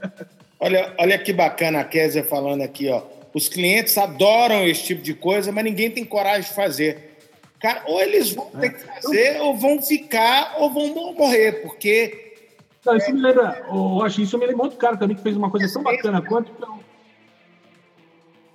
olha, 0.58 0.94
olha 0.98 1.18
que 1.18 1.30
bacana 1.30 1.80
a 1.80 1.84
Kézia 1.84 2.24
falando 2.24 2.62
aqui, 2.62 2.88
ó. 2.88 3.02
Os 3.34 3.50
clientes 3.50 3.98
adoram 3.98 4.66
esse 4.66 4.82
tipo 4.82 5.02
de 5.02 5.12
coisa, 5.12 5.52
mas 5.52 5.62
ninguém 5.62 5.90
tem 5.90 6.06
coragem 6.06 6.48
de 6.48 6.54
fazer. 6.56 7.18
Cara, 7.60 7.82
ou 7.84 8.00
eles 8.00 8.32
vão 8.32 8.46
ter 8.46 8.70
que 8.70 8.80
fazer, 8.80 9.36
é. 9.36 9.42
ou 9.42 9.54
vão 9.54 9.82
ficar, 9.82 10.54
ou 10.58 10.72
vão 10.72 11.12
morrer, 11.12 11.60
porque. 11.60 12.34
Não, 12.82 12.96
isso 12.96 13.10
é... 13.10 13.12
me 13.12 13.20
lembra, 13.20 13.62
eu 13.68 14.02
acho 14.02 14.22
isso 14.22 14.38
me 14.38 14.46
lembra 14.46 14.62
outro 14.62 14.78
cara 14.78 14.96
também 14.96 15.18
que 15.18 15.22
fez 15.22 15.36
uma 15.36 15.50
coisa 15.50 15.70
tão 15.70 15.82
bacana 15.82 16.22
quanto 16.22 16.50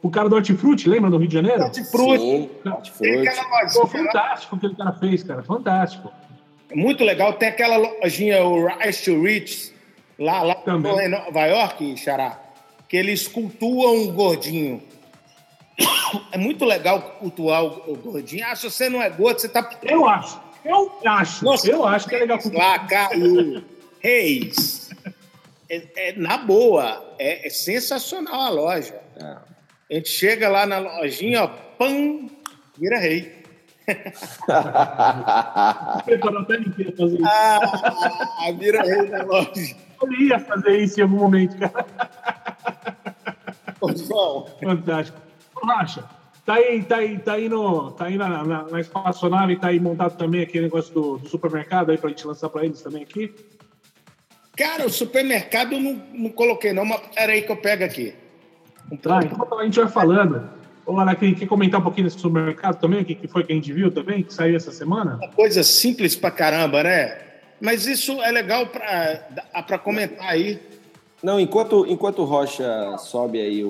o 0.04 0.10
cara 0.10 0.28
do 0.28 0.36
Hortifruti, 0.36 0.90
lembra 0.90 1.10
do 1.10 1.18
Rio 1.18 1.28
de 1.28 1.34
Janeiro? 1.34 1.62
Hortifruti. 1.64 2.50
Hortifruti. 2.66 3.30
Pô, 3.74 3.88
fantástico 3.88 4.56
o 4.56 4.60
que 4.60 4.66
ele 4.66 4.76
cara 4.76 4.94
fez, 4.94 5.24
cara. 5.24 5.44
Fantástico. 5.44 6.12
É 6.70 6.76
muito 6.76 7.04
legal. 7.04 7.34
Tem 7.34 7.50
aquela 7.50 7.78
lojinha, 7.78 8.44
o 8.44 8.66
Rise 8.66 9.04
to 9.04 9.22
Rich, 9.22 9.74
lá, 10.18 10.42
lá 10.42 10.56
Também. 10.56 11.06
em 11.06 11.10
Nova 11.10 11.46
York, 11.46 11.98
Xará, 11.98 12.40
que 12.88 12.98
eles 12.98 13.28
cultuam 13.28 13.96
um 13.96 14.12
gordinho. 14.12 14.82
É 16.32 16.38
muito 16.38 16.66
legal 16.66 17.02
cultuar 17.20 17.64
o 17.64 17.96
gordinho. 17.96 18.46
Ah, 18.46 18.56
se 18.56 18.70
você 18.70 18.90
não 18.90 19.02
é 19.02 19.10
gordo, 19.10 19.40
você 19.40 19.50
tá... 19.50 19.70
Eu 19.84 20.08
acho. 20.08 20.40
Eu 20.64 20.92
acho. 21.06 21.44
Nossa, 21.44 21.70
eu 21.70 21.86
acho 21.86 22.08
que 22.08 22.16
é 22.16 22.20
legal 22.20 22.38
cultuar. 22.40 22.82
Lá, 22.82 22.88
Caio 22.88 23.64
Reis. 24.00 24.90
É, 25.70 26.10
é, 26.10 26.14
na 26.18 26.38
boa, 26.38 27.16
é, 27.18 27.48
é 27.48 27.50
sensacional 27.50 28.42
a 28.42 28.50
loja. 28.50 29.02
É. 29.16 29.38
A 29.92 29.96
gente 29.96 30.10
chega 30.10 30.48
lá 30.48 30.66
na 30.66 30.80
lojinha, 30.80 31.44
ó, 31.44 31.48
pam, 31.78 32.30
vira 32.80 32.98
rei. 32.98 33.44
Preparou 36.06 36.44
até 36.44 36.56
inteiro 36.60 36.96
fazer 36.96 37.16
isso. 37.16 37.26
Ah, 37.28 38.52
vira 38.58 38.82
rei 38.84 39.10
na 39.10 39.24
loja. 39.24 39.52
Eu 40.02 40.14
ia 40.14 40.40
fazer 40.40 40.78
isso 40.78 40.98
em 40.98 41.04
algum 41.04 41.18
momento, 41.18 41.58
cara. 41.58 41.86
João. 43.98 44.48
Fantástico. 44.64 45.20
Racha, 45.62 46.06
tá 46.46 46.54
aí, 46.54 46.82
tá 46.84 46.96
aí, 46.96 47.20
tá 47.20 47.34
aí, 47.34 47.50
no, 47.50 47.92
tá 47.92 48.06
aí 48.06 48.18
na, 48.18 48.46
na, 48.46 48.64
na 48.64 48.80
espaçonave, 48.80 49.58
tá 49.58 49.68
aí 49.68 49.80
montado 49.80 50.18
também 50.18 50.42
aquele 50.42 50.64
negócio 50.64 50.94
do, 50.94 51.18
do 51.18 51.28
supermercado 51.28 51.92
aí 51.92 51.98
pra 51.98 52.10
gente 52.10 52.26
lançar 52.26 52.48
pra 52.50 52.64
eles 52.64 52.82
também 52.82 53.04
aqui? 53.04 53.34
Cara, 54.56 54.86
o 54.86 54.90
supermercado 54.90 55.74
eu 55.74 55.82
não, 55.82 56.02
não 56.14 56.30
coloquei 56.30 56.72
não, 56.72 56.86
mas 56.86 57.02
peraí 57.14 57.42
que 57.42 57.52
eu 57.52 57.58
pego 57.58 57.84
aqui. 57.84 58.16
Tá, 59.02 59.20
então 59.24 59.60
a 59.60 59.64
gente 59.64 59.80
vai 59.80 59.90
falando. 59.90 60.50
Ô, 60.86 61.00
Anakin, 61.00 61.34
quer 61.34 61.48
comentar 61.48 61.80
um 61.80 61.84
pouquinho 61.84 62.08
desse 62.08 62.20
supermercado 62.20 62.80
também? 62.80 63.02
O 63.02 63.06
que, 63.06 63.16
que 63.16 63.28
foi 63.28 63.44
que 63.44 63.54
a 63.54 63.56
gente 63.56 63.72
viu 63.72 63.92
também, 63.92 64.24
que 64.24 64.34
saiu 64.34 64.56
essa 64.56 64.72
semana? 64.72 65.18
Uma 65.22 65.30
coisa 65.30 65.64
simples 65.64 66.16
pra 66.16 66.32
caramba, 66.32 66.84
né? 66.84 67.18
Mas 67.62 67.86
isso 67.86 68.12
é 68.22 68.32
legal 68.32 68.66
para 68.68 69.78
comentar 69.78 70.28
aí. 70.28 70.60
Não, 71.22 71.40
enquanto, 71.40 71.86
enquanto 71.88 72.20
o 72.20 72.26
Rocha 72.26 72.98
sobe 72.98 73.40
aí 73.40 73.64
o, 73.64 73.70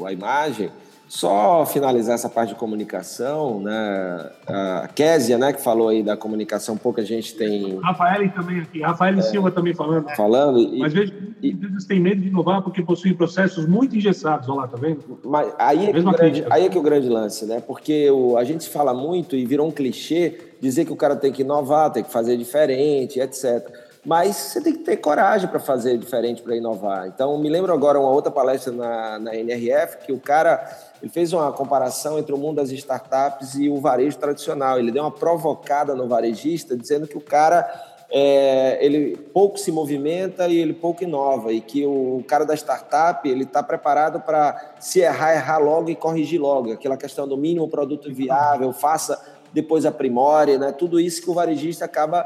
o, 0.00 0.06
a 0.06 0.12
imagem, 0.12 0.70
só 1.14 1.66
finalizar 1.66 2.14
essa 2.14 2.28
parte 2.28 2.48
de 2.48 2.54
comunicação, 2.54 3.60
né? 3.60 4.30
A 4.46 4.88
Késia, 4.94 5.36
né, 5.36 5.52
que 5.52 5.60
falou 5.60 5.90
aí 5.90 6.02
da 6.02 6.16
comunicação, 6.16 6.74
pouca 6.74 7.04
gente 7.04 7.34
tem. 7.34 7.78
Rafael 7.80 8.32
também 8.32 8.60
aqui, 8.60 8.80
Rafael 8.80 9.18
é, 9.18 9.20
Silva 9.20 9.50
também 9.50 9.74
falando. 9.74 10.08
Falando. 10.16 10.58
E, 10.58 10.78
Mas 10.78 10.94
vejo 10.94 11.12
que 11.12 11.48
empresas 11.50 11.84
têm 11.84 12.00
medo 12.00 12.22
de 12.22 12.28
inovar 12.28 12.62
porque 12.62 12.80
possuem 12.80 13.12
processos 13.12 13.66
muito 13.66 13.94
engessados, 13.94 14.48
olha 14.48 14.62
lá, 14.62 14.68
tá 14.68 14.78
vendo? 14.78 15.20
Mas 15.22 15.52
aí 15.58 15.90
é, 15.90 15.92
que 15.92 16.00
o 16.00 16.12
grande, 16.12 16.46
aí 16.48 16.64
é 16.64 16.68
que 16.70 16.78
o 16.78 16.82
grande 16.82 17.08
lance, 17.10 17.44
né? 17.44 17.60
Porque 17.60 18.10
o, 18.10 18.38
a 18.38 18.44
gente 18.44 18.66
fala 18.70 18.94
muito 18.94 19.36
e 19.36 19.44
virou 19.44 19.68
um 19.68 19.70
clichê 19.70 20.40
dizer 20.62 20.86
que 20.86 20.92
o 20.94 20.96
cara 20.96 21.14
tem 21.14 21.30
que 21.30 21.42
inovar, 21.42 21.92
tem 21.92 22.02
que 22.02 22.10
fazer 22.10 22.38
diferente, 22.38 23.20
etc 23.20 23.92
mas 24.04 24.34
você 24.34 24.60
tem 24.60 24.72
que 24.72 24.80
ter 24.80 24.96
coragem 24.96 25.48
para 25.48 25.60
fazer 25.60 25.96
diferente, 25.96 26.42
para 26.42 26.56
inovar. 26.56 27.06
Então, 27.06 27.38
me 27.38 27.48
lembro 27.48 27.72
agora 27.72 28.00
uma 28.00 28.10
outra 28.10 28.32
palestra 28.32 28.72
na, 28.72 29.18
na 29.20 29.36
NRF 29.36 29.98
que 29.98 30.12
o 30.12 30.18
cara 30.18 30.58
Ele 31.02 31.10
fez 31.10 31.32
uma 31.32 31.50
comparação 31.52 32.16
entre 32.16 32.32
o 32.32 32.38
mundo 32.38 32.56
das 32.56 32.70
startups 32.70 33.56
e 33.56 33.68
o 33.68 33.80
varejo 33.80 34.16
tradicional. 34.16 34.78
Ele 34.78 34.92
deu 34.92 35.02
uma 35.02 35.10
provocada 35.10 35.96
no 35.96 36.06
varejista, 36.06 36.76
dizendo 36.76 37.08
que 37.08 37.18
o 37.18 37.20
cara 37.20 37.68
é, 38.08 38.78
ele 38.80 39.16
pouco 39.16 39.58
se 39.58 39.72
movimenta 39.72 40.46
e 40.46 40.58
ele 40.58 40.72
pouco 40.72 41.02
inova 41.02 41.52
e 41.52 41.60
que 41.60 41.84
o 41.84 42.22
cara 42.28 42.44
da 42.44 42.54
startup 42.54 43.28
ele 43.28 43.42
está 43.42 43.64
preparado 43.64 44.20
para 44.20 44.74
se 44.78 45.00
errar 45.00 45.34
errar 45.34 45.58
logo 45.58 45.90
e 45.90 45.96
corrigir 45.96 46.40
logo. 46.40 46.70
Aquela 46.70 46.96
questão 46.96 47.26
do 47.26 47.36
mínimo 47.36 47.68
produto 47.68 48.12
viável 48.14 48.72
faça 48.72 49.20
depois 49.52 49.84
aprimore 49.84 50.56
né? 50.56 50.70
Tudo 50.70 51.00
isso 51.00 51.20
que 51.20 51.30
o 51.30 51.34
varejista 51.34 51.84
acaba 51.84 52.24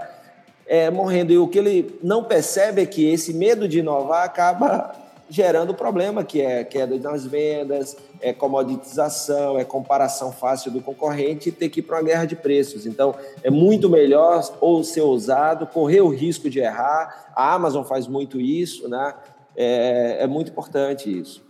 é, 0.66 0.91
morrendo. 0.91 1.33
E 1.33 1.39
o 1.39 1.49
que 1.49 1.59
ele 1.59 1.99
não 2.03 2.24
percebe 2.24 2.83
é 2.83 2.87
que 2.87 3.09
esse 3.09 3.33
medo 3.33 3.66
de 3.66 3.79
inovar 3.79 4.24
acaba 4.24 5.05
gerando 5.29 5.74
problema, 5.74 6.24
que 6.24 6.41
é 6.41 6.64
queda 6.64 6.97
nas 6.99 7.27
vendas, 7.27 7.97
é 8.20 8.33
comoditização, 8.33 9.59
é 9.59 9.64
comparação 9.64 10.33
fácil 10.33 10.70
do 10.70 10.81
concorrente 10.81 11.49
e 11.49 11.53
ter 11.53 11.68
que 11.68 11.81
ir 11.81 11.83
para 11.83 11.97
uma 11.97 12.03
guerra 12.03 12.24
de 12.24 12.37
preços. 12.37 12.87
Então, 12.87 13.14
é 13.43 13.51
muito 13.51 13.89
melhor 13.89 14.43
ou 14.61 14.83
ser 14.85 15.01
ousado, 15.01 15.66
correr 15.66 16.01
o 16.01 16.09
risco 16.09 16.49
de 16.49 16.61
errar. 16.61 17.33
A 17.35 17.55
Amazon 17.55 17.85
faz 17.85 18.07
muito 18.07 18.41
isso, 18.41 18.89
né? 18.89 19.14
É, 19.57 20.18
é 20.20 20.27
muito 20.27 20.51
importante 20.51 21.11
isso. 21.11 21.45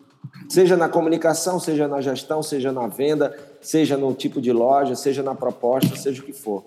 Seja 0.48 0.76
na 0.76 0.88
comunicação, 0.88 1.58
seja 1.58 1.88
na 1.88 2.00
gestão, 2.00 2.42
seja 2.42 2.72
na 2.72 2.86
venda, 2.86 3.36
seja 3.60 3.96
no 3.96 4.14
tipo 4.14 4.40
de 4.40 4.52
loja, 4.52 4.94
seja 4.94 5.22
na 5.22 5.34
proposta, 5.34 5.96
seja 5.96 6.22
o 6.22 6.24
que 6.24 6.32
for. 6.32 6.64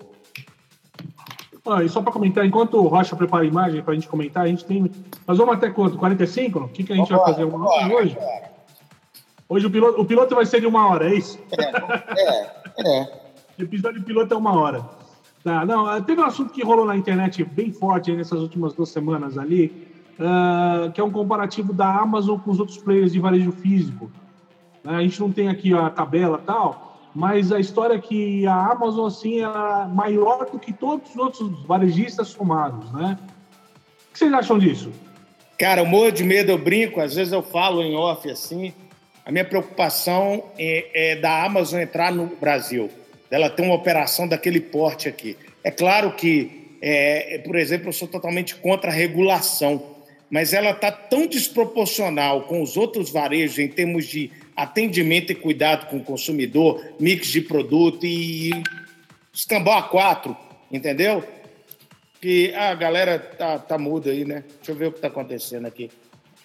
Ah, 1.66 1.84
e 1.84 1.88
só 1.88 2.00
para 2.00 2.12
comentar, 2.12 2.44
enquanto 2.46 2.74
o 2.74 2.88
Rocha 2.88 3.14
prepara 3.14 3.44
a 3.44 3.46
imagem 3.46 3.82
para 3.82 3.92
a 3.92 3.94
gente 3.94 4.08
comentar, 4.08 4.44
a 4.44 4.48
gente 4.48 4.64
tem. 4.64 4.90
Nós 5.26 5.36
vamos 5.36 5.54
até 5.54 5.68
quanto? 5.70 5.98
45? 5.98 6.58
O 6.58 6.68
que, 6.68 6.84
que 6.84 6.92
a 6.92 6.96
gente 6.96 7.12
vai 7.12 7.20
fazer 7.20 7.44
hoje? 7.44 8.16
Hoje 9.48 9.66
o 9.66 9.70
piloto, 9.70 10.00
o 10.00 10.04
piloto 10.04 10.34
vai 10.34 10.46
ser 10.46 10.60
de 10.60 10.66
uma 10.66 10.88
hora, 10.88 11.10
é 11.10 11.14
isso? 11.14 11.38
É, 11.58 12.82
é. 12.82 13.00
é. 13.00 13.20
O 13.58 13.62
episódio 13.64 14.02
piloto 14.02 14.32
é 14.32 14.36
uma 14.36 14.58
hora. 14.58 14.88
Tá, 15.42 15.64
não, 15.64 15.86
ah, 15.86 16.00
teve 16.00 16.20
um 16.20 16.24
assunto 16.24 16.52
que 16.52 16.62
rolou 16.62 16.84
na 16.84 16.96
internet 16.96 17.42
bem 17.42 17.72
forte 17.72 18.12
nessas 18.12 18.40
últimas 18.40 18.74
duas 18.74 18.90
semanas 18.90 19.38
ali, 19.38 19.88
uh, 20.18 20.92
que 20.92 21.00
é 21.00 21.04
um 21.04 21.10
comparativo 21.10 21.72
da 21.72 21.98
Amazon 21.98 22.38
com 22.38 22.50
os 22.50 22.60
outros 22.60 22.78
players 22.78 23.12
de 23.12 23.18
varejo 23.18 23.50
físico. 23.50 24.10
Uh, 24.84 24.90
a 24.90 25.02
gente 25.02 25.18
não 25.18 25.32
tem 25.32 25.48
aqui 25.48 25.74
a 25.74 25.88
tabela 25.88 26.38
e 26.42 26.46
tal, 26.46 26.89
mas 27.14 27.50
a 27.50 27.58
história 27.58 27.94
é 27.94 27.98
que 27.98 28.46
a 28.46 28.72
Amazon 28.72 29.06
assim 29.06 29.40
é 29.40 29.88
maior 29.88 30.48
do 30.50 30.58
que 30.58 30.72
todos 30.72 31.10
os 31.10 31.16
outros 31.16 31.66
varejistas 31.66 32.28
somados, 32.28 32.92
né? 32.92 33.18
O 34.08 34.12
que 34.12 34.18
vocês 34.18 34.32
acham 34.32 34.58
disso? 34.58 34.92
Cara, 35.58 35.82
eu 35.82 35.86
morro 35.86 36.10
de 36.10 36.24
medo, 36.24 36.50
eu 36.50 36.58
brinco, 36.58 37.00
às 37.00 37.14
vezes 37.14 37.32
eu 37.32 37.42
falo 37.42 37.82
em 37.82 37.94
off 37.94 38.30
assim. 38.30 38.72
A 39.24 39.30
minha 39.30 39.44
preocupação 39.44 40.44
é, 40.58 41.12
é 41.12 41.16
da 41.16 41.44
Amazon 41.44 41.80
entrar 41.80 42.10
no 42.10 42.26
Brasil, 42.26 42.90
dela 43.28 43.50
ter 43.50 43.62
uma 43.62 43.74
operação 43.74 44.26
daquele 44.26 44.60
porte 44.60 45.08
aqui. 45.08 45.36
É 45.62 45.70
claro 45.70 46.12
que, 46.12 46.76
é, 46.80 47.38
por 47.44 47.56
exemplo, 47.56 47.88
eu 47.88 47.92
sou 47.92 48.08
totalmente 48.08 48.56
contra 48.56 48.90
a 48.90 48.94
regulação, 48.94 49.82
mas 50.30 50.52
ela 50.52 50.70
está 50.70 50.90
tão 50.90 51.26
desproporcional 51.26 52.42
com 52.42 52.62
os 52.62 52.76
outros 52.76 53.10
varejos 53.10 53.58
em 53.58 53.68
termos 53.68 54.06
de 54.06 54.30
atendimento 54.62 55.32
e 55.32 55.34
cuidado 55.34 55.86
com 55.86 55.96
o 55.96 56.04
consumidor, 56.04 56.84
mix 56.98 57.28
de 57.28 57.40
produto 57.40 58.04
e 58.04 58.50
escambau 59.32 59.78
a 59.78 59.82
quatro, 59.82 60.36
entendeu? 60.70 61.24
Que 62.20 62.54
a 62.54 62.74
galera 62.74 63.18
tá, 63.18 63.58
tá 63.58 63.78
muda 63.78 64.10
aí, 64.10 64.24
né? 64.24 64.44
Deixa 64.56 64.72
eu 64.72 64.76
ver 64.76 64.86
o 64.88 64.92
que 64.92 65.00
tá 65.00 65.08
acontecendo 65.08 65.66
aqui. 65.66 65.90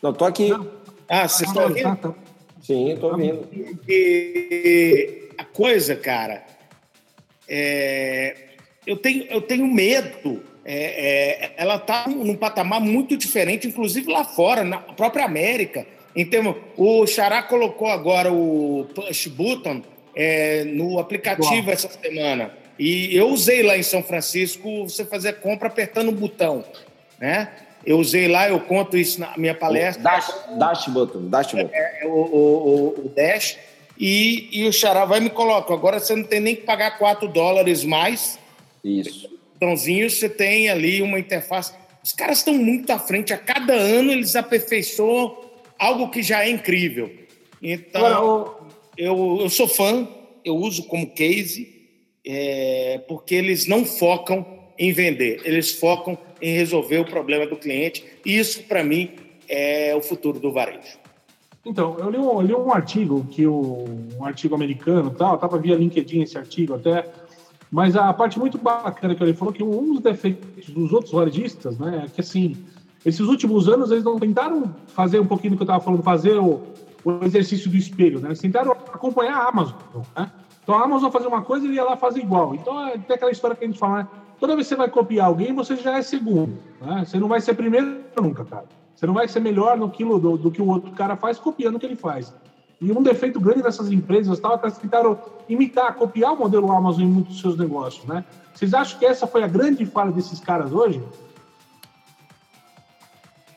Não, 0.02 0.14
tô 0.14 0.26
aqui. 0.26 0.52
Ah, 1.10 1.28
vocês 1.28 1.50
estão 1.50 1.68
aqui? 1.68 1.82
Tá, 1.82 1.96
tá. 1.96 2.14
Sim, 2.62 2.98
tô 3.00 3.12
ouvindo. 3.12 3.48
E 3.88 5.30
a 5.38 5.44
coisa, 5.44 5.96
cara, 5.96 6.44
é... 7.48 8.36
eu, 8.88 8.98
tenho, 8.98 9.24
eu 9.26 9.42
tenho 9.42 9.68
medo. 9.68 10.42
É, 10.68 10.74
é, 10.74 11.54
ela 11.58 11.76
está 11.76 12.08
num 12.08 12.36
patamar 12.36 12.82
muito 12.82 13.16
diferente, 13.16 13.68
inclusive 13.68 14.12
lá 14.12 14.24
fora, 14.24 14.64
na 14.64 14.80
própria 14.80 15.26
América. 15.26 15.86
Então, 16.16 16.56
o 16.78 17.06
Xará 17.06 17.44
colocou 17.44 17.88
agora 17.88 18.32
o 18.32 18.88
push 18.96 19.28
button 19.28 19.82
é, 20.16 20.64
no 20.64 20.98
aplicativo 20.98 21.70
essa 21.70 21.90
semana. 21.90 22.52
E 22.80 23.16
eu 23.16 23.30
usei 23.30 23.64
lá 23.64 23.78
em 23.78 23.84
São 23.84 24.02
Francisco 24.02 24.84
você 24.84 25.06
fazer 25.06 25.34
compra 25.40 25.68
apertando 25.68 26.10
o 26.10 26.14
botão, 26.14 26.64
né? 27.20 27.50
Eu 27.86 28.00
usei 28.00 28.28
lá, 28.28 28.50
eu 28.50 28.60
conto 28.60 28.98
isso 28.98 29.20
na 29.20 29.38
minha 29.38 29.54
palestra. 29.54 30.02
Dash, 30.02 30.34
dash 30.58 30.88
button, 30.88 31.30
dash 31.30 31.52
button. 31.52 31.70
É, 31.72 32.04
é 32.04 32.08
o, 32.08 32.10
o, 32.10 32.88
o, 33.06 33.12
dash. 33.16 33.58
E, 33.98 34.50
e 34.52 34.68
o 34.68 34.74
Xará 34.74 35.06
vai 35.06 35.20
me 35.20 35.30
colocar. 35.30 35.74
Agora 35.74 36.00
você 36.00 36.16
não 36.16 36.24
tem 36.24 36.40
nem 36.40 36.56
que 36.56 36.64
pagar 36.64 36.98
4 36.98 37.28
dólares 37.28 37.84
mais. 37.84 38.40
Isso. 38.84 39.30
Botãozinho, 39.54 40.10
você 40.10 40.28
tem 40.28 40.70
ali 40.70 41.02
uma 41.02 41.20
interface. 41.20 41.74
Os 42.04 42.12
caras 42.12 42.40
estão 42.40 42.56
muito 42.56 42.90
à 42.90 42.98
frente. 42.98 43.32
A 43.34 43.38
cada 43.38 43.74
ano 43.74 44.12
eles 44.12 44.36
aperfeiçoam 44.36 45.45
algo 45.80 46.10
que 46.10 46.22
já 46.22 46.44
é 46.44 46.50
incrível. 46.50 47.12
Então, 47.62 48.56
eu, 48.98 49.40
eu 49.42 49.50
sou 49.50 49.68
fã, 49.68 50.08
eu 50.44 50.56
uso 50.56 50.84
como 50.84 51.12
case, 51.12 51.90
é, 52.26 53.02
porque 53.08 53.36
eles 53.36 53.66
não 53.66 53.86
focam 53.86 54.46
em 54.78 54.92
vender, 54.92 55.42
eles 55.46 55.72
focam 55.72 56.18
em 56.42 56.54
resolver 56.56 57.00
o 57.00 57.06
problema 57.06 57.48
do 57.48 57.56
cliente. 57.56 58.04
E 58.26 58.38
isso, 58.38 58.64
para 58.64 58.84
mim, 58.84 59.12
é 59.48 59.96
o 59.96 60.02
futuro 60.02 60.40
do 60.40 60.52
varejo. 60.52 60.98
Então, 61.66 61.98
eu 61.98 62.10
li 62.10 62.18
um, 62.18 62.42
eu 62.42 62.42
li 62.42 62.54
um 62.54 62.72
artigo, 62.72 63.26
que 63.32 63.48
o, 63.48 63.86
um 64.20 64.24
artigo 64.24 64.54
americano, 64.54 65.10
tal, 65.10 65.36
estava 65.36 65.58
via 65.58 65.76
LinkedIn 65.76 66.22
esse 66.22 66.38
artigo 66.38 66.76
até, 66.76 67.06
mas 67.72 67.96
a 67.96 68.14
parte 68.14 68.38
muito 68.38 68.58
bacana 68.58 69.16
que 69.16 69.24
ele 69.24 69.34
falou 69.34 69.54
que 69.54 69.64
um 69.64 69.94
dos 69.94 70.02
defeitos 70.02 70.70
dos 70.70 70.94
outros 70.94 71.12
varejistas, 71.12 71.78
né, 71.80 72.04
é 72.06 72.10
que 72.10 72.22
assim, 72.22 72.56
esses 73.06 73.22
últimos 73.22 73.70
anos, 73.70 73.92
eles 73.92 74.04
não 74.04 74.18
tentaram 74.18 74.74
fazer 74.88 75.20
um 75.20 75.28
pouquinho 75.28 75.52
do 75.52 75.58
que 75.58 75.64
eu 75.64 75.66
estava 75.66 75.84
falando, 75.84 76.02
fazer 76.02 76.40
o, 76.40 76.62
o, 77.04 77.24
exercício 77.24 77.70
do 77.70 77.78
espelho, 77.78 78.20
né? 78.20 78.30
Eles 78.30 78.40
tentaram 78.40 78.72
acompanhar 78.72 79.38
a 79.38 79.48
Amazon, 79.48 79.76
né? 80.18 80.32
Então, 80.64 80.76
a 80.76 80.84
Amazon 80.84 81.12
fazer 81.12 81.28
uma 81.28 81.44
coisa, 81.44 81.66
ele 81.66 81.76
ia 81.76 81.84
lá 81.84 81.96
fazer 81.96 82.22
igual. 82.22 82.56
Então, 82.56 82.88
é, 82.88 82.98
tem 82.98 83.16
aquela 83.16 83.32
história 83.32 83.56
que 83.56 83.64
a 83.64 83.68
gente 83.68 83.78
fala, 83.78 83.98
né? 83.98 84.08
Toda 84.40 84.56
vez 84.56 84.68
que 84.68 84.74
você 84.74 84.76
vai 84.76 84.90
copiar 84.90 85.28
alguém, 85.28 85.54
você 85.54 85.76
já 85.76 85.98
é 85.98 86.02
segundo, 86.02 86.58
né? 86.82 87.06
Você 87.06 87.20
não 87.20 87.28
vai 87.28 87.40
ser 87.40 87.54
primeiro 87.54 88.02
nunca, 88.20 88.44
cara. 88.44 88.66
Você 88.96 89.06
não 89.06 89.14
vai 89.14 89.28
ser 89.28 89.40
melhor 89.40 89.78
no 89.78 89.90
quilo 89.90 90.18
do, 90.18 90.38
do 90.38 90.50
que 90.50 90.62
o 90.62 90.68
outro 90.68 90.92
cara 90.92 91.16
faz 91.16 91.38
copiando 91.38 91.76
o 91.76 91.80
que 91.80 91.86
ele 91.86 91.96
faz. 91.96 92.34
E 92.82 92.92
um 92.92 93.04
defeito 93.04 93.40
grande 93.40 93.62
dessas 93.62 93.92
empresas 93.92 94.40
tal, 94.40 94.56
é 94.56 94.58
que 94.58 94.66
elas 94.66 94.78
tentaram 94.78 95.18
imitar, 95.48 95.94
copiar 95.94 96.34
o 96.34 96.38
modelo 96.38 96.72
Amazon 96.72 97.04
em 97.04 97.08
muitos 97.08 97.34
dos 97.34 97.42
seus 97.42 97.58
negócios, 97.58 98.04
né? 98.06 98.26
Vocês 98.54 98.74
acham 98.74 98.98
que 98.98 99.06
essa 99.06 99.28
foi 99.28 99.44
a 99.44 99.48
grande 99.48 99.86
falha 99.86 100.12
desses 100.12 100.40
caras 100.40 100.72
hoje? 100.72 101.02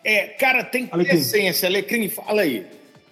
É, 0.04 0.28
cara, 0.28 0.64
tem 0.64 0.86
que 0.86 1.04
ter 1.04 1.14
essência. 1.14 1.68
Alecrim, 1.68 2.08
fala 2.08 2.42
aí. 2.42 2.66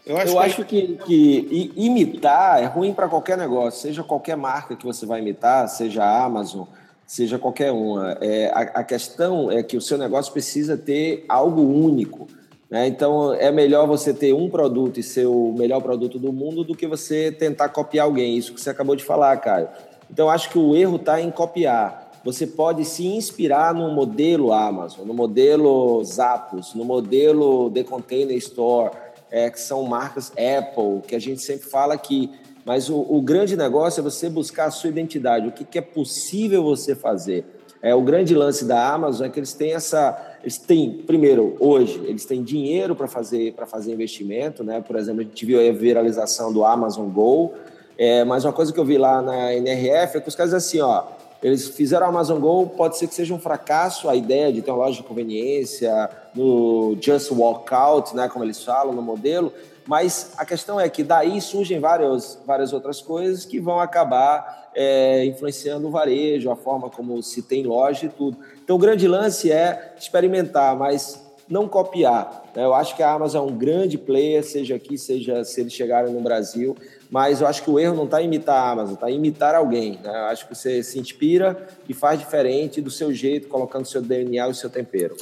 Eu 0.06 0.16
acho, 0.16 0.28
Eu 0.28 0.34
que... 0.34 0.46
acho 0.46 0.64
que, 0.64 0.98
que, 1.04 1.72
imitar 1.74 2.62
é 2.62 2.66
ruim 2.66 2.94
para 2.94 3.08
qualquer 3.08 3.36
negócio, 3.36 3.80
seja 3.80 4.04
qualquer 4.04 4.36
marca 4.36 4.76
que 4.76 4.86
você 4.86 5.04
vai 5.04 5.20
imitar, 5.20 5.68
seja 5.68 6.04
a 6.04 6.24
Amazon, 6.24 6.64
seja 7.04 7.40
qualquer 7.40 7.72
uma. 7.72 8.16
É, 8.20 8.46
a, 8.54 8.60
a, 8.60 8.84
questão 8.84 9.50
é 9.50 9.64
que 9.64 9.76
o 9.76 9.80
seu 9.80 9.98
negócio 9.98 10.32
precisa 10.32 10.76
ter 10.76 11.24
algo 11.28 11.60
único. 11.60 12.28
Né? 12.70 12.86
Então, 12.86 13.34
é 13.34 13.50
melhor 13.50 13.86
você 13.88 14.14
ter 14.14 14.32
um 14.32 14.48
produto 14.48 15.00
e 15.00 15.02
ser 15.02 15.26
o 15.26 15.52
melhor 15.52 15.82
produto 15.82 16.20
do 16.20 16.32
mundo 16.32 16.62
do 16.62 16.76
que 16.76 16.86
você 16.86 17.32
tentar 17.32 17.68
copiar 17.70 18.06
alguém. 18.06 18.36
Isso 18.36 18.54
que 18.54 18.60
você 18.60 18.70
acabou 18.70 18.94
de 18.94 19.04
falar, 19.04 19.36
Caio. 19.38 19.68
Então, 20.08 20.30
acho 20.30 20.50
que 20.50 20.58
o 20.58 20.76
erro 20.76 20.96
está 20.96 21.20
em 21.20 21.32
copiar 21.32 22.05
você 22.26 22.44
pode 22.44 22.84
se 22.84 23.06
inspirar 23.06 23.72
no 23.72 23.88
modelo 23.92 24.52
Amazon, 24.52 25.06
no 25.06 25.14
modelo 25.14 26.02
Zappos, 26.02 26.74
no 26.74 26.84
modelo 26.84 27.70
The 27.70 27.84
Container 27.84 28.36
Store, 28.38 28.90
é, 29.30 29.48
que 29.48 29.60
são 29.60 29.84
marcas 29.84 30.32
Apple, 30.32 31.02
que 31.06 31.14
a 31.14 31.20
gente 31.20 31.40
sempre 31.40 31.70
fala 31.70 31.94
aqui. 31.94 32.32
Mas 32.64 32.90
o, 32.90 32.96
o 32.98 33.22
grande 33.22 33.56
negócio 33.56 34.00
é 34.00 34.02
você 34.02 34.28
buscar 34.28 34.64
a 34.64 34.70
sua 34.72 34.90
identidade, 34.90 35.46
o 35.46 35.52
que, 35.52 35.64
que 35.64 35.78
é 35.78 35.80
possível 35.80 36.64
você 36.64 36.96
fazer. 36.96 37.44
É, 37.80 37.94
o 37.94 38.02
grande 38.02 38.34
lance 38.34 38.64
da 38.64 38.92
Amazon 38.92 39.28
é 39.28 39.30
que 39.30 39.38
eles 39.38 39.52
têm 39.52 39.74
essa. 39.74 40.36
Eles 40.42 40.58
têm, 40.58 41.04
primeiro, 41.06 41.54
hoje, 41.60 42.02
eles 42.06 42.24
têm 42.24 42.42
dinheiro 42.42 42.96
para 42.96 43.06
fazer, 43.06 43.54
fazer 43.68 43.92
investimento, 43.92 44.64
né? 44.64 44.80
Por 44.80 44.96
exemplo, 44.96 45.20
a 45.20 45.24
gente 45.24 45.46
viu 45.46 45.60
a 45.60 45.72
viralização 45.72 46.52
do 46.52 46.64
Amazon 46.64 47.08
Go. 47.08 47.52
É, 47.96 48.24
mas 48.24 48.44
uma 48.44 48.52
coisa 48.52 48.72
que 48.72 48.80
eu 48.80 48.84
vi 48.84 48.98
lá 48.98 49.22
na 49.22 49.54
NRF 49.54 50.18
é 50.18 50.20
que 50.20 50.28
os 50.28 50.34
caras 50.34 50.52
assim, 50.52 50.80
ó, 50.80 51.04
eles 51.42 51.68
fizeram 51.68 52.06
a 52.06 52.08
Amazon 52.08 52.40
Go, 52.40 52.66
pode 52.76 52.98
ser 52.98 53.06
que 53.06 53.14
seja 53.14 53.34
um 53.34 53.38
fracasso 53.38 54.08
a 54.08 54.16
ideia 54.16 54.52
de 54.52 54.62
ter 54.62 54.70
uma 54.70 54.86
loja 54.86 54.96
de 54.96 55.06
conveniência, 55.06 56.10
no 56.34 56.96
Just 57.00 57.30
Walk 57.30 57.72
Out, 57.72 58.16
né, 58.16 58.28
como 58.28 58.44
eles 58.44 58.62
falam, 58.62 58.92
no 58.92 59.02
modelo, 59.02 59.52
mas 59.86 60.32
a 60.36 60.44
questão 60.44 60.80
é 60.80 60.88
que 60.88 61.04
daí 61.04 61.40
surgem 61.40 61.78
várias, 61.78 62.38
várias 62.44 62.72
outras 62.72 63.00
coisas 63.00 63.44
que 63.44 63.60
vão 63.60 63.78
acabar 63.78 64.70
é, 64.74 65.24
influenciando 65.24 65.86
o 65.86 65.90
varejo, 65.90 66.50
a 66.50 66.56
forma 66.56 66.90
como 66.90 67.22
se 67.22 67.42
tem 67.42 67.62
loja 67.64 68.06
e 68.06 68.08
tudo. 68.08 68.36
Então, 68.62 68.76
o 68.76 68.78
grande 68.78 69.06
lance 69.06 69.50
é 69.50 69.94
experimentar, 69.96 70.76
mas 70.76 71.24
não 71.48 71.68
copiar. 71.68 72.44
Né? 72.54 72.64
Eu 72.64 72.74
acho 72.74 72.96
que 72.96 73.02
a 73.02 73.12
Amazon 73.12 73.48
é 73.48 73.52
um 73.52 73.56
grande 73.56 73.96
player, 73.96 74.44
seja 74.44 74.74
aqui, 74.74 74.98
seja 74.98 75.44
se 75.44 75.60
eles 75.60 75.72
chegarem 75.72 76.12
no 76.12 76.20
Brasil, 76.20 76.76
mas 77.10 77.40
eu 77.40 77.46
acho 77.46 77.62
que 77.62 77.70
o 77.70 77.78
erro 77.78 77.94
não 77.94 78.04
está 78.04 78.20
em 78.20 78.26
imitar 78.26 78.56
a 78.56 78.70
Amazon, 78.70 78.94
está 78.94 79.10
em 79.10 79.14
imitar 79.14 79.54
alguém. 79.54 79.98
Né? 80.02 80.10
Eu 80.10 80.24
acho 80.26 80.46
que 80.46 80.54
você 80.54 80.82
se 80.82 80.98
inspira 80.98 81.66
e 81.88 81.94
faz 81.94 82.18
diferente 82.18 82.80
do 82.80 82.90
seu 82.90 83.12
jeito, 83.12 83.48
colocando 83.48 83.84
o 83.84 83.88
seu 83.88 84.02
DNA 84.02 84.46
e 84.46 84.50
o 84.50 84.54
seu 84.54 84.68
tempero. 84.68 85.16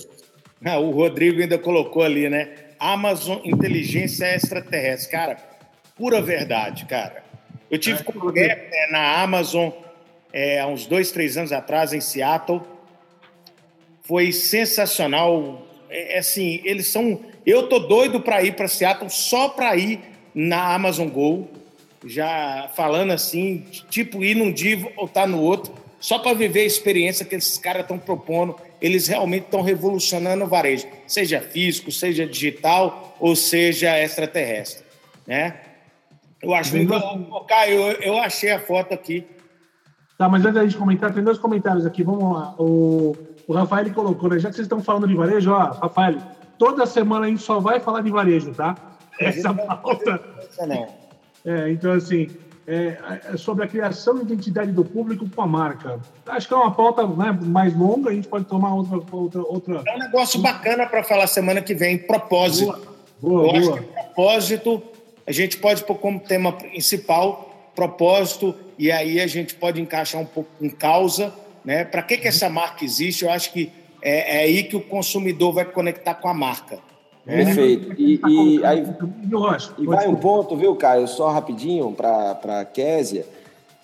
Ah, 0.64 0.78
o 0.78 0.90
Rodrigo 0.90 1.42
ainda 1.42 1.58
colocou 1.58 2.02
ali, 2.02 2.28
né? 2.28 2.48
Amazon 2.78 3.38
Inteligência 3.44 4.34
Extraterrestre. 4.34 5.10
Cara, 5.10 5.36
pura 5.94 6.22
verdade, 6.22 6.86
cara. 6.86 7.22
Eu 7.70 7.78
tive 7.78 8.00
é, 8.00 8.02
com 8.02 8.30
né, 8.30 8.68
na 8.90 9.22
Amazon 9.22 9.70
é, 10.32 10.60
há 10.60 10.66
uns 10.66 10.86
dois, 10.86 11.10
três 11.10 11.36
anos 11.36 11.52
atrás, 11.52 11.92
em 11.92 12.00
Seattle. 12.00 12.62
Foi 14.02 14.32
sensacional. 14.32 15.66
É, 15.90 16.16
é 16.16 16.18
assim, 16.18 16.60
eles 16.64 16.88
são. 16.88 17.20
Eu 17.44 17.68
tô 17.68 17.78
doido 17.78 18.20
para 18.20 18.42
ir 18.42 18.54
para 18.54 18.68
Seattle 18.68 19.10
só 19.10 19.50
para 19.50 19.76
ir 19.76 20.00
na 20.34 20.74
Amazon 20.74 21.08
Go. 21.08 21.48
Já 22.06 22.70
falando 22.74 23.12
assim, 23.12 23.64
tipo 23.88 24.22
ir 24.22 24.34
num 24.34 24.52
dia 24.52 24.76
ou 24.96 25.06
estar 25.06 25.22
tá 25.22 25.26
no 25.26 25.40
outro, 25.40 25.72
só 25.98 26.18
para 26.18 26.34
viver 26.34 26.60
a 26.60 26.66
experiência 26.66 27.24
que 27.24 27.34
esses 27.34 27.56
caras 27.56 27.82
estão 27.82 27.98
propondo. 27.98 28.54
Eles 28.80 29.06
realmente 29.06 29.44
estão 29.44 29.62
revolucionando 29.62 30.44
o 30.44 30.46
varejo, 30.46 30.86
seja 31.06 31.40
físico, 31.40 31.90
seja 31.90 32.26
digital 32.26 33.16
ou 33.18 33.34
seja 33.34 33.98
extraterrestre, 33.98 34.84
né? 35.26 35.60
Eu 36.42 36.52
acho 36.52 36.76
muito. 36.76 36.92
Caio, 37.48 37.80
eu, 38.02 38.18
achei 38.18 38.50
a 38.50 38.60
foto 38.60 38.92
aqui. 38.92 39.26
Tá, 40.18 40.28
mas 40.28 40.42
antes 40.42 40.54
da 40.54 40.62
gente 40.62 40.76
comentar, 40.76 41.12
tem 41.14 41.24
dois 41.24 41.38
comentários 41.38 41.86
aqui. 41.86 42.04
Vamos 42.04 42.34
lá. 42.34 42.54
O, 42.58 43.16
o 43.48 43.52
Rafael 43.54 43.90
colocou, 43.94 44.28
né? 44.28 44.38
Já 44.38 44.50
que 44.50 44.56
vocês 44.56 44.66
estão 44.66 44.82
falando 44.82 45.08
de 45.08 45.14
varejo, 45.14 45.50
ó, 45.50 45.72
Rafael, 45.72 46.18
toda 46.58 46.84
semana 46.84 47.24
a 47.24 47.28
gente 47.30 47.42
só 47.42 47.58
vai 47.60 47.80
falar 47.80 48.02
de 48.02 48.10
varejo, 48.10 48.52
tá? 48.52 48.76
Essa 49.18 49.54
pauta. 49.54 50.20
É, 51.44 51.70
então, 51.70 51.92
assim, 51.92 52.28
é, 52.66 52.96
é, 53.32 53.36
sobre 53.36 53.64
a 53.64 53.68
criação 53.68 54.16
de 54.16 54.32
identidade 54.32 54.72
do 54.72 54.84
público 54.84 55.28
com 55.28 55.42
a 55.42 55.46
marca. 55.46 56.00
Acho 56.26 56.48
que 56.48 56.54
é 56.54 56.56
uma 56.56 56.72
pauta 56.72 57.06
né, 57.06 57.38
mais 57.42 57.76
longa, 57.76 58.10
a 58.10 58.14
gente 58.14 58.28
pode 58.28 58.46
tomar 58.46 58.74
outra. 58.74 59.00
outra, 59.12 59.42
outra... 59.42 59.82
É 59.86 59.96
um 59.96 59.98
negócio 59.98 60.40
bacana 60.40 60.86
para 60.86 61.02
falar 61.04 61.26
semana 61.26 61.60
que 61.60 61.74
vem, 61.74 61.98
propósito. 61.98 62.72
Boa, 63.20 63.42
boa, 63.42 63.42
Eu 63.42 63.46
boa. 63.46 63.58
acho 63.58 63.72
que 63.72 63.92
propósito 63.92 64.82
a 65.26 65.32
gente 65.32 65.56
pode 65.58 65.84
pôr 65.84 65.96
como 65.96 66.20
tema 66.20 66.52
principal 66.52 67.50
propósito 67.74 68.54
e 68.78 68.90
aí 68.90 69.20
a 69.20 69.26
gente 69.26 69.54
pode 69.54 69.80
encaixar 69.80 70.20
um 70.20 70.26
pouco 70.26 70.50
com 70.58 70.70
causa, 70.70 71.34
né? 71.64 71.84
Para 71.84 72.02
que, 72.02 72.16
que 72.18 72.28
essa 72.28 72.48
marca 72.48 72.84
existe? 72.84 73.24
Eu 73.24 73.30
acho 73.30 73.52
que 73.52 73.72
é, 74.00 74.38
é 74.38 74.40
aí 74.42 74.62
que 74.64 74.76
o 74.76 74.80
consumidor 74.80 75.52
vai 75.52 75.64
conectar 75.64 76.14
com 76.14 76.28
a 76.28 76.34
marca. 76.34 76.78
Né? 77.24 77.44
Perfeito. 77.44 77.94
E, 77.98 78.20
e, 78.26 78.64
aí, 78.64 78.86
e 79.78 79.86
vai 79.86 80.06
um 80.06 80.16
ponto, 80.16 80.56
viu, 80.56 80.76
Caio? 80.76 81.08
Só 81.08 81.30
rapidinho 81.30 81.92
para 81.92 82.60
a 82.60 82.64
Késia, 82.64 83.26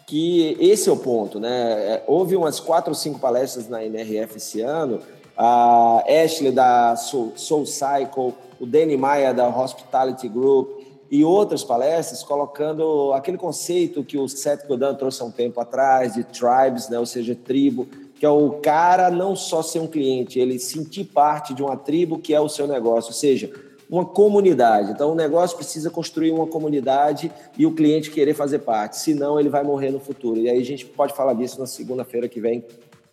que 0.06 0.56
esse 0.60 0.88
é 0.88 0.92
o 0.92 0.96
ponto, 0.96 1.40
né? 1.40 1.72
É, 1.94 2.04
houve 2.06 2.36
umas 2.36 2.60
quatro 2.60 2.90
ou 2.90 2.94
cinco 2.94 3.18
palestras 3.18 3.68
na 3.68 3.84
NRF 3.84 4.36
esse 4.36 4.60
ano. 4.60 5.00
A 5.36 6.04
Ashley 6.06 6.52
da 6.52 6.96
Soul, 6.96 7.32
Soul 7.36 7.64
Cycle, 7.64 8.34
o 8.60 8.66
Danny 8.66 8.96
Maia 8.96 9.32
da 9.32 9.48
Hospitality 9.48 10.28
Group, 10.28 10.80
e 11.10 11.24
outras 11.24 11.64
palestras 11.64 12.22
colocando 12.22 13.12
aquele 13.14 13.36
conceito 13.36 14.04
que 14.04 14.16
o 14.16 14.28
Seth 14.28 14.66
Godin 14.68 14.94
trouxe 14.94 15.20
há 15.22 15.24
um 15.24 15.30
tempo 15.30 15.60
atrás 15.60 16.14
de 16.14 16.22
tribes, 16.22 16.88
né, 16.88 16.98
ou 16.98 17.06
seja, 17.06 17.34
tribo, 17.34 17.88
que 18.20 18.26
é 18.26 18.28
o 18.28 18.50
cara 18.60 19.10
não 19.10 19.34
só 19.34 19.62
ser 19.62 19.78
um 19.78 19.86
cliente, 19.86 20.38
ele 20.38 20.58
sentir 20.58 21.04
parte 21.04 21.54
de 21.54 21.62
uma 21.62 21.74
tribo 21.74 22.18
que 22.18 22.34
é 22.34 22.40
o 22.40 22.50
seu 22.50 22.68
negócio, 22.68 23.08
ou 23.08 23.14
seja, 23.14 23.50
uma 23.88 24.04
comunidade. 24.04 24.92
Então, 24.92 25.12
o 25.12 25.14
negócio 25.14 25.56
precisa 25.56 25.90
construir 25.90 26.30
uma 26.30 26.46
comunidade 26.46 27.32
e 27.56 27.64
o 27.64 27.74
cliente 27.74 28.10
querer 28.10 28.34
fazer 28.34 28.58
parte, 28.58 28.98
senão 28.98 29.40
ele 29.40 29.48
vai 29.48 29.64
morrer 29.64 29.90
no 29.90 29.98
futuro. 29.98 30.38
E 30.38 30.50
aí 30.50 30.60
a 30.60 30.64
gente 30.64 30.84
pode 30.84 31.14
falar 31.14 31.32
disso 31.32 31.58
na 31.58 31.66
segunda-feira 31.66 32.28
que 32.28 32.42
vem, 32.42 32.62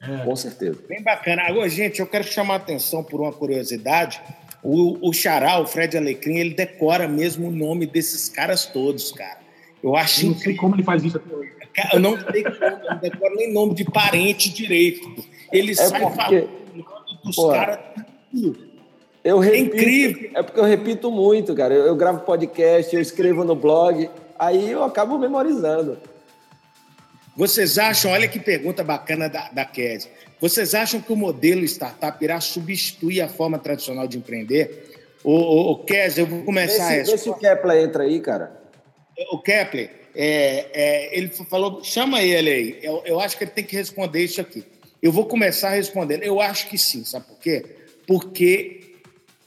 é. 0.02 0.26
com 0.26 0.36
certeza. 0.36 0.78
Bem 0.90 1.02
bacana. 1.02 1.44
Agora, 1.44 1.70
gente, 1.70 2.02
eu 2.02 2.06
quero 2.06 2.26
chamar 2.26 2.56
a 2.56 2.58
atenção 2.58 3.02
por 3.02 3.22
uma 3.22 3.32
curiosidade 3.32 4.22
o, 4.62 5.10
o 5.10 5.14
Xará, 5.14 5.60
o 5.62 5.66
Fred 5.66 5.96
Alecrim, 5.96 6.40
ele 6.40 6.54
decora 6.54 7.08
mesmo 7.08 7.48
o 7.48 7.52
nome 7.52 7.86
desses 7.86 8.28
caras 8.28 8.66
todos, 8.66 9.14
cara. 9.14 9.40
Eu 9.82 9.96
acho. 9.96 10.26
Eu 10.26 10.32
não 10.32 10.38
sei 10.38 10.56
como 10.56 10.76
ele 10.76 10.84
faz 10.84 11.04
isso 11.06 11.16
até 11.16 11.34
hoje. 11.34 11.57
Eu 11.94 12.00
não 12.00 12.18
sei 12.20 12.44
como, 12.44 12.56
eu 12.66 12.90
não 12.90 12.98
decoro 12.98 13.36
nem 13.36 13.54
nome 13.54 13.76
de 13.76 13.86
parente 13.86 14.50
direito. 14.50 15.16
Ele 15.52 15.72
é 15.72 15.76
sai 15.76 16.02
porque... 16.02 16.16
falando 16.18 17.22
dos 17.24 17.36
caras. 17.36 17.80
Eu 19.24 19.44
é 19.44 19.46
repito, 19.46 19.56
é 19.56 19.60
incrível. 19.60 20.32
É 20.36 20.44
porque 20.44 20.60
eu 20.60 20.64
repito 20.64 21.12
muito, 21.12 21.54
cara. 21.54 21.74
Eu, 21.74 21.86
eu 21.86 21.96
gravo 21.96 22.22
podcast, 22.22 22.96
eu 22.96 23.02
escrevo 23.02 23.44
no 23.44 23.56
blog, 23.56 24.10
aí 24.40 24.72
eu 24.72 24.84
acabo 24.84 25.18
memorizando. 25.18 25.98
Vocês 27.36 27.78
acham, 27.78 28.12
olha 28.12 28.28
que 28.28 28.40
pergunta 28.40 28.84
bacana 28.84 29.30
da, 29.30 29.50
da 29.50 29.64
Kézia. 29.64 30.10
Vocês 30.40 30.74
acham 30.74 31.00
que 31.00 31.14
o 31.14 31.16
modelo 31.16 31.64
startup 31.66 32.24
irá 32.24 32.40
substituir 32.42 33.22
a 33.22 33.28
forma 33.28 33.60
tradicional 33.60 34.08
de 34.08 34.18
empreender? 34.18 34.96
O, 35.24 35.72
o 35.72 35.84
Kézia, 35.84 36.24
eu 36.24 36.28
vou 36.28 36.44
começar 36.44 36.96
essa. 36.96 37.12
Vê 37.12 37.18
se 37.18 37.30
o 37.30 37.36
Kepler 37.36 37.84
entra 37.84 38.04
aí, 38.04 38.20
cara. 38.20 38.60
O 39.32 39.40
Kepler, 39.40 39.92
é, 40.20 40.66
é, 40.74 41.16
ele 41.16 41.28
falou, 41.28 41.84
chama 41.84 42.24
ele 42.24 42.50
aí. 42.50 42.80
Eu, 42.82 43.04
eu 43.06 43.20
acho 43.20 43.38
que 43.38 43.44
ele 43.44 43.52
tem 43.52 43.64
que 43.64 43.76
responder 43.76 44.24
isso 44.24 44.42
aqui. 44.42 44.64
Eu 45.00 45.12
vou 45.12 45.28
começar 45.28 45.70
respondendo. 45.70 46.24
Eu 46.24 46.42
acho 46.42 46.68
que 46.70 46.78
sim, 46.78 47.06
sabe 47.06 47.28
por 47.28 47.38
quê? 47.38 47.64
Porque 48.08 48.96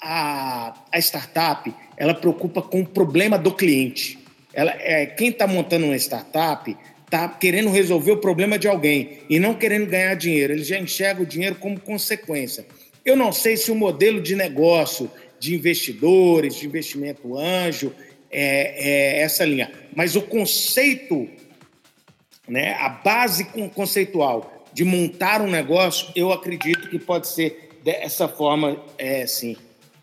a, 0.01 0.73
a 0.93 0.99
startup 1.01 1.75
ela 1.97 2.15
preocupa 2.15 2.63
com 2.63 2.83
o 2.83 2.87
problema 2.87 3.37
do 3.37 3.53
cliente. 3.53 4.17
Ela, 4.55 4.71
é, 4.79 5.07
quem 5.07 5.31
está 5.31 5.45
montando 5.45 5.87
uma 5.87 5.97
startup 5.97 6.77
está 7.05 7.29
querendo 7.29 7.69
resolver 7.69 8.13
o 8.13 8.19
problema 8.19 8.57
de 8.57 8.69
alguém 8.69 9.19
e 9.29 9.41
não 9.41 9.55
querendo 9.55 9.87
ganhar 9.87 10.15
dinheiro. 10.15 10.53
Ele 10.53 10.63
já 10.63 10.79
enxerga 10.79 11.23
o 11.23 11.27
dinheiro 11.27 11.57
como 11.57 11.81
consequência. 11.81 12.65
Eu 13.05 13.17
não 13.17 13.33
sei 13.33 13.57
se 13.57 13.73
o 13.73 13.75
modelo 13.75 14.21
de 14.21 14.37
negócio 14.37 15.11
de 15.41 15.53
investidores, 15.53 16.55
de 16.55 16.67
investimento 16.67 17.37
anjo, 17.37 17.93
é, 18.31 19.19
é 19.19 19.23
essa 19.23 19.45
linha. 19.45 19.71
Mas 19.95 20.17
o 20.17 20.23
conceito, 20.23 21.29
né, 22.49 22.75
a 22.75 22.89
base 22.89 23.45
conceitual 23.75 24.65
de 24.73 24.85
montar 24.85 25.41
um 25.41 25.51
negócio, 25.51 26.09
eu 26.15 26.33
acredito 26.33 26.89
que 26.89 26.99
pode 26.99 27.29
ser 27.29 27.81
dessa 27.83 28.29
forma, 28.29 28.77
é, 28.97 29.27
sim. 29.27 29.57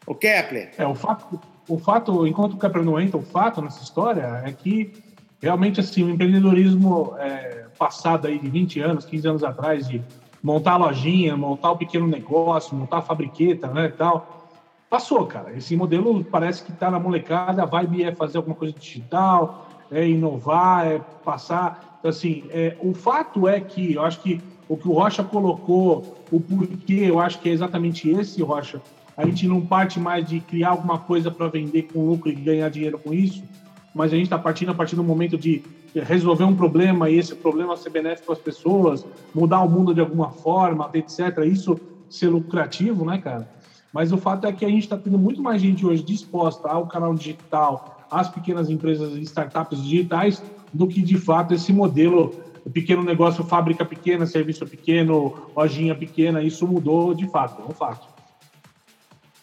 O 0.06 0.16
Kepler? 0.16 0.72
É, 0.78 0.86
o 0.86 0.96
fato, 0.96 1.40
o 1.68 1.78
fato, 1.78 2.28
enquanto 2.28 2.54
o 2.54 2.58
Kepler 2.58 2.84
não 2.84 3.00
entra, 3.00 3.18
o 3.18 3.22
fato 3.22 3.62
nessa 3.62 3.84
história 3.84 4.42
é 4.46 4.52
que 4.52 4.94
realmente 5.42 5.80
assim 5.80 6.04
o 6.04 6.10
empreendedorismo 6.10 7.16
é, 7.20 7.66
passado 7.78 8.28
aí 8.28 8.40
de 8.40 8.50
20 8.50 8.80
anos, 8.80 9.06
15 9.06 9.28
anos 9.28 9.44
atrás 9.44 9.88
de 9.88 10.02
montar 10.42 10.78
lojinha, 10.78 11.36
montar 11.36 11.72
o 11.72 11.78
pequeno 11.78 12.08
negócio, 12.08 12.76
montar 12.76 12.98
a 12.98 13.02
fabriqueta, 13.02 13.68
né, 13.68 13.92
tal, 13.98 14.37
passou, 14.90 15.26
cara. 15.26 15.56
Esse 15.56 15.76
modelo 15.76 16.24
parece 16.24 16.64
que 16.64 16.72
está 16.72 16.90
na 16.90 17.00
molecada, 17.00 17.64
a 17.64 17.66
vibe 17.66 18.04
é 18.04 18.16
fazer 18.16 18.38
alguma 18.38 18.56
coisa 18.56 18.74
digital, 18.78 19.68
é 19.92 20.08
inovar, 20.08 20.88
é 20.88 21.00
passar. 21.24 21.98
Então, 22.00 22.10
assim, 22.10 22.44
é, 22.50 22.76
o 22.82 22.94
fato 22.94 23.48
é 23.48 23.60
que 23.60 23.94
eu 23.94 24.04
acho 24.04 24.22
que 24.22 24.42
o 24.70 24.76
que 24.76 24.88
o 24.88 24.92
Rocha 24.92 25.24
colocou, 25.24 26.18
o 26.30 26.40
porquê, 26.42 27.06
eu 27.08 27.20
acho 27.20 27.40
que 27.40 27.50
é 27.50 27.54
exatamente 27.54 28.10
esse, 28.10 28.42
Rocha. 28.42 28.82
A 29.16 29.26
gente 29.26 29.48
não 29.48 29.62
parte 29.62 30.00
mais 30.00 30.28
de 30.28 30.40
criar 30.42 30.70
alguma 30.70 31.00
coisa 31.00 31.32
para 31.32 31.48
vender 31.48 31.84
com 31.84 32.06
lucro 32.06 32.30
e 32.30 32.36
ganhar 32.36 32.70
dinheiro 32.70 33.00
com 33.00 33.14
isso, 33.14 33.44
mas 33.94 34.12
a 34.12 34.16
gente 34.16 34.26
está 34.26 34.38
partindo 34.38 34.72
a 34.72 34.76
partir 34.76 34.96
do 34.96 35.04
momento 35.04 35.38
de 35.38 35.64
resolver 35.96 36.44
um 36.44 36.56
problema 36.56 37.10
e 37.10 37.18
esse 37.18 37.34
problema 37.34 37.76
ser 37.78 37.90
benéfico 37.90 38.28
para 38.28 38.36
as 38.36 38.42
pessoas, 38.42 39.06
mudar 39.34 39.62
o 39.62 39.70
mundo 39.70 39.94
de 39.94 40.02
alguma 40.02 40.30
forma, 40.30 40.90
etc. 40.94 41.40
Isso 41.46 41.80
ser 42.10 42.28
lucrativo, 42.28 43.06
né, 43.06 43.18
cara? 43.18 43.50
Mas 43.98 44.12
o 44.12 44.18
fato 44.20 44.46
é 44.46 44.54
que 44.54 44.64
a 44.64 44.70
gente 44.70 44.84
está 44.84 44.96
tendo 44.96 45.18
muito 45.18 45.42
mais 45.42 45.60
gente 45.60 45.84
hoje 45.84 46.04
disposta 46.04 46.68
ao 46.68 46.86
canal 46.86 47.16
digital, 47.16 48.06
às 48.12 48.30
pequenas 48.30 48.70
empresas 48.70 49.16
e 49.16 49.22
startups 49.22 49.82
digitais, 49.82 50.40
do 50.72 50.86
que 50.86 51.02
de 51.02 51.18
fato 51.18 51.56
esse 51.56 51.74
modelo 51.74 52.32
pequeno 52.72 53.04
negócio, 53.04 53.44
fábrica 53.44 53.84
pequena, 53.84 54.28
serviço 54.28 54.68
pequeno, 54.68 55.50
lojinha 55.56 55.96
pequena. 55.96 56.44
Isso 56.44 56.68
mudou 56.68 57.16
de 57.16 57.28
fato, 57.28 57.60
é 57.60 57.66
um 57.66 57.74
fato. 57.74 58.08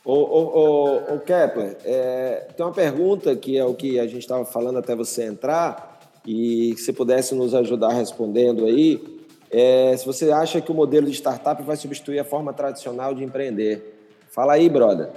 Ô, 0.04 1.18
Kepler, 1.26 1.76
é, 1.84 2.46
tem 2.56 2.64
uma 2.64 2.70
pergunta 2.70 3.34
que 3.34 3.58
é 3.58 3.64
o 3.64 3.74
que 3.74 3.98
a 3.98 4.06
gente 4.06 4.20
estava 4.20 4.44
falando 4.44 4.78
até 4.78 4.94
você 4.94 5.24
entrar, 5.24 5.98
e 6.24 6.76
se 6.76 6.92
pudesse 6.92 7.34
nos 7.34 7.56
ajudar 7.56 7.88
respondendo 7.88 8.66
aí, 8.66 9.02
é, 9.50 9.96
se 9.96 10.06
você 10.06 10.30
acha 10.30 10.60
que 10.60 10.70
o 10.70 10.74
modelo 10.76 11.08
de 11.08 11.14
startup 11.14 11.60
vai 11.64 11.74
substituir 11.74 12.20
a 12.20 12.24
forma 12.24 12.52
tradicional 12.52 13.12
de 13.16 13.24
empreender. 13.24 13.93
Fala 14.34 14.54
aí, 14.54 14.68
brother. 14.68 15.12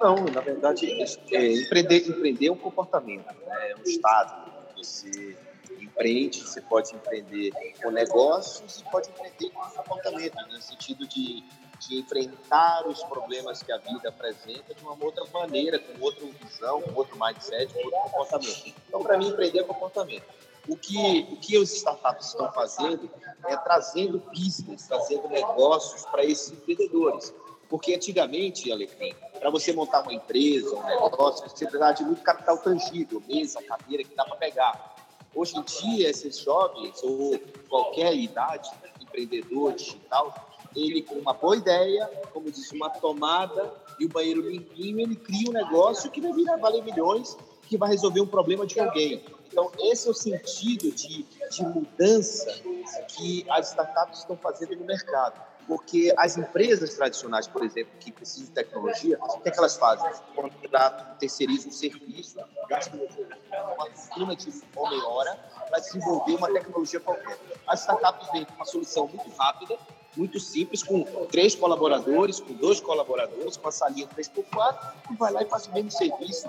Não, 0.00 0.24
na 0.26 0.40
verdade, 0.40 0.86
é, 1.32 1.52
empreender, 1.52 2.08
empreender 2.08 2.46
é 2.46 2.52
um 2.52 2.56
comportamento, 2.56 3.26
né? 3.26 3.70
é 3.70 3.76
um 3.76 3.82
estado. 3.82 4.52
Você 4.76 5.36
empreende, 5.80 6.42
você 6.42 6.60
pode 6.60 6.94
empreender 6.94 7.50
com 7.82 7.90
negócios 7.90 8.80
e 8.80 8.84
pode 8.84 9.08
empreender 9.08 9.50
com 9.50 9.82
comportamento, 9.82 10.36
no 10.48 10.60
sentido 10.62 11.08
de 11.08 11.42
de 11.78 11.98
enfrentar 11.98 12.86
os 12.86 13.02
problemas 13.04 13.62
que 13.62 13.70
a 13.70 13.78
vida 13.78 14.08
apresenta 14.08 14.74
de 14.74 14.82
uma 14.82 14.96
outra 14.98 15.24
maneira, 15.32 15.78
com 15.78 16.02
outra 16.02 16.26
visão, 16.42 16.80
com 16.80 16.94
outro 16.94 17.18
mindset, 17.18 17.72
com 17.72 17.84
outro 17.84 18.00
comportamento. 18.00 18.74
Então, 18.88 19.02
para 19.02 19.18
mim, 19.18 19.28
empreender 19.28 19.60
é 19.60 19.62
comportamento. 19.62 20.24
O 20.68 20.76
que, 20.76 21.28
o 21.30 21.36
que 21.36 21.58
os 21.58 21.72
startups 21.72 22.28
estão 22.28 22.50
fazendo 22.52 23.08
é 23.46 23.56
trazendo 23.56 24.22
business, 24.34 24.86
trazendo 24.86 25.28
negócios 25.28 26.04
para 26.06 26.24
esses 26.24 26.52
empreendedores. 26.52 27.32
Porque 27.68 27.94
antigamente, 27.94 28.70
Alecrim, 28.70 29.14
para 29.38 29.50
você 29.50 29.72
montar 29.72 30.02
uma 30.02 30.12
empresa, 30.12 30.74
um 30.74 30.86
negócio, 30.86 31.48
você 31.48 31.66
precisava 31.66 31.94
de 31.94 32.04
muito 32.04 32.22
capital 32.22 32.58
tangível, 32.58 33.22
mesa, 33.28 33.62
cadeira, 33.62 34.04
que 34.04 34.14
dá 34.14 34.24
para 34.24 34.36
pegar. 34.36 34.96
Hoje 35.34 35.56
em 35.56 35.62
dia, 35.62 36.08
esses 36.08 36.38
jovens, 36.38 37.02
ou 37.02 37.38
qualquer 37.68 38.14
idade, 38.14 38.70
empreendedor 39.00 39.74
digital, 39.74 40.34
ele 40.74 41.02
com 41.02 41.14
uma 41.16 41.32
boa 41.32 41.56
ideia, 41.56 42.06
como 42.32 42.50
disse, 42.50 42.74
uma 42.74 42.90
tomada 42.90 43.72
e 43.98 44.04
o 44.04 44.08
banheiro 44.08 44.48
limpinho, 44.48 45.00
ele 45.00 45.16
cria 45.16 45.48
um 45.48 45.52
negócio 45.52 46.10
que 46.10 46.20
vai 46.20 46.32
virar 46.32 46.56
valer 46.56 46.82
milhões, 46.84 47.36
que 47.62 47.76
vai 47.76 47.90
resolver 47.90 48.20
um 48.20 48.26
problema 48.26 48.66
de 48.66 48.78
alguém. 48.78 49.24
Então, 49.56 49.72
esse 49.80 50.06
é 50.06 50.10
o 50.10 50.14
sentido 50.14 50.92
de, 50.92 51.22
de 51.22 51.62
mudança 51.62 52.60
que 53.08 53.46
as 53.48 53.70
startups 53.70 54.18
estão 54.18 54.36
fazendo 54.36 54.76
no 54.76 54.84
mercado. 54.84 55.40
Porque 55.66 56.12
as 56.18 56.36
empresas 56.36 56.92
tradicionais, 56.92 57.48
por 57.48 57.64
exemplo, 57.64 57.90
que 57.98 58.12
precisam 58.12 58.44
de 58.44 58.50
tecnologia, 58.50 59.18
o 59.18 59.40
que, 59.40 59.48
é 59.48 59.52
que 59.52 59.58
elas 59.58 59.78
fazem? 59.78 60.10
Contratam, 60.34 61.16
terceirizam 61.16 61.70
um 61.70 61.72
serviço, 61.72 62.38
gastam 62.68 63.00
uma 63.00 63.90
fortuna 63.90 64.36
de 64.36 64.62
homem-hora 64.76 65.34
para 65.70 65.78
desenvolver 65.78 66.34
uma 66.34 66.52
tecnologia 66.52 67.00
qualquer. 67.00 67.38
As 67.66 67.80
startups 67.80 68.30
vêm 68.32 68.44
com 68.44 68.54
uma 68.56 68.66
solução 68.66 69.08
muito 69.08 69.30
rápida, 69.38 69.78
muito 70.14 70.38
simples, 70.38 70.82
com 70.82 71.02
três 71.30 71.54
colaboradores, 71.54 72.40
com 72.40 72.52
dois 72.52 72.78
colaboradores, 72.78 73.56
com 73.56 73.68
a 73.68 73.72
salinha 73.72 74.06
3x4, 74.06 74.92
e 75.12 75.16
vai 75.16 75.32
lá 75.32 75.42
e 75.42 75.46
faz 75.46 75.66
o 75.66 75.72
mesmo 75.72 75.90
serviço 75.90 76.46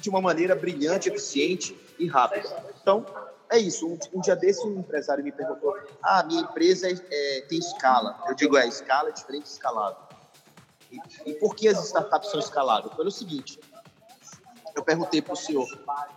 de 0.00 0.08
uma 0.08 0.20
maneira 0.20 0.54
brilhante, 0.54 1.08
eficiente 1.08 1.78
e 1.98 2.06
rápida. 2.06 2.48
Então, 2.80 3.04
é 3.50 3.58
isso. 3.58 3.86
Um, 3.86 3.98
um 4.14 4.20
dia 4.20 4.34
desse, 4.34 4.66
um 4.66 4.80
empresário 4.80 5.22
me 5.22 5.32
perguntou: 5.32 5.76
Ah, 6.02 6.22
minha 6.22 6.42
empresa 6.42 6.88
é, 6.88 6.94
é, 7.10 7.40
tem 7.42 7.58
escala. 7.58 8.22
Eu 8.28 8.34
digo: 8.34 8.56
É, 8.56 8.66
escala 8.66 9.10
é 9.10 9.12
diferente 9.12 9.46
escalável. 9.46 10.02
E, 10.90 11.30
e 11.30 11.34
por 11.34 11.54
que 11.54 11.68
as 11.68 11.84
startups 11.86 12.30
são 12.30 12.40
escaláveis? 12.40 12.94
Pelo 12.94 13.10
seguinte: 13.10 13.58
eu 14.74 14.84
perguntei 14.84 15.20
para 15.20 15.34
o 15.34 15.36
senhor, 15.36 15.66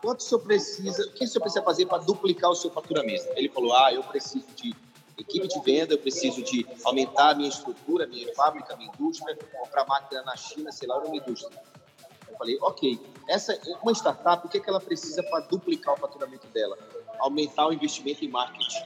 quanto 0.02 0.20
o 0.20 0.24
senhor 0.24 0.42
precisa, 0.42 1.04
o 1.04 1.12
que 1.12 1.26
o 1.26 1.28
senhor 1.28 1.42
precisa 1.42 1.64
fazer 1.64 1.86
para 1.86 1.98
duplicar 2.00 2.52
o 2.52 2.56
seu 2.56 2.70
faturamento? 2.70 3.26
Ele 3.36 3.50
falou, 3.50 3.76
ah, 3.76 3.94
eu 3.94 4.04
preciso 4.04 4.46
de 4.56 4.76
equipe 5.18 5.48
de 5.48 5.60
venda, 5.62 5.94
eu 5.94 5.98
preciso 5.98 6.42
de 6.42 6.66
aumentar 6.84 7.32
a 7.32 7.36
minha 7.36 7.50
estrutura, 7.50 8.08
minha 8.08 8.34
fábrica, 8.36 8.76
minha 8.76 8.92
indústria, 8.94 9.38
comprar 9.60 9.86
máquina 9.86 10.22
na 10.24 10.36
China, 10.36 10.72
sei 10.72 10.88
lá, 10.88 10.98
uma 11.00 11.16
indústria. 11.16 11.60
Eu 12.34 12.38
falei, 12.38 12.58
ok, 12.62 13.00
essa 13.30 13.58
uma 13.82 13.92
startup, 13.94 14.46
o 14.46 14.50
que, 14.50 14.58
é 14.58 14.60
que 14.60 14.70
ela 14.70 14.82
precisa 14.82 15.22
para 15.24 15.42
duplicar 15.42 15.94
o 15.94 15.98
faturamento 15.98 16.48
dela? 16.48 16.78
Aumentar 17.20 17.68
o 17.68 17.74
investimento 17.74 18.26
em 18.26 18.28
marketing. 18.28 18.84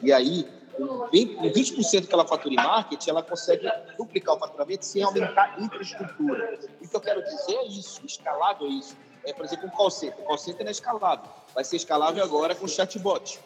E 0.00 0.12
aí, 0.12 0.48
com 0.76 1.08
20% 1.08 2.06
que 2.06 2.14
ela 2.14 2.26
fatura 2.26 2.54
em 2.54 2.56
marketing, 2.56 3.10
ela 3.10 3.22
consegue 3.22 3.68
duplicar 3.96 4.36
o 4.36 4.38
faturamento 4.38 4.84
sem 4.84 5.02
aumentar 5.02 5.54
a 5.56 5.60
infraestrutura. 5.60 6.58
O 6.80 6.88
que 6.88 6.96
eu 6.96 7.00
quero 7.00 7.22
dizer 7.22 7.54
é 7.54 7.66
isso, 7.66 8.00
escalável 8.04 8.66
é 8.66 8.70
isso. 8.70 8.96
É, 9.24 9.32
por 9.32 9.44
exemplo, 9.44 9.66
um 9.66 9.70
call 9.70 9.90
center. 9.90 10.20
O 10.20 10.24
call 10.24 10.38
center 10.38 10.64
não 10.64 10.68
é 10.68 10.72
escalável. 10.72 11.30
Vai 11.54 11.64
ser 11.64 11.76
escalável 11.76 12.22
agora 12.22 12.54
com 12.54 12.68
chatbot. 12.68 13.40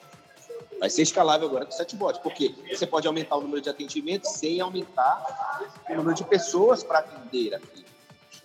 Vai 0.78 0.90
ser 0.90 1.02
escalável 1.02 1.48
agora 1.48 1.64
com 1.64 1.72
chatbot, 1.72 2.20
porque 2.20 2.54
você 2.70 2.86
pode 2.86 3.06
aumentar 3.06 3.36
o 3.36 3.40
número 3.40 3.60
de 3.60 3.68
atendimentos 3.68 4.30
sem 4.32 4.60
aumentar 4.60 5.64
o 5.88 5.94
número 5.94 6.14
de 6.14 6.24
pessoas 6.24 6.82
para 6.84 7.00
atender 7.00 7.54
aqui. 7.54 7.87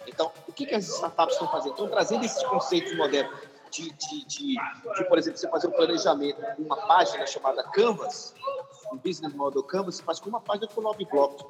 Então, 0.08 0.32
o 0.48 0.52
que, 0.52 0.66
que 0.66 0.76
as 0.76 0.88
startups 0.88 1.36
estão 1.36 1.48
fazendo? 1.50 1.72
Estão 1.72 1.90
trazendo 1.90 2.26
esses 2.26 2.44
conceitos 2.44 2.96
modernos 2.96 3.38
de, 3.72 3.92
de, 3.92 4.26
de, 4.26 4.56
de, 4.96 5.04
por 5.10 5.18
exemplo, 5.18 5.40
você 5.40 5.48
fazer 5.48 5.68
um 5.68 5.72
planejamento 5.72 6.40
com 6.56 6.62
uma 6.62 6.78
página 6.78 7.26
chamada 7.26 7.64
Canvas, 7.64 8.36
um 8.92 8.98
business 8.98 9.34
model 9.34 9.64
Canvas, 9.64 9.96
você 9.96 10.04
faz 10.04 10.20
com 10.20 10.30
uma 10.30 10.40
página 10.40 10.68
com 10.68 10.82
nove 10.82 11.06
blocos. 11.06 11.44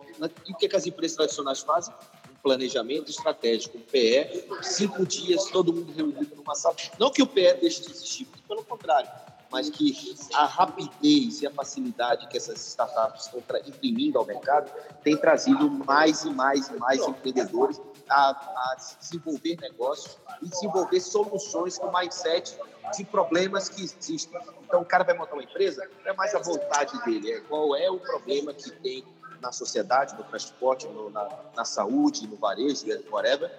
E 0.47 0.53
o 0.53 0.55
que, 0.55 0.69
que 0.69 0.75
as 0.75 0.87
empresas 0.87 1.17
tradicionais 1.17 1.61
fazem? 1.61 1.93
Um 2.31 2.35
planejamento 2.41 3.11
estratégico, 3.11 3.77
um 3.77 3.81
PE, 3.81 4.47
cinco 4.61 5.05
dias, 5.05 5.45
todo 5.45 5.73
mundo 5.73 5.91
reunido 5.91 6.35
numa 6.35 6.55
sala. 6.55 6.75
Não 6.97 7.11
que 7.11 7.21
o 7.21 7.27
PE 7.27 7.55
deixe 7.55 7.81
de 7.81 7.91
existir, 7.91 8.27
pelo 8.47 8.63
contrário 8.63 9.09
mas 9.53 9.69
que 9.69 10.15
a 10.33 10.47
rapidez 10.47 11.43
e 11.43 11.47
a 11.47 11.51
facilidade 11.51 12.27
que 12.27 12.35
essas 12.35 12.59
startups 12.69 13.25
estão 13.27 13.39
imprimindo 13.67 14.17
ao 14.17 14.25
mercado 14.25 14.71
tem 15.03 15.15
trazido 15.15 15.69
mais 15.69 16.23
e 16.23 16.31
mais 16.31 16.69
e 16.69 16.73
mais 16.73 17.07
empreendedores 17.07 17.79
a, 18.09 18.29
a 18.29 18.75
desenvolver 18.99 19.57
negócios 19.61 20.17
e 20.41 20.49
desenvolver 20.49 20.99
soluções 20.99 21.77
com 21.77 21.91
mindset 21.91 22.57
de 22.95 23.03
problemas 23.05 23.69
que 23.69 23.83
existem. 23.83 24.39
Então, 24.63 24.81
o 24.81 24.85
cara 24.85 25.03
vai 25.03 25.17
montar 25.17 25.33
uma 25.33 25.43
empresa, 25.43 25.87
não 26.03 26.11
é 26.11 26.15
mais 26.15 26.35
a 26.35 26.39
vontade 26.39 27.03
dele, 27.05 27.31
é 27.31 27.41
qual 27.41 27.75
é 27.75 27.89
o 27.89 27.99
problema 27.99 28.53
que 28.53 28.71
tem 28.71 29.03
na 29.41 29.51
sociedade, 29.51 30.15
no 30.15 30.23
transporte, 30.23 30.87
no, 30.87 31.09
na, 31.09 31.27
na, 31.55 31.65
saúde, 31.65 32.25
no 32.27 32.37
varejo, 32.37 32.85
whatever, 33.11 33.51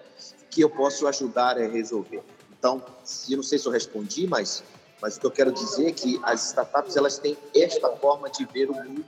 que 0.50 0.62
eu 0.62 0.70
posso 0.70 1.06
ajudar 1.06 1.58
a 1.58 1.66
resolver. 1.66 2.22
Então, 2.58 2.82
eu 3.28 3.36
não 3.36 3.42
sei 3.42 3.58
se 3.58 3.66
eu 3.66 3.72
respondi, 3.72 4.26
mas, 4.26 4.64
mas 5.00 5.16
o 5.16 5.20
que 5.20 5.26
eu 5.26 5.30
quero 5.30 5.52
dizer 5.52 5.88
é 5.88 5.92
que 5.92 6.18
as 6.22 6.46
startups 6.46 6.96
elas 6.96 7.18
têm 7.18 7.36
esta 7.54 7.90
forma 7.96 8.30
de 8.30 8.46
ver 8.46 8.70
o 8.70 8.74
mundo 8.74 9.04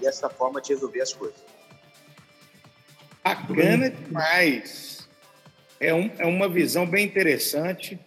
e 0.00 0.06
esta 0.06 0.30
forma 0.30 0.60
de 0.60 0.72
resolver 0.72 1.02
as 1.02 1.12
coisas. 1.12 1.36
Bacana 3.24 3.88
demais. 3.88 5.08
É, 5.80 5.94
um, 5.94 6.10
é 6.18 6.26
uma 6.26 6.48
visão 6.48 6.86
bem 6.86 7.06
interessante 7.06 7.98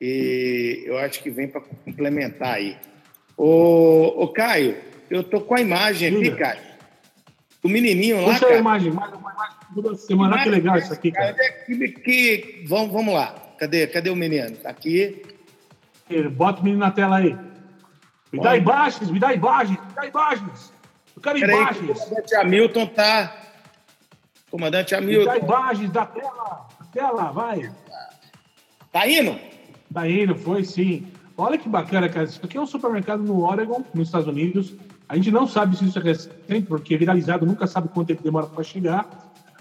e 0.00 0.82
eu 0.86 0.96
acho 0.98 1.22
que 1.22 1.30
vem 1.30 1.46
para 1.46 1.60
complementar 1.60 2.54
aí. 2.54 2.76
Ô, 3.36 4.22
ô, 4.22 4.28
Caio, 4.28 4.76
eu 5.10 5.22
tô 5.22 5.40
com 5.40 5.56
a 5.56 5.60
imagem 5.60 6.16
aqui, 6.16 6.30
Caio. 6.30 6.60
O 7.62 7.68
menininho 7.68 8.20
lá. 8.20 8.34
Puxa 8.34 8.46
a 8.46 8.56
imagem, 8.56 8.92
mais 8.92 9.12
uma 9.12 9.32
imagem 9.32 9.56
toda 9.74 9.94
semana. 9.96 10.42
Que 10.42 10.48
legal 10.50 10.78
isso 10.78 10.92
aqui, 10.92 11.12
cara. 11.12 11.34
Que, 11.66 11.88
que, 11.88 12.64
vamos, 12.66 12.92
vamos 12.92 13.14
lá. 13.14 13.34
Cadê, 13.58 13.86
cadê 13.86 14.10
o 14.10 14.16
menino? 14.16 14.56
Tá 14.56 14.70
aqui. 14.70 15.22
Bota 16.32 16.60
o 16.60 16.64
menino 16.64 16.80
na 16.80 16.90
tela 16.90 17.18
aí. 17.18 17.36
Me 18.32 18.40
dá 18.40 18.56
imagens, 18.56 19.10
me 19.10 19.18
dá 19.18 19.32
imagens, 19.32 19.78
me 19.78 19.94
dá 19.94 20.06
imagens. 20.06 20.72
Eu 21.14 21.22
quero 21.22 21.40
Peraí, 21.40 21.56
imagens. 21.56 21.98
O 22.00 22.40
Hamilton 22.40 22.86
tá 22.88 23.43
Comandante 24.54 24.94
Hamilton. 24.94 25.24
Dá 25.24 25.36
imagens 25.36 25.90
da 25.90 26.06
tela. 26.06 26.68
Tela, 26.92 27.32
vai. 27.32 27.72
Tá 28.92 29.08
indo? 29.08 29.36
Tá 29.92 30.08
indo, 30.08 30.36
foi 30.36 30.62
sim. 30.62 31.08
Olha 31.36 31.58
que 31.58 31.68
bacana, 31.68 32.08
cara. 32.08 32.26
Isso 32.26 32.40
aqui 32.40 32.56
é 32.56 32.60
um 32.60 32.66
supermercado 32.66 33.20
no 33.20 33.42
Oregon, 33.42 33.82
nos 33.92 34.06
Estados 34.06 34.28
Unidos. 34.28 34.72
A 35.08 35.16
gente 35.16 35.32
não 35.32 35.48
sabe 35.48 35.76
se 35.76 35.84
isso 35.84 35.98
é 35.98 36.02
recente, 36.02 36.66
porque 36.68 36.96
viralizado 36.96 37.44
nunca 37.44 37.66
sabe 37.66 37.88
quanto 37.88 38.06
tempo 38.06 38.22
demora 38.22 38.46
para 38.46 38.62
chegar. 38.62 39.08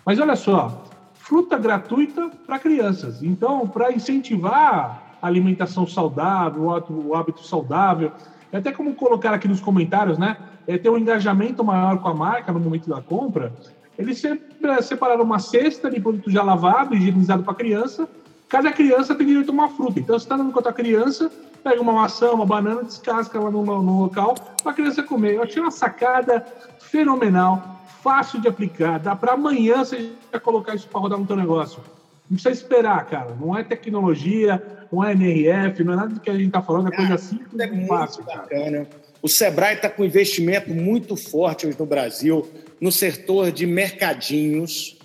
Mas 0.05 0.19
olha 0.19 0.35
só, 0.35 0.83
fruta 1.15 1.57
gratuita 1.57 2.29
para 2.45 2.59
crianças. 2.59 3.23
Então, 3.23 3.67
para 3.67 3.91
incentivar 3.91 5.15
a 5.19 5.25
alimentação 5.25 5.87
saudável, 5.87 6.65
o 6.65 7.15
hábito 7.15 7.43
saudável, 7.43 8.11
é 8.51 8.57
até 8.57 8.71
como 8.71 8.93
colocar 8.93 9.33
aqui 9.33 9.47
nos 9.47 9.59
comentários, 9.59 10.19
né? 10.19 10.37
É 10.67 10.77
ter 10.77 10.91
um 10.91 10.99
engajamento 10.99 11.63
maior 11.63 11.97
com 11.97 12.09
a 12.09 12.13
marca 12.13 12.53
no 12.53 12.59
momento 12.59 12.87
da 12.87 13.01
compra. 13.01 13.51
Eles 13.97 14.19
sempre 14.19 14.81
separaram 14.81 15.23
uma 15.23 15.39
cesta 15.39 15.89
de 15.89 15.99
produto 15.99 16.29
já 16.31 16.41
lavado, 16.41 16.95
higienizado 16.95 17.43
para 17.43 17.53
criança. 17.53 18.07
Cada 18.49 18.71
criança 18.71 19.15
tem 19.15 19.27
direito 19.27 19.49
a 19.49 19.53
uma 19.53 19.69
fruta. 19.69 19.99
Então, 19.99 20.17
você 20.17 20.25
está 20.25 20.37
dando 20.37 20.51
com 20.51 20.67
a 20.67 20.73
criança, 20.73 21.31
pega 21.63 21.81
uma 21.81 21.93
maçã, 21.93 22.31
uma 22.31 22.45
banana, 22.45 22.83
descasca 22.83 23.39
lá 23.39 23.49
no, 23.49 23.63
no 23.63 24.01
local 24.01 24.35
para 24.61 24.71
a 24.71 24.75
criança 24.75 25.03
comer. 25.03 25.35
Eu 25.35 25.43
achei 25.43 25.61
uma 25.61 25.71
sacada 25.71 26.45
fenomenal, 26.79 27.81
fácil 28.01 28.41
de 28.41 28.47
aplicar. 28.47 28.99
Dá 28.99 29.15
para 29.15 29.33
amanhã 29.33 29.83
você 29.83 30.11
já 30.31 30.39
colocar 30.39 30.75
isso 30.75 30.87
para 30.87 30.99
rodar 31.01 31.19
no 31.19 31.25
teu 31.25 31.35
negócio. 31.35 31.81
Não 32.29 32.35
precisa 32.35 32.51
esperar, 32.51 33.05
cara. 33.05 33.35
Não 33.39 33.57
é 33.57 33.63
tecnologia, 33.63 34.61
não 34.91 35.03
é 35.03 35.13
NRF, 35.13 35.83
não 35.83 35.93
é 35.93 35.95
nada 35.95 36.13
do 36.13 36.19
que 36.19 36.29
a 36.29 36.33
gente 36.33 36.47
está 36.47 36.61
falando, 36.61 36.87
é 36.87 36.95
coisa 36.95 37.17
simples 37.17 37.59
é 37.59 37.65
e 37.65 37.87
fácil. 37.87 38.23
Bacana. 38.23 38.85
Cara. 38.85 39.03
O 39.24 39.30
Sebrae 39.30 39.76
está 39.76 39.89
com 39.89 40.03
investimento 40.03 40.69
muito 40.69 41.15
forte 41.15 41.65
hoje 41.65 41.80
no 41.80 41.86
Brasil 41.86 42.45
no 42.82 42.91
setor 42.91 43.53
de 43.53 43.65
mercadinhos. 43.65 44.97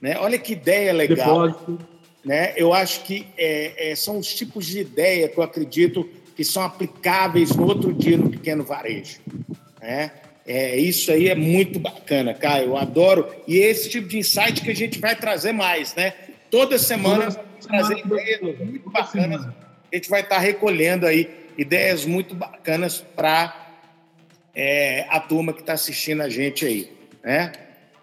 Né? 0.00 0.16
Olha 0.18 0.38
que 0.38 0.54
ideia 0.54 0.90
legal. 0.90 1.48
Depósito. 1.48 1.78
Né? 2.24 2.54
Eu 2.56 2.72
acho 2.72 3.04
que 3.04 3.26
é, 3.36 3.90
é, 3.90 3.94
são 3.94 4.16
os 4.16 4.32
tipos 4.34 4.64
de 4.64 4.80
ideia 4.80 5.28
que 5.28 5.36
eu 5.36 5.42
acredito 5.42 6.08
que 6.34 6.42
são 6.42 6.62
aplicáveis 6.62 7.54
no 7.54 7.66
outro 7.66 7.92
dia 7.92 8.16
no 8.16 8.30
pequeno 8.30 8.64
varejo. 8.64 9.18
Né? 9.82 10.12
É, 10.46 10.74
isso 10.78 11.12
aí 11.12 11.28
é 11.28 11.34
muito 11.34 11.78
bacana, 11.78 12.32
Caio. 12.32 12.68
Eu 12.68 12.76
adoro. 12.78 13.28
E 13.46 13.60
é 13.60 13.66
esse 13.66 13.90
tipo 13.90 14.08
de 14.08 14.16
insight 14.16 14.62
que 14.62 14.70
a 14.70 14.74
gente 14.74 14.98
vai 14.98 15.14
trazer 15.14 15.52
mais, 15.52 15.94
né? 15.94 16.14
Toda 16.50 16.78
semana 16.78 17.30
Toda 17.30 17.44
trazer 17.60 17.98
ideias 17.98 18.40
muito 18.60 18.88
bacanas. 18.88 19.44
A 19.44 19.94
gente 19.94 20.08
vai 20.08 20.22
estar 20.22 20.38
recolhendo 20.38 21.06
aí 21.06 21.47
ideias 21.58 22.06
muito 22.06 22.36
bacanas 22.36 23.04
para 23.16 23.54
é, 24.54 25.04
a 25.10 25.18
turma 25.18 25.52
que 25.52 25.60
está 25.60 25.72
assistindo 25.72 26.22
a 26.22 26.28
gente 26.28 26.64
aí. 26.64 26.96
Né? 27.22 27.52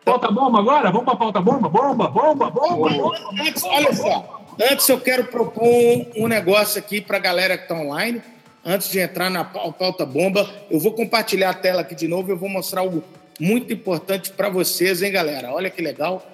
Pauta 0.03 0.30
bomba 0.30 0.60
agora? 0.60 0.91
Vamos 0.91 1.06
para 1.06 1.16
pauta 1.16 1.41
bomba? 1.41 1.70
Bomba, 1.70 2.08
bomba, 2.10 2.49
bomba, 2.51 2.89
bomba. 2.89 3.18
Antes, 3.41 3.64
olha 3.64 3.93
só. 3.93 4.45
Antes 4.72 4.88
eu 4.88 4.99
quero 4.99 5.26
propor 5.26 5.64
um, 5.64 6.12
um 6.18 6.28
negócio 6.28 6.78
aqui 6.78 7.01
para 7.01 7.18
a 7.18 7.20
galera 7.20 7.58
que 7.58 7.64
está 7.64 7.76
online. 7.76 8.22
Antes 8.64 8.91
de 8.91 8.99
entrar 8.99 9.30
na 9.30 9.43
pauta 9.43 10.06
bomba, 10.06 10.49
eu 10.70 10.80
vou 10.80 10.91
compartilhar 10.91 11.51
a 11.51 11.53
tela 11.53 11.82
aqui 11.82 11.95
de 11.95 12.08
novo. 12.08 12.32
Eu 12.32 12.38
vou 12.38 12.49
mostrar 12.49 12.82
algo 12.82 13.03
muito 13.39 13.72
importante 13.74 14.32
para 14.32 14.49
vocês, 14.49 15.01
hein, 15.01 15.12
galera? 15.12 15.51
Olha 15.53 15.70
que 15.70 15.82
legal. 15.82 16.26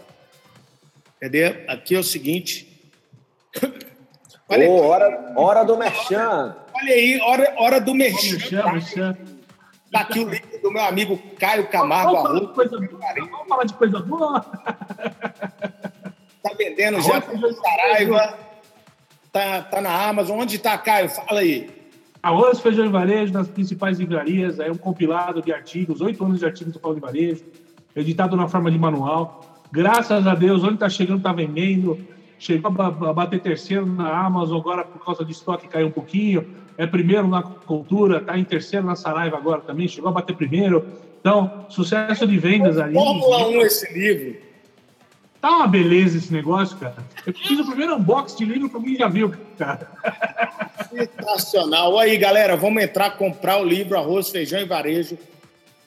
Cadê? 1.20 1.66
Aqui 1.68 1.96
é 1.96 2.00
o 2.00 2.04
seguinte. 2.04 2.68
Olha 4.50 4.70
oh, 4.70 4.82
hora, 4.82 5.34
hora 5.38 5.64
do 5.64 5.78
Merchan. 5.78 6.58
Olha 6.82 6.94
aí, 6.94 7.22
hora, 7.22 7.54
hora 7.58 7.82
do. 7.82 7.94
Merchan, 7.94 8.72
Merchan. 8.72 9.18
Tá 9.92 10.00
aqui 10.00 10.20
o 10.20 10.30
livro 10.30 10.62
do 10.64 10.72
meu 10.72 10.84
amigo 10.84 11.22
Caio 11.38 11.68
Camargo 11.68 12.14
vamos, 12.14 12.40
vamos, 12.40 12.56
coisa 12.56 12.80
boa. 12.80 13.14
vamos 13.14 13.48
falar 13.48 13.64
de 13.66 13.74
coisa 13.74 14.00
boa. 14.00 14.40
Tá 16.44 16.54
vendendo 16.58 17.00
já 17.02 17.22
com 17.22 17.38
Saraiva. 17.38 18.38
Tá, 19.32 19.62
tá 19.62 19.82
na 19.82 20.08
Amazon. 20.08 20.40
Onde 20.40 20.58
tá, 20.58 20.78
Caio? 20.78 21.10
Fala 21.10 21.42
aí. 21.42 21.70
Arroz, 22.24 22.60
feijão 22.60 22.86
e 22.86 22.90
varejo 22.90 23.32
nas 23.34 23.48
principais 23.48 24.00
livrarias. 24.00 24.60
É 24.60 24.72
um 24.72 24.78
compilado 24.78 25.42
de 25.42 25.54
artigos, 25.54 26.02
oito 26.02 26.24
anos 26.24 26.40
de 26.40 26.46
artigos 26.46 26.74
do 26.74 26.80
Paulo 26.80 26.96
de 26.96 27.02
Varejo, 27.02 27.44
editado 27.96 28.36
na 28.36 28.48
forma 28.48 28.72
de 28.72 28.80
manual. 28.80 29.64
Graças 29.72 30.26
a 30.26 30.34
Deus, 30.34 30.64
onde 30.64 30.76
está 30.76 30.90
chegando, 30.90 31.18
está 31.18 31.32
vendendo. 31.32 32.00
Chegou 32.42 32.72
a 32.82 33.14
bater 33.14 33.40
terceiro 33.40 33.86
na 33.86 34.26
Amazon, 34.26 34.60
agora 34.60 34.84
por 34.84 35.06
causa 35.06 35.24
de 35.24 35.32
estoque 35.32 35.68
caiu 35.68 35.88
um 35.88 35.92
pouquinho 35.92 36.60
é 36.76 36.88
primeiro 36.88 37.28
na 37.28 37.44
cultura, 37.44 38.18
está 38.18 38.36
em 38.40 38.44
terceiro 38.44 38.88
na 38.88 38.96
Saraiva 38.96 39.38
agora 39.38 39.62
também, 39.62 39.88
chegou 39.88 40.10
a 40.10 40.14
bater 40.14 40.36
primeiro. 40.36 40.84
Então, 41.20 41.68
sucesso 41.70 42.26
de 42.26 42.40
vendas 42.40 42.80
ali. 42.80 42.96
Fórmula 42.96 43.50
1 43.50 43.62
esse 43.62 43.94
livro. 43.94 44.38
Tá 45.40 45.58
uma 45.58 45.68
beleza 45.68 46.18
esse 46.18 46.34
negócio, 46.34 46.76
cara. 46.78 46.96
Eu 47.24 47.34
fiz 47.34 47.60
o 47.60 47.66
primeiro 47.68 47.98
unboxing 47.98 48.38
de 48.38 48.46
livro 48.46 48.68
que 48.68 48.76
alguém 48.76 48.96
já 48.96 49.08
viu, 49.08 49.32
cara. 49.60 49.92
Sensacional. 50.90 52.00
Aí, 52.00 52.18
galera, 52.18 52.58
vamos 52.58 52.82
entrar 52.82 53.12
comprar 53.12 53.62
o 53.62 53.64
livro 53.64 53.96
Arroz, 53.96 54.30
Feijão 54.30 54.60
e 54.60 54.66
Varejo 54.66 55.20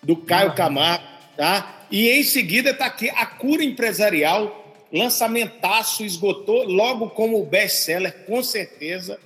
do 0.00 0.16
Caio 0.16 0.50
ah. 0.50 0.55
Camargo, 0.55 1.05
tá? 1.36 1.86
E 1.90 2.09
em 2.09 2.22
seguida 2.22 2.70
está 2.70 2.86
aqui 2.86 3.11
A 3.11 3.26
Cura 3.26 3.64
Empresarial, 3.64 4.63
lançamentaço, 4.93 6.05
esgotou 6.05 6.64
logo 6.64 7.11
como 7.11 7.45
best-seller, 7.45 8.24
com 8.26 8.43
certeza 8.43 9.18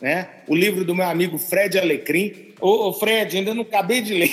né? 0.00 0.28
O 0.46 0.54
livro 0.54 0.84
do 0.84 0.94
meu 0.94 1.06
amigo 1.06 1.38
Fred 1.38 1.78
Alecrim. 1.78 2.54
Ô, 2.60 2.88
ô 2.88 2.92
Fred, 2.92 3.36
ainda 3.36 3.54
não 3.54 3.62
acabei 3.62 4.00
de 4.00 4.14
ler. 4.14 4.30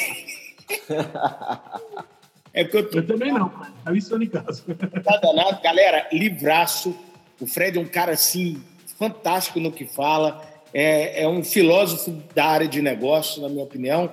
é 2.54 2.64
porque 2.64 2.78
eu, 2.78 2.90
tô... 2.90 2.98
eu 2.98 3.08
também 3.08 3.32
não, 3.32 3.52
eu 3.86 3.96
estou 3.96 4.22
em 4.22 4.28
casa. 4.28 4.64
Tá 5.04 5.18
danado. 5.18 5.62
Galera, 5.62 6.08
livraço. 6.12 6.96
O 7.40 7.48
Fred 7.48 7.78
é 7.78 7.82
um 7.82 7.86
cara, 7.86 8.12
assim, 8.12 8.62
fantástico 8.98 9.60
no 9.60 9.72
que 9.72 9.86
fala. 9.86 10.42
É, 10.74 11.24
é 11.24 11.28
um 11.28 11.44
filósofo 11.44 12.12
da 12.34 12.46
área 12.46 12.68
de 12.68 12.82
negócio, 12.82 13.42
na 13.42 13.50
minha 13.50 13.64
opinião. 13.64 14.12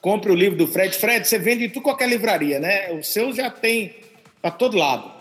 Compre 0.00 0.32
o 0.32 0.34
livro 0.34 0.58
do 0.58 0.66
Fred. 0.66 0.96
Fred, 0.96 1.26
você 1.26 1.38
vende 1.38 1.64
em 1.64 1.68
tudo 1.70 1.82
qualquer 1.82 2.08
livraria, 2.08 2.58
né? 2.58 2.92
O 2.92 3.02
seu 3.02 3.32
já 3.32 3.50
tem 3.50 3.94
para 4.40 4.50
todo 4.50 4.76
lado. 4.76 5.11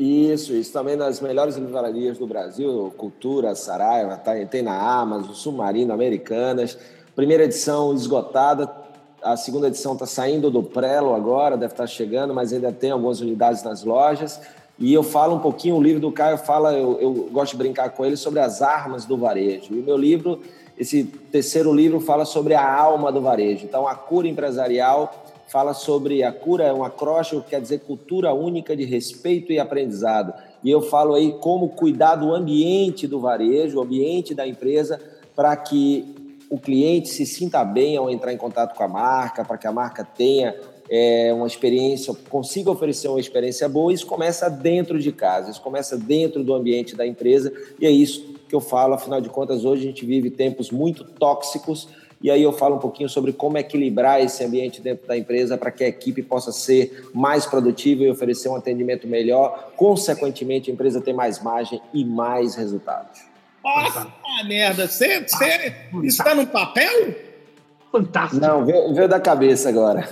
Isso, 0.00 0.54
isso 0.54 0.72
também 0.72 0.96
nas 0.96 1.20
melhores 1.20 1.56
livrarias 1.56 2.16
do 2.16 2.26
Brasil, 2.26 2.90
Cultura, 2.96 3.54
Saraiva, 3.54 4.16
tá, 4.16 4.32
tem 4.46 4.62
na 4.62 4.80
Amazon, 4.80 5.34
Submarino, 5.34 5.92
Americanas. 5.92 6.78
Primeira 7.14 7.44
edição 7.44 7.92
esgotada, 7.92 8.74
a 9.22 9.36
segunda 9.36 9.66
edição 9.66 9.92
está 9.92 10.06
saindo 10.06 10.50
do 10.50 10.62
Prelo 10.62 11.14
agora, 11.14 11.54
deve 11.54 11.74
estar 11.74 11.82
tá 11.82 11.86
chegando, 11.86 12.32
mas 12.32 12.50
ainda 12.50 12.72
tem 12.72 12.92
algumas 12.92 13.20
unidades 13.20 13.62
nas 13.62 13.84
lojas. 13.84 14.40
E 14.78 14.90
eu 14.90 15.02
falo 15.02 15.34
um 15.34 15.40
pouquinho, 15.40 15.76
o 15.76 15.82
livro 15.82 16.00
do 16.00 16.10
Caio 16.10 16.38
fala, 16.38 16.72
eu, 16.72 16.98
eu 16.98 17.12
gosto 17.30 17.52
de 17.52 17.58
brincar 17.58 17.90
com 17.90 18.02
ele 18.02 18.16
sobre 18.16 18.40
as 18.40 18.62
armas 18.62 19.04
do 19.04 19.18
varejo. 19.18 19.74
E 19.74 19.80
o 19.80 19.82
meu 19.82 19.98
livro, 19.98 20.40
esse 20.78 21.04
terceiro 21.04 21.74
livro, 21.74 22.00
fala 22.00 22.24
sobre 22.24 22.54
a 22.54 22.74
alma 22.74 23.12
do 23.12 23.20
varejo. 23.20 23.66
Então, 23.66 23.86
a 23.86 23.94
cura 23.94 24.26
empresarial 24.26 25.26
fala 25.50 25.74
sobre 25.74 26.22
a 26.22 26.32
cura, 26.32 26.64
é 26.64 26.72
um 26.72 26.84
acróstico 26.84 27.42
que 27.42 27.50
quer 27.50 27.60
dizer 27.60 27.80
cultura 27.80 28.32
única 28.32 28.76
de 28.76 28.84
respeito 28.84 29.52
e 29.52 29.58
aprendizado. 29.58 30.32
E 30.62 30.70
eu 30.70 30.80
falo 30.80 31.14
aí 31.14 31.32
como 31.40 31.70
cuidar 31.70 32.14
do 32.14 32.32
ambiente 32.32 33.06
do 33.06 33.18
varejo, 33.18 33.78
o 33.78 33.82
ambiente 33.82 34.34
da 34.34 34.46
empresa, 34.46 35.00
para 35.34 35.56
que 35.56 36.14
o 36.48 36.58
cliente 36.58 37.08
se 37.08 37.26
sinta 37.26 37.64
bem 37.64 37.96
ao 37.96 38.10
entrar 38.10 38.32
em 38.32 38.36
contato 38.36 38.76
com 38.76 38.82
a 38.84 38.88
marca, 38.88 39.44
para 39.44 39.58
que 39.58 39.66
a 39.66 39.72
marca 39.72 40.04
tenha 40.04 40.54
é, 40.88 41.32
uma 41.32 41.46
experiência, 41.46 42.14
consiga 42.28 42.70
oferecer 42.70 43.08
uma 43.08 43.20
experiência 43.20 43.68
boa. 43.68 43.92
Isso 43.92 44.06
começa 44.06 44.48
dentro 44.48 44.98
de 45.00 45.10
casa, 45.10 45.50
isso 45.50 45.62
começa 45.62 45.96
dentro 45.96 46.44
do 46.44 46.54
ambiente 46.54 46.94
da 46.94 47.06
empresa, 47.06 47.52
e 47.80 47.86
é 47.86 47.90
isso 47.90 48.34
que 48.48 48.54
eu 48.54 48.60
falo. 48.60 48.94
Afinal 48.94 49.20
de 49.20 49.28
contas, 49.28 49.64
hoje 49.64 49.82
a 49.82 49.86
gente 49.86 50.04
vive 50.04 50.30
tempos 50.30 50.70
muito 50.70 51.04
tóxicos 51.04 51.88
e 52.22 52.30
aí 52.30 52.42
eu 52.42 52.52
falo 52.52 52.76
um 52.76 52.78
pouquinho 52.78 53.08
sobre 53.08 53.32
como 53.32 53.56
equilibrar 53.56 54.20
esse 54.20 54.44
ambiente 54.44 54.80
dentro 54.80 55.06
da 55.06 55.16
empresa 55.16 55.56
para 55.56 55.70
que 55.70 55.82
a 55.82 55.88
equipe 55.88 56.22
possa 56.22 56.52
ser 56.52 57.08
mais 57.14 57.46
produtiva 57.46 58.02
e 58.02 58.10
oferecer 58.10 58.50
um 58.50 58.56
atendimento 58.56 59.08
melhor, 59.08 59.70
consequentemente 59.74 60.70
a 60.70 60.74
empresa 60.74 61.00
ter 61.00 61.14
mais 61.14 61.42
margem 61.42 61.80
e 61.94 62.04
mais 62.04 62.54
resultados. 62.56 63.22
Nossa, 63.64 64.00
ah, 64.00 64.44
merda, 64.44 64.86
você, 64.86 65.22
você 65.22 65.74
está 66.04 66.34
no 66.34 66.46
papel? 66.46 67.14
Fantástico. 67.90 68.40
Não, 68.40 68.64
veio, 68.64 68.94
veio 68.94 69.08
da 69.08 69.18
cabeça 69.18 69.68
agora. 69.68 70.08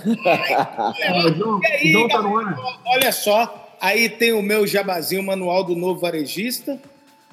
É, 0.99 1.33
João, 1.33 1.59
aí, 1.63 1.91
João 1.91 2.07
tá 2.07 2.21
no 2.21 2.37
ar. 2.37 2.57
Olha 2.87 3.11
só, 3.11 3.75
aí 3.79 4.09
tem 4.09 4.33
o 4.33 4.41
meu 4.41 4.65
jabazinho, 4.65 5.23
manual 5.23 5.63
do 5.63 5.75
novo 5.75 5.99
varejista. 5.99 6.79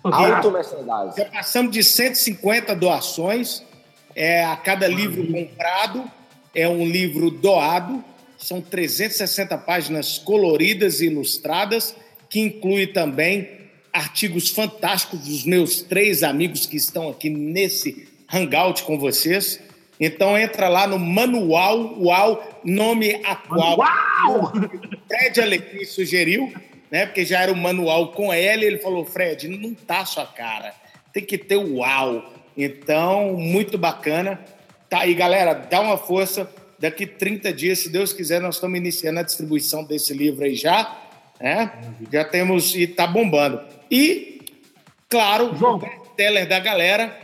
Auto-merchandising. 0.05 1.17
Já 1.17 1.25
passamos 1.25 1.73
de 1.73 1.83
150 1.83 2.77
doações 2.77 3.66
é, 4.17 4.43
a 4.43 4.57
cada 4.57 4.89
livro 4.89 5.31
comprado 5.31 6.11
é 6.55 6.67
um 6.67 6.87
livro 6.87 7.31
doado. 7.31 8.03
São 8.39 8.63
360 8.63 9.59
páginas 9.59 10.17
coloridas 10.17 11.01
e 11.01 11.07
ilustradas, 11.07 11.95
que 12.31 12.41
inclui 12.41 12.87
também 12.87 13.47
artigos 13.93 14.49
fantásticos 14.49 15.21
dos 15.21 15.45
meus 15.45 15.83
três 15.83 16.23
amigos 16.23 16.65
que 16.65 16.77
estão 16.77 17.11
aqui 17.11 17.29
nesse 17.29 18.09
hangout 18.33 18.85
com 18.85 18.99
vocês. 18.99 19.61
Então 20.01 20.37
entra 20.39 20.69
lá 20.69 20.87
no 20.87 20.99
manual, 20.99 21.99
uau, 22.03 22.61
nome 22.65 23.21
a 23.23 23.37
qual 23.37 23.79
o 24.29 24.47
Fred 25.09 25.41
Alecrim 25.41 25.85
sugeriu, 25.85 26.53
né? 26.91 27.07
Porque 27.07 27.25
já 27.25 27.43
era 27.43 27.53
o 27.53 27.57
manual 27.57 28.13
com 28.13 28.33
L, 28.33 28.65
ele 28.65 28.79
falou: 28.79 29.05
Fred, 29.05 29.49
não 29.49 29.75
tá 29.75 30.05
sua 30.05 30.27
cara, 30.27 30.75
tem 31.13 31.25
que 31.25 31.37
ter 31.37 31.57
o 31.57 31.77
uau. 31.77 32.33
Então, 32.57 33.35
muito 33.35 33.77
bacana. 33.77 34.41
Tá 34.89 35.01
aí, 35.01 35.15
galera, 35.15 35.53
dá 35.55 35.81
uma 35.81 35.99
força. 35.99 36.49
Daqui 36.79 37.07
30 37.07 37.53
dias, 37.53 37.79
se 37.81 37.89
Deus 37.89 38.13
quiser, 38.13 38.41
nós 38.41 38.57
estamos 38.57 38.79
iniciando 38.79 39.21
a 39.21 39.23
distribuição 39.23 39.85
desse 39.85 40.15
livro 40.15 40.45
aí 40.45 40.55
já. 40.55 40.97
Né? 41.41 41.71
Já 42.13 42.25
temos 42.25 42.75
e 42.75 42.87
tá 42.87 43.07
bombando. 43.07 43.61
E, 43.91 44.41
claro, 45.09 45.55
João. 45.57 45.77
o 45.77 46.07
teller 46.17 46.49
da 46.49 46.59
galera, 46.59 47.17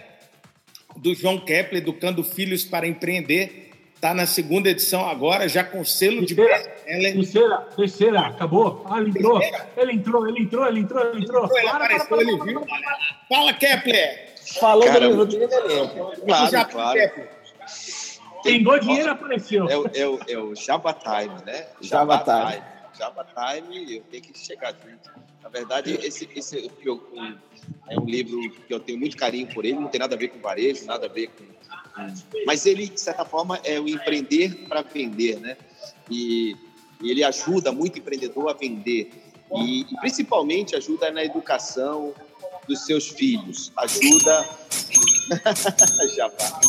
do 0.97 1.15
João 1.15 1.39
Kepler, 1.39 1.83
Educando 1.83 2.23
Filhos 2.23 2.65
para 2.65 2.87
Empreender. 2.87 3.71
Está 3.95 4.13
na 4.13 4.27
segunda 4.27 4.69
edição 4.69 5.09
agora, 5.09 5.49
já 5.49 5.63
com 5.63 5.85
selo 5.85 6.27
terceira, 6.27 6.59
de 6.59 7.13
Terceira, 7.13 7.57
terceira, 7.77 8.21
acabou. 8.21 8.85
Ah, 8.91 8.99
ele 8.99 9.11
entrou. 9.11 9.39
Terceira. 9.39 9.69
Ele 9.77 9.93
entrou, 9.93 10.29
ele 10.29 10.43
entrou, 10.43 10.67
ele 10.67 10.81
entrou, 10.81 11.07
ele 11.07 11.23
entrou. 11.23 11.45
Ele, 11.45 11.53
entrou, 11.53 11.59
ele 11.59 11.69
apareceu, 11.69 12.21
ele 12.21 12.43
viu. 12.43 12.67
Fala, 13.29 13.53
Kepler! 13.53 14.32
Falou 14.59 14.85
Cara, 14.85 15.01
do 15.01 15.07
livro 15.07 15.27
dele, 15.27 15.47
né, 15.47 16.13
Claro, 16.27 16.51
já, 16.51 16.65
claro. 16.65 17.01
Tem 18.43 18.65
dinheiro 18.81 19.11
apareceu. 19.11 19.69
É, 19.69 19.77
o, 19.77 19.87
é, 19.95 20.07
o, 20.07 20.21
é 20.29 20.39
o 20.39 20.55
Java 20.55 20.93
Time, 20.93 21.43
né? 21.47 21.67
Java, 21.81 22.17
Java 22.17 22.51
Time. 22.51 22.73
Java 22.99 23.25
Time, 23.25 23.97
eu 23.97 24.03
tenho 24.11 24.23
que 24.23 24.39
chegar 24.39 24.75
junto. 24.75 25.11
Na 25.43 25.49
verdade, 25.49 25.99
esse, 26.03 26.29
esse 26.35 26.71
eu, 26.85 27.03
é 27.89 27.99
um 27.99 28.05
livro 28.05 28.39
que 28.51 28.73
eu 28.73 28.81
tenho 28.81 28.99
muito 28.99 29.17
carinho 29.17 29.47
por 29.53 29.65
ele, 29.65 29.79
não 29.79 29.89
tem 29.89 29.99
nada 29.99 30.15
a 30.15 30.19
ver 30.19 30.29
com 30.29 30.41
varejo, 30.41 30.85
nada 30.87 31.07
a 31.07 31.09
ver 31.09 31.29
com. 31.29 31.45
Mas 32.47 32.65
ele, 32.67 32.89
de 32.89 33.01
certa 33.01 33.25
forma, 33.25 33.61
é 33.65 33.79
o 33.79 33.89
empreender 33.89 34.67
para 34.69 34.83
vender, 34.83 35.39
né? 35.41 35.57
E, 36.11 36.57
e, 37.01 37.11
ele 37.11 37.23
ajuda 37.23 37.71
muito 37.73 37.99
empreendedor 37.99 38.49
a 38.49 38.53
vender. 38.53 39.11
E, 39.55 39.83
e 39.83 39.97
principalmente 40.01 40.75
ajuda 40.75 41.11
na 41.11 41.23
educação, 41.23 42.15
dos 42.73 42.87
seus 42.87 43.09
filhos. 43.09 43.71
Ajuda. 43.77 44.49
Já 46.17 46.31
tá. 46.31 46.61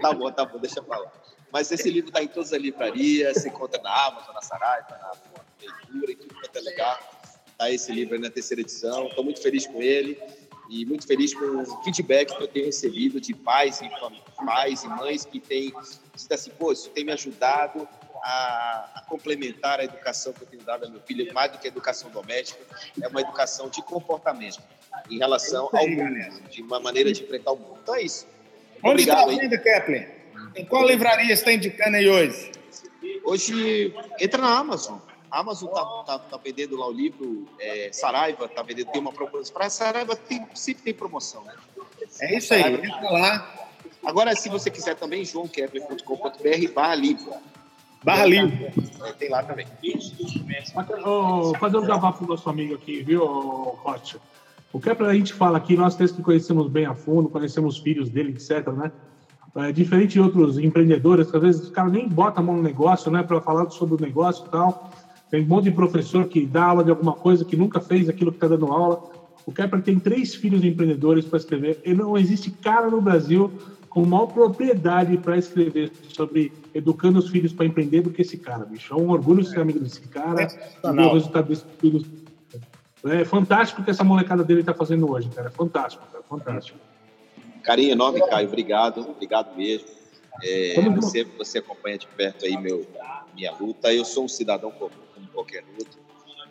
tá 0.00 0.12
bom, 0.12 0.32
tá 0.32 0.44
bom, 0.44 0.58
deixa 0.58 0.82
pra 0.82 0.98
lá. 0.98 1.12
Mas 1.52 1.70
esse 1.70 1.88
livro 1.90 2.08
está 2.08 2.22
em 2.22 2.28
todas 2.28 2.52
as 2.52 2.60
livrarias, 2.60 3.42
se 3.42 3.48
encontra 3.48 3.80
na 3.82 4.06
Amazon, 4.06 4.34
na 4.34 4.42
Saraiva, 4.42 4.88
na 4.90 5.12
Leitura 5.60 6.12
e 6.12 6.16
tudo 6.16 6.34
quanto 6.34 6.56
é 6.56 6.60
lugar. 6.60 7.24
Tá 7.56 7.70
esse 7.70 7.92
livro 7.92 8.14
aí 8.14 8.20
na 8.20 8.30
terceira 8.30 8.60
edição. 8.60 9.06
Estou 9.06 9.22
muito 9.22 9.40
feliz 9.40 9.66
com 9.66 9.80
ele 9.80 10.20
e 10.68 10.84
muito 10.86 11.06
feliz 11.06 11.34
com 11.34 11.44
o 11.44 11.84
feedback 11.84 12.34
que 12.34 12.42
eu 12.42 12.48
tenho 12.48 12.66
recebido 12.66 13.20
de 13.20 13.34
pais 13.34 13.80
e 13.80 13.90
pais 14.44 14.82
e 14.82 14.88
mães 14.88 15.24
que 15.24 15.38
têm 15.38 15.72
dito 16.16 16.32
assim, 16.32 16.50
pô, 16.58 16.72
isso 16.72 16.90
tem 16.90 17.04
me 17.04 17.12
ajudado 17.12 17.86
a, 18.24 18.88
a, 18.94 19.02
complementar 19.02 19.80
a 19.80 19.84
educação 19.84 20.32
que 20.32 20.42
eu 20.42 20.46
tenho 20.46 20.62
dado 20.62 20.86
ao 20.86 20.90
meu 20.90 21.00
filho, 21.02 21.30
mais 21.34 21.52
do 21.52 21.58
que 21.58 21.66
a 21.66 21.70
educação 21.70 22.10
doméstica, 22.10 22.64
é 23.00 23.06
uma 23.06 23.20
educação 23.20 23.68
de 23.68 23.82
comportamento 23.82 24.62
em 25.10 25.18
relação 25.18 25.68
ao 25.70 25.86
mundo, 25.86 26.48
de 26.48 26.62
uma 26.62 26.80
maneira 26.80 27.12
de 27.12 27.22
enfrentar 27.22 27.52
o 27.52 27.56
mundo. 27.56 27.78
Então 27.82 27.94
é 27.94 28.02
isso. 28.02 28.26
Onde 28.82 29.02
está 29.02 29.26
vendo, 29.26 29.60
Kepler? 29.60 30.24
Em 30.56 30.64
qual 30.64 30.86
livraria 30.86 31.34
está 31.34 31.52
indicando 31.52 31.98
aí 31.98 32.08
hoje? 32.08 32.52
Hoje, 33.24 33.94
entra 34.18 34.40
na 34.40 34.58
Amazon. 34.58 34.98
A 35.30 35.40
Amazon 35.40 35.68
está 35.68 35.84
tá, 36.04 36.18
tá 36.18 36.36
vendendo 36.38 36.76
lá 36.76 36.88
o 36.88 36.92
livro, 36.92 37.46
é, 37.58 37.90
Saraiva 37.92 38.46
está 38.46 38.62
vendendo, 38.62 38.90
tem 38.90 39.00
uma 39.00 39.12
promoção. 39.12 39.52
Para 39.52 39.68
Saraiva 39.68 40.16
tem, 40.16 40.46
sempre 40.54 40.82
tem 40.82 40.94
promoção, 40.94 41.44
né? 41.44 41.54
É 42.20 42.38
isso 42.38 42.54
aí, 42.54 42.62
entra 42.62 43.10
lá. 43.10 43.68
Agora, 44.02 44.34
se 44.34 44.48
você 44.48 44.70
quiser 44.70 44.94
também, 44.94 45.24
joãokepler.com.br 45.24 46.72
barra 46.72 46.94
livro. 46.94 47.34
Barra 48.04 48.26
livro. 48.26 48.52
É, 49.04 49.12
tem 49.12 49.30
lá 49.30 49.42
também. 49.42 49.66
Oh, 51.04 51.54
fazer 51.58 51.78
um 51.78 51.86
jabá 51.86 52.12
para 52.12 52.24
o 52.24 52.28
nosso 52.28 52.48
amigo 52.50 52.74
aqui, 52.74 53.02
viu, 53.02 53.24
Rocha? 53.24 54.18
O 54.72 54.80
Kepler 54.80 55.10
a 55.10 55.14
gente 55.14 55.32
fala 55.32 55.56
aqui, 55.56 55.76
nós 55.76 55.94
três 55.96 56.12
que 56.12 56.20
conhecemos 56.20 56.68
bem 56.68 56.84
a 56.84 56.94
fundo, 56.94 57.28
conhecemos 57.28 57.76
os 57.76 57.82
filhos 57.82 58.10
dele, 58.10 58.30
etc, 58.30 58.68
né? 58.68 58.92
É, 59.56 59.70
diferente 59.70 60.14
de 60.14 60.20
outros 60.20 60.58
empreendedores, 60.58 61.30
que 61.30 61.36
às 61.36 61.42
vezes 61.42 61.68
o 61.68 61.72
cara 61.72 61.88
nem 61.88 62.08
bota 62.08 62.40
a 62.40 62.42
mão 62.42 62.56
no 62.56 62.62
negócio, 62.62 63.08
né, 63.08 63.22
para 63.22 63.40
falar 63.40 63.70
sobre 63.70 63.94
o 63.94 64.00
negócio 64.00 64.44
e 64.46 64.50
tal. 64.50 64.90
Tem 65.30 65.42
um 65.42 65.46
monte 65.46 65.64
de 65.64 65.70
professor 65.70 66.26
que 66.26 66.44
dá 66.44 66.64
aula 66.64 66.82
de 66.82 66.90
alguma 66.90 67.12
coisa 67.12 67.44
que 67.44 67.56
nunca 67.56 67.80
fez 67.80 68.08
aquilo 68.08 68.32
que 68.32 68.36
está 68.36 68.48
dando 68.48 68.66
aula. 68.66 69.04
O 69.46 69.52
Kepler 69.52 69.82
tem 69.82 69.98
três 69.98 70.34
filhos 70.34 70.64
empreendedores 70.64 71.24
para 71.24 71.38
escrever. 71.38 71.80
E 71.84 71.94
não 71.94 72.18
existe 72.18 72.50
cara 72.50 72.90
no 72.90 73.00
Brasil 73.00 73.52
com 73.94 74.04
maior 74.04 74.26
propriedade 74.26 75.16
para 75.18 75.38
escrever 75.38 75.92
sobre 76.08 76.52
educando 76.74 77.20
os 77.20 77.30
filhos 77.30 77.52
para 77.52 77.64
empreender 77.64 78.02
do 78.02 78.10
que 78.10 78.22
esse 78.22 78.36
cara, 78.36 78.64
bicho. 78.64 78.92
É 78.92 78.96
um 78.96 79.08
orgulho 79.08 79.44
ser 79.44 79.60
amigo 79.60 79.78
desse 79.78 80.00
cara 80.00 80.42
é 80.42 80.46
e 80.46 80.92
ver 80.92 81.02
o 81.02 81.14
resultado 81.14 81.46
desse 81.46 81.64
filho. 81.78 82.04
É 83.04 83.24
fantástico 83.24 83.80
o 83.80 83.84
que 83.84 83.92
essa 83.92 84.02
molecada 84.02 84.42
dele 84.42 84.60
está 84.60 84.74
fazendo 84.74 85.08
hoje, 85.08 85.28
cara. 85.28 85.46
É 85.46 85.50
fantástico, 85.50 86.04
cara. 86.10 86.24
Fantástico. 86.28 86.76
Carinho 87.62 87.92
enorme, 87.92 88.20
Caio. 88.28 88.48
Obrigado, 88.48 89.08
obrigado 89.08 89.56
mesmo. 89.56 89.86
É, 90.42 90.74
você, 90.90 91.22
você 91.22 91.58
acompanha 91.58 91.96
de 91.96 92.08
perto 92.08 92.46
aí 92.46 92.56
meu, 92.56 92.84
minha 93.32 93.52
luta. 93.52 93.94
Eu 93.94 94.04
sou 94.04 94.24
um 94.24 94.28
cidadão 94.28 94.72
como, 94.72 94.90
como 95.14 95.28
qualquer 95.28 95.62
outro. 95.78 96.00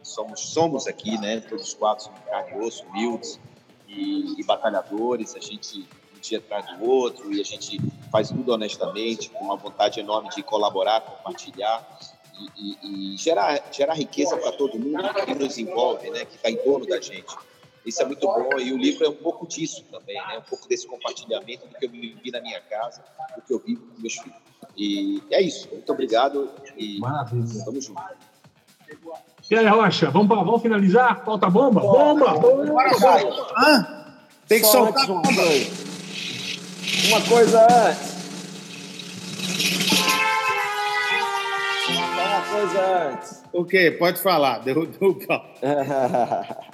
Somos, 0.02 0.40
somos 0.40 0.88
aqui, 0.88 1.18
né? 1.18 1.42
Todos 1.42 1.68
os 1.68 1.74
quatro 1.74 2.06
somos 2.06 2.20
carne 2.22 2.52
e 2.54 2.60
osso, 2.66 2.86
humildes 2.86 3.38
e, 3.86 4.40
e 4.40 4.44
batalhadores. 4.44 5.36
A 5.36 5.40
gente 5.40 5.86
dia 6.30 6.40
atrás 6.40 6.66
do 6.78 6.86
outro 6.86 7.32
e 7.34 7.42
a 7.42 7.44
gente 7.44 7.80
faz 8.12 8.30
tudo 8.30 8.54
honestamente, 8.54 9.30
com 9.30 9.46
uma 9.46 9.56
vontade 9.56 10.00
enorme 10.00 10.30
de 10.30 10.42
colaborar, 10.44 11.02
compartilhar 11.02 11.86
e, 12.58 12.78
e, 12.82 13.14
e 13.14 13.18
gerar, 13.18 13.62
gerar 13.72 13.94
riqueza 13.94 14.38
para 14.38 14.52
todo 14.54 14.80
mundo 14.80 15.04
que 15.26 15.36
nos 15.36 15.58
envolve, 15.58 16.10
né? 16.10 16.26
Que 16.26 16.36
está 16.36 16.50
em 16.50 16.58
torno 16.58 16.86
da 16.86 17.00
gente. 17.00 17.36
Isso 17.86 18.02
é 18.02 18.06
muito 18.06 18.26
bom 18.26 18.60
e 18.60 18.72
o 18.72 18.78
livro 18.78 19.06
é 19.06 19.10
um 19.10 19.16
pouco 19.16 19.46
disso 19.46 19.84
também, 19.92 20.16
né? 20.16 20.38
Um 20.38 20.50
pouco 20.50 20.68
desse 20.68 20.88
compartilhamento 20.88 21.68
do 21.68 21.76
que 21.76 21.86
eu 21.86 21.90
vivi 21.90 22.32
na 22.32 22.42
minha 22.42 22.62
casa, 22.62 23.04
do 23.36 23.42
que 23.42 23.54
eu 23.54 23.60
vivo 23.60 23.86
com 23.86 24.02
meus 24.02 24.14
filhos. 24.14 24.38
E 24.78 25.22
é 25.30 25.42
isso. 25.42 25.70
Muito 25.72 25.92
obrigado 25.92 26.50
e 26.78 27.00
Maravilha. 27.00 27.66
tamo 27.66 27.82
junto. 27.82 28.02
E 29.50 29.56
aí, 29.56 29.68
Rocha, 29.68 30.10
vamos, 30.10 30.28
vamos 30.30 30.62
finalizar? 30.62 31.24
Falta 31.26 31.50
bomba? 31.50 31.82
Bomba! 31.82 32.34
Bomba! 32.34 32.74
bomba. 33.00 34.04
Tem 34.48 34.62
que 34.62 34.66
Só 34.66 34.86
soltar 34.86 35.08
bomba. 35.08 35.93
Uma 37.08 37.22
coisa 37.28 37.66
antes. 37.66 38.14
Só 41.86 41.92
uma 41.92 42.42
coisa 42.42 43.10
antes. 43.10 43.44
O 43.52 43.66
quê? 43.66 43.92
Pode 43.92 44.22
falar. 44.22 44.60
Derrubou 44.60 45.10
o 45.10 45.28
pau. 45.28 45.46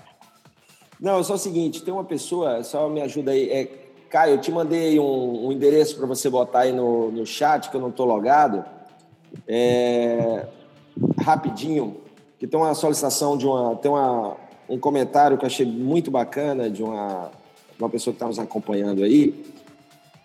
Não, 0.99 1.20
é 1.20 1.24
só 1.24 1.36
o 1.36 1.38
seguinte, 1.38 1.82
tem 1.82 1.93
uma 1.93 2.03
pessoa, 2.03 2.61
só 2.61 2.89
me 2.89 3.01
ajuda 3.01 3.32
aí. 3.32 3.49
É, 3.49 3.67
Caio, 4.09 4.34
eu 4.34 4.41
te 4.41 4.51
mandei 4.51 4.99
um, 4.99 5.47
um 5.47 5.51
endereço 5.51 5.95
para 5.95 6.05
você 6.05 6.30
botar 6.30 6.61
aí 6.61 6.74
no, 6.74 7.09
no 7.09 7.26
chat, 7.26 7.70
que 7.70 7.76
eu 7.78 7.80
não 7.80 7.88
estou 7.89 8.05
logado. 8.05 8.65
É, 9.47 10.45
rapidinho, 11.22 12.01
que 12.38 12.45
tem 12.45 12.59
uma 12.59 12.74
solicitação 12.74 13.38
de 13.38 13.47
uma. 13.47 13.76
Tem 13.78 13.89
uma, 13.89 14.36
um 14.67 14.78
comentário 14.78 15.38
que 15.38 15.45
eu 15.45 15.47
achei 15.47 15.65
muito 15.65 16.11
bacana 16.11 16.70
de 16.70 16.84
uma, 16.84 17.32
uma 17.80 17.89
pessoa 17.89 18.11
que 18.11 18.17
está 18.17 18.28
nos 18.28 18.38
acompanhando 18.38 19.03
aí, 19.03 19.45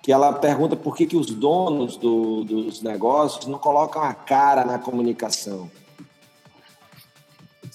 que 0.05 0.13
ela 0.13 0.33
pergunta 0.33 0.77
por 0.77 0.95
que, 0.95 1.07
que 1.07 1.17
os 1.17 1.27
donos 1.27 1.97
do, 1.97 2.45
dos 2.45 2.81
negócios 2.81 3.47
não 3.47 3.59
colocam 3.59 4.03
a 4.03 4.15
cara 4.15 4.65
na 4.65 4.79
comunicação 4.79 5.69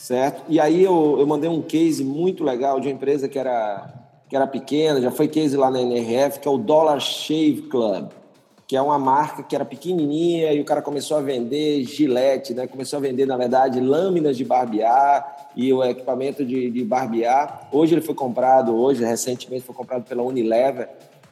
certo? 0.09 0.41
E 0.49 0.59
aí 0.59 0.83
eu, 0.83 1.17
eu 1.19 1.27
mandei 1.27 1.47
um 1.47 1.61
case 1.61 2.03
muito 2.03 2.43
legal 2.43 2.79
de 2.79 2.87
uma 2.87 2.93
empresa 2.93 3.27
que 3.27 3.37
era, 3.37 3.93
que 4.27 4.35
era 4.35 4.47
pequena, 4.47 4.99
já 4.99 5.11
foi 5.11 5.27
case 5.27 5.55
lá 5.57 5.69
na 5.69 5.81
NRF, 5.81 6.39
que 6.39 6.47
é 6.47 6.51
o 6.51 6.57
Dollar 6.57 6.99
Shave 6.99 7.63
Club, 7.69 8.09
que 8.65 8.75
é 8.75 8.81
uma 8.81 8.97
marca 8.97 9.43
que 9.43 9.53
era 9.53 9.65
pequenininha 9.65 10.53
e 10.53 10.61
o 10.61 10.65
cara 10.65 10.81
começou 10.81 11.17
a 11.17 11.21
vender 11.21 11.83
gilete, 11.83 12.55
né? 12.55 12.65
Começou 12.65 12.97
a 12.97 13.01
vender, 13.01 13.27
na 13.27 13.37
verdade, 13.37 13.79
lâminas 13.79 14.35
de 14.35 14.45
barbear 14.45 15.49
e 15.55 15.71
o 15.71 15.83
equipamento 15.83 16.43
de, 16.45 16.71
de 16.71 16.83
barbear. 16.83 17.67
Hoje 17.71 17.93
ele 17.93 18.01
foi 18.01 18.15
comprado, 18.15 18.75
hoje, 18.75 19.03
recentemente, 19.03 19.63
foi 19.63 19.75
comprado 19.75 20.05
pela 20.05 20.23
Unilever 20.23 20.89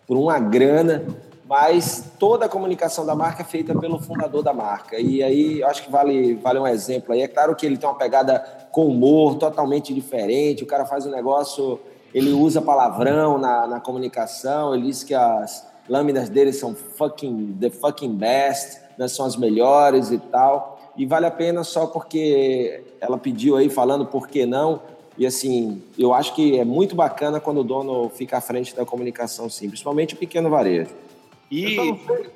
por 0.08 0.18
uma 0.18 0.40
grana 0.40 1.04
mas 1.48 2.12
toda 2.20 2.46
a 2.46 2.50
comunicação 2.50 3.06
da 3.06 3.16
marca 3.16 3.42
é 3.42 3.46
feita 3.46 3.74
pelo 3.74 4.00
fundador 4.00 4.44
da 4.44 4.54
marca. 4.54 5.00
E 5.00 5.24
aí, 5.24 5.64
acho 5.64 5.84
que 5.84 5.90
vale, 5.90 6.36
vale 6.36 6.60
um 6.60 6.68
exemplo 6.68 7.14
aí. 7.14 7.22
É 7.22 7.28
claro 7.28 7.56
que 7.56 7.66
ele 7.66 7.78
tem 7.78 7.88
uma 7.88 7.98
pegada 7.98 8.40
com 8.72 8.88
humor 8.88 9.36
totalmente 9.36 9.94
diferente, 9.94 10.64
o 10.64 10.68
cara 10.68 10.86
faz 10.86 11.06
um 11.06 11.10
negócio, 11.10 11.80
ele 12.14 12.32
usa 12.32 12.62
palavrão 12.62 13.38
na, 13.38 13.66
na 13.66 13.80
comunicação, 13.80 14.76
ele 14.76 14.88
diz 14.88 15.04
que 15.04 15.14
as 15.14 15.66
lâminas 15.88 16.28
dele 16.28 16.52
são 16.52 16.76
fucking, 16.76 17.58
the 17.60 17.70
fucking 17.70 18.14
best, 18.14 18.82
né, 18.98 19.08
são 19.08 19.26
as 19.26 19.38
melhores 19.38 20.12
e 20.12 20.18
tal. 20.18 20.78
E 20.98 21.06
vale 21.06 21.28
a 21.28 21.32
pena 21.32 21.64
só 21.64 21.88
porque 21.88 22.84
ela 23.00 23.18
pediu 23.18 23.56
aí, 23.56 23.70
falando 23.70 24.06
por 24.06 24.28
que 24.28 24.46
não, 24.46 24.82
e 25.18 25.26
assim, 25.26 25.82
eu 25.98 26.14
acho 26.14 26.36
que 26.36 26.60
é 26.60 26.64
muito 26.64 26.96
bacana 26.96 27.40
quando 27.40 27.62
o 27.62 27.64
dono 27.64 28.10
fica 28.10 28.38
à 28.38 28.42
frente 28.42 28.76
da 28.76 28.86
comunicação, 28.86 29.50
sim, 29.50 29.68
principalmente 29.68 30.14
o 30.14 30.18
pequeno 30.18 30.50
varejo. 30.50 30.92
E 31.50 31.78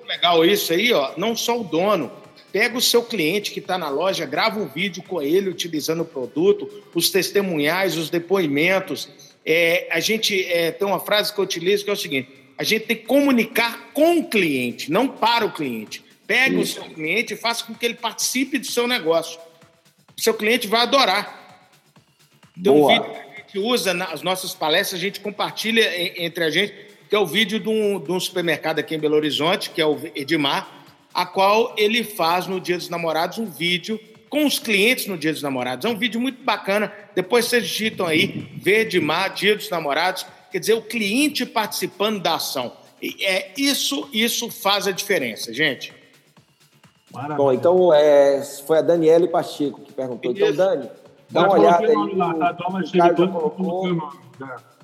legal 0.08 0.44
isso 0.46 0.74
aí, 0.74 0.92
ó. 0.94 1.12
Não 1.18 1.36
só 1.36 1.60
o 1.60 1.64
dono. 1.64 2.12
Pega 2.52 2.78
o 2.78 2.82
seu 2.82 3.04
cliente 3.04 3.52
que 3.52 3.60
está 3.60 3.78
na 3.78 3.90
loja, 3.90 4.26
grava 4.26 4.60
um 4.60 4.68
vídeo 4.68 5.04
com 5.04 5.22
ele 5.22 5.50
utilizando 5.50 6.02
o 6.02 6.06
produto, 6.06 6.70
os 6.94 7.10
testemunhais, 7.10 7.98
os 7.98 8.10
depoimentos. 8.10 9.10
É, 9.46 9.88
a 9.92 10.00
gente 10.00 10.44
é, 10.46 10.72
tem 10.72 10.88
uma 10.88 11.00
frase 11.00 11.34
que 11.34 11.40
eu 11.40 11.44
utilizo 11.44 11.84
que 11.84 11.90
é 11.90 11.94
o 11.94 11.98
seguinte: 11.98 12.30
a 12.58 12.64
gente 12.64 12.86
tem 12.86 12.98
que 12.98 13.06
comunicar 13.06 13.92
com 13.94 14.20
o 14.20 14.28
cliente, 14.28 14.92
não 14.92 15.08
para 15.08 15.46
o 15.46 15.52
cliente. 15.52 16.04
Pega 16.28 16.60
isso. 16.60 16.80
o 16.80 16.84
seu 16.84 16.94
cliente 16.94 17.34
e 17.34 17.38
faça 17.38 17.64
com 17.64 17.74
que 17.74 17.86
ele 17.86 17.96
participe 17.96 18.58
do 18.58 18.66
seu 18.66 18.88
negócio. 18.88 19.40
O 20.18 20.22
seu 20.22 20.34
cliente 20.34 20.68
vai 20.68 20.82
adorar. 20.82 21.41
Tem 22.64 22.72
um 22.72 22.88
vídeo 22.88 23.04
que 23.04 23.18
a 23.18 23.38
gente 23.38 23.60
usa 23.60 23.94
nas 23.94 24.22
nossas 24.22 24.54
palestras, 24.54 25.00
a 25.00 25.04
gente 25.04 25.20
compartilha 25.20 25.84
entre 26.22 26.44
a 26.44 26.50
gente 26.50 26.92
que 27.12 27.16
é 27.16 27.20
o 27.20 27.26
vídeo 27.26 27.60
de 27.60 27.68
um, 27.68 28.00
de 28.00 28.10
um 28.10 28.20
supermercado 28.22 28.80
aqui 28.80 28.96
em 28.96 28.98
Belo 28.98 29.18
Horizonte, 29.18 29.72
que 29.72 29.82
é 29.82 29.86
o 29.86 30.00
Edmar, 30.16 30.66
a 31.14 31.26
qual 31.26 31.76
ele 31.78 32.06
faz 32.06 32.48
no 32.48 32.58
Dia 32.58 32.78
dos 32.78 32.88
Namorados 32.88 33.38
um 33.38 33.48
vídeo 33.48 34.00
com 34.30 34.46
os 34.46 34.58
clientes 34.58 35.08
no 35.08 35.18
Dia 35.18 35.34
dos 35.34 35.42
Namorados. 35.42 35.84
É 35.84 35.90
um 35.90 35.98
vídeo 35.98 36.22
muito 36.22 36.42
bacana. 36.42 36.90
Depois 37.14 37.44
vocês 37.48 37.68
digitam 37.68 38.08
aí, 38.08 38.48
Edmar, 38.66 39.34
Dia 39.34 39.58
dos 39.58 39.70
Namorados, 39.70 40.26
quer 40.50 40.60
dizer, 40.60 40.74
o 40.74 40.82
cliente 40.82 41.46
participando 41.46 42.22
da 42.22 42.36
ação. 42.36 42.72
E 43.02 43.26
é 43.26 43.52
isso, 43.58 44.08
isso 44.14 44.50
faz 44.50 44.88
a 44.88 44.92
diferença, 44.92 45.54
gente. 45.54 45.94
Maravilha. 47.12 47.36
Bom, 47.36 47.52
então 47.52 47.94
é, 47.94 48.42
foi 48.66 48.78
a 48.78 48.82
Daniele 48.82 49.28
Pacheco 49.28 49.82
que 49.82 49.92
perguntou. 49.92 50.32
Então, 50.32 50.54
Dani, 50.54 50.90
dá 51.32 51.44
uma 51.44 51.54
olhada 51.54 51.88
aí. 51.88 52.16
Lá, 52.16 52.54
tá? 52.54 52.68
O 52.68 52.98
Caio 52.98 53.32
colocou. 53.32 54.12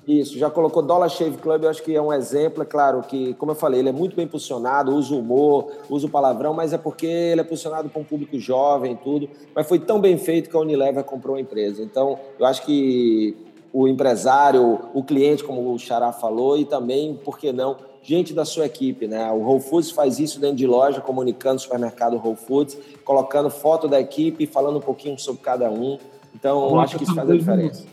Isso, 0.06 0.38
já 0.38 0.48
colocou 0.48 0.82
Dollar 0.82 1.10
Shave 1.10 1.36
Club, 1.36 1.64
eu 1.64 1.68
acho 1.68 1.82
que 1.82 1.94
é 1.94 2.00
um 2.00 2.10
exemplo, 2.10 2.62
é 2.62 2.66
claro 2.66 3.02
que, 3.02 3.34
como 3.34 3.52
eu 3.52 3.56
falei, 3.56 3.80
ele 3.80 3.90
é 3.90 3.92
muito 3.92 4.16
bem 4.16 4.26
posicionado, 4.26 4.94
usa 4.94 5.14
o 5.14 5.18
humor, 5.18 5.70
usa 5.90 6.06
o 6.06 6.10
palavrão, 6.10 6.54
mas 6.54 6.72
é 6.72 6.78
porque 6.78 7.06
ele 7.06 7.42
é 7.42 7.44
posicionado 7.44 7.90
para 7.90 8.00
um 8.00 8.04
público 8.04 8.38
jovem 8.38 8.92
e 8.92 8.96
tudo, 8.96 9.28
mas 9.54 9.68
foi 9.68 9.78
tão 9.78 10.00
bem 10.00 10.16
feito 10.16 10.48
que 10.48 10.56
a 10.56 10.60
Unilever 10.60 11.04
comprou 11.04 11.36
a 11.36 11.40
empresa. 11.40 11.82
Então, 11.82 12.18
eu 12.38 12.46
acho 12.46 12.62
que 12.62 13.36
o 13.70 13.86
empresário, 13.86 14.80
o 14.94 15.04
cliente, 15.04 15.44
como 15.44 15.74
o 15.74 15.78
Xará 15.78 16.10
falou, 16.10 16.56
e 16.56 16.64
também, 16.64 17.14
por 17.22 17.38
que 17.38 17.52
não, 17.52 17.76
gente 18.02 18.32
da 18.32 18.46
sua 18.46 18.64
equipe, 18.64 19.06
né? 19.06 19.30
O 19.30 19.42
Whole 19.42 19.60
Foods 19.60 19.90
faz 19.90 20.18
isso 20.18 20.40
dentro 20.40 20.56
de 20.56 20.66
loja, 20.66 21.02
comunicando 21.02 21.56
o 21.56 21.60
supermercado 21.60 22.16
Whole 22.16 22.36
Foods, 22.36 22.78
colocando 23.04 23.50
foto 23.50 23.86
da 23.86 24.00
equipe, 24.00 24.46
falando 24.46 24.78
um 24.78 24.80
pouquinho 24.80 25.18
sobre 25.18 25.42
cada 25.42 25.70
um. 25.70 25.98
Então, 26.34 26.68
eu 26.68 26.80
acho 26.80 26.96
que 26.96 27.04
isso 27.04 27.14
faz 27.14 27.30
a 27.30 27.36
diferença. 27.36 27.86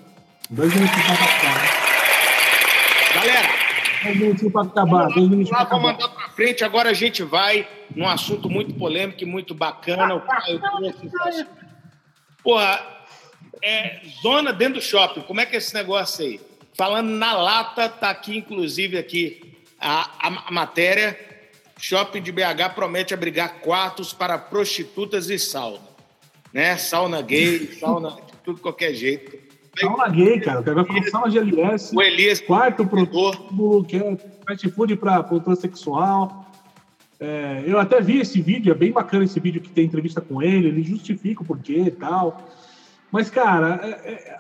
Dois 0.49 0.73
minutos 0.73 0.95
para 1.03 1.15
Galera, 3.15 3.47
dois 4.03 4.17
minutos 4.17 4.51
para 4.51 4.61
acabar. 4.61 5.07
Dois 5.07 5.29
minutos 5.29 5.49
para 5.49 5.61
acabar. 5.61 5.97
frente. 6.36 6.63
Agora 6.63 6.89
a 6.89 6.93
gente 6.93 7.23
vai 7.23 7.67
num 7.95 8.07
assunto 8.07 8.49
muito 8.49 8.73
polêmico 8.75 9.23
e 9.23 9.25
muito 9.25 9.55
bacana. 9.55 10.15
O 10.15 10.21
Caio 10.21 10.59
trouxe. 10.59 11.47
Porra, 12.43 12.86
é, 13.63 14.01
zona 14.21 14.53
dentro 14.53 14.75
do 14.75 14.81
shopping. 14.81 15.21
Como 15.21 15.41
é 15.41 15.45
que 15.45 15.55
é 15.55 15.57
esse 15.57 15.73
negócio 15.73 16.23
aí? 16.23 16.39
Falando 16.75 17.09
na 17.09 17.33
lata, 17.33 17.89
tá 17.89 18.09
aqui, 18.09 18.38
inclusive, 18.38 18.97
aqui 18.97 19.55
a, 19.79 20.27
a, 20.27 20.47
a 20.47 20.51
matéria. 20.51 21.17
Shopping 21.77 22.21
de 22.21 22.31
BH 22.31 22.73
promete 22.73 23.13
abrigar 23.13 23.55
quartos 23.59 24.13
para 24.13 24.38
prostitutas 24.38 25.29
e 25.29 25.38
sauna. 25.38 25.81
Né? 26.53 26.77
Sauna 26.77 27.21
gay, 27.21 27.77
sauna 27.79 28.17
tudo 28.45 28.61
qualquer 28.61 28.93
jeito. 28.93 29.37
Sauna 29.77 30.07
gay, 30.07 30.39
cara. 30.39 30.61
O 30.61 30.63
cara 30.63 30.83
vai 30.83 30.85
falar 30.85 31.09
sauna 31.09 31.29
de 31.29 31.37
LS. 31.37 31.95
O 31.95 32.01
Elias. 32.01 32.39
Quarto 32.39 32.85
pro 32.85 33.05
tubo, 33.05 33.83
que 33.83 33.97
é 33.97 34.17
fast 34.47 34.69
food 34.69 34.95
para 34.95 35.33
o 35.33 35.39
transexual. 35.39 36.45
É, 37.19 37.63
eu 37.65 37.79
até 37.79 38.01
vi 38.01 38.19
esse 38.19 38.41
vídeo, 38.41 38.71
é 38.71 38.75
bem 38.75 38.91
bacana 38.91 39.23
esse 39.23 39.39
vídeo 39.39 39.61
que 39.61 39.69
tem 39.69 39.85
entrevista 39.85 40.19
com 40.19 40.41
ele, 40.41 40.67
ele 40.67 40.83
justifica 40.83 41.41
o 41.41 41.45
porquê 41.45 41.83
e 41.87 41.91
tal. 41.91 42.49
Mas, 43.11 43.29
cara, 43.29 43.79
é, 43.83 44.11
é, 44.11 44.39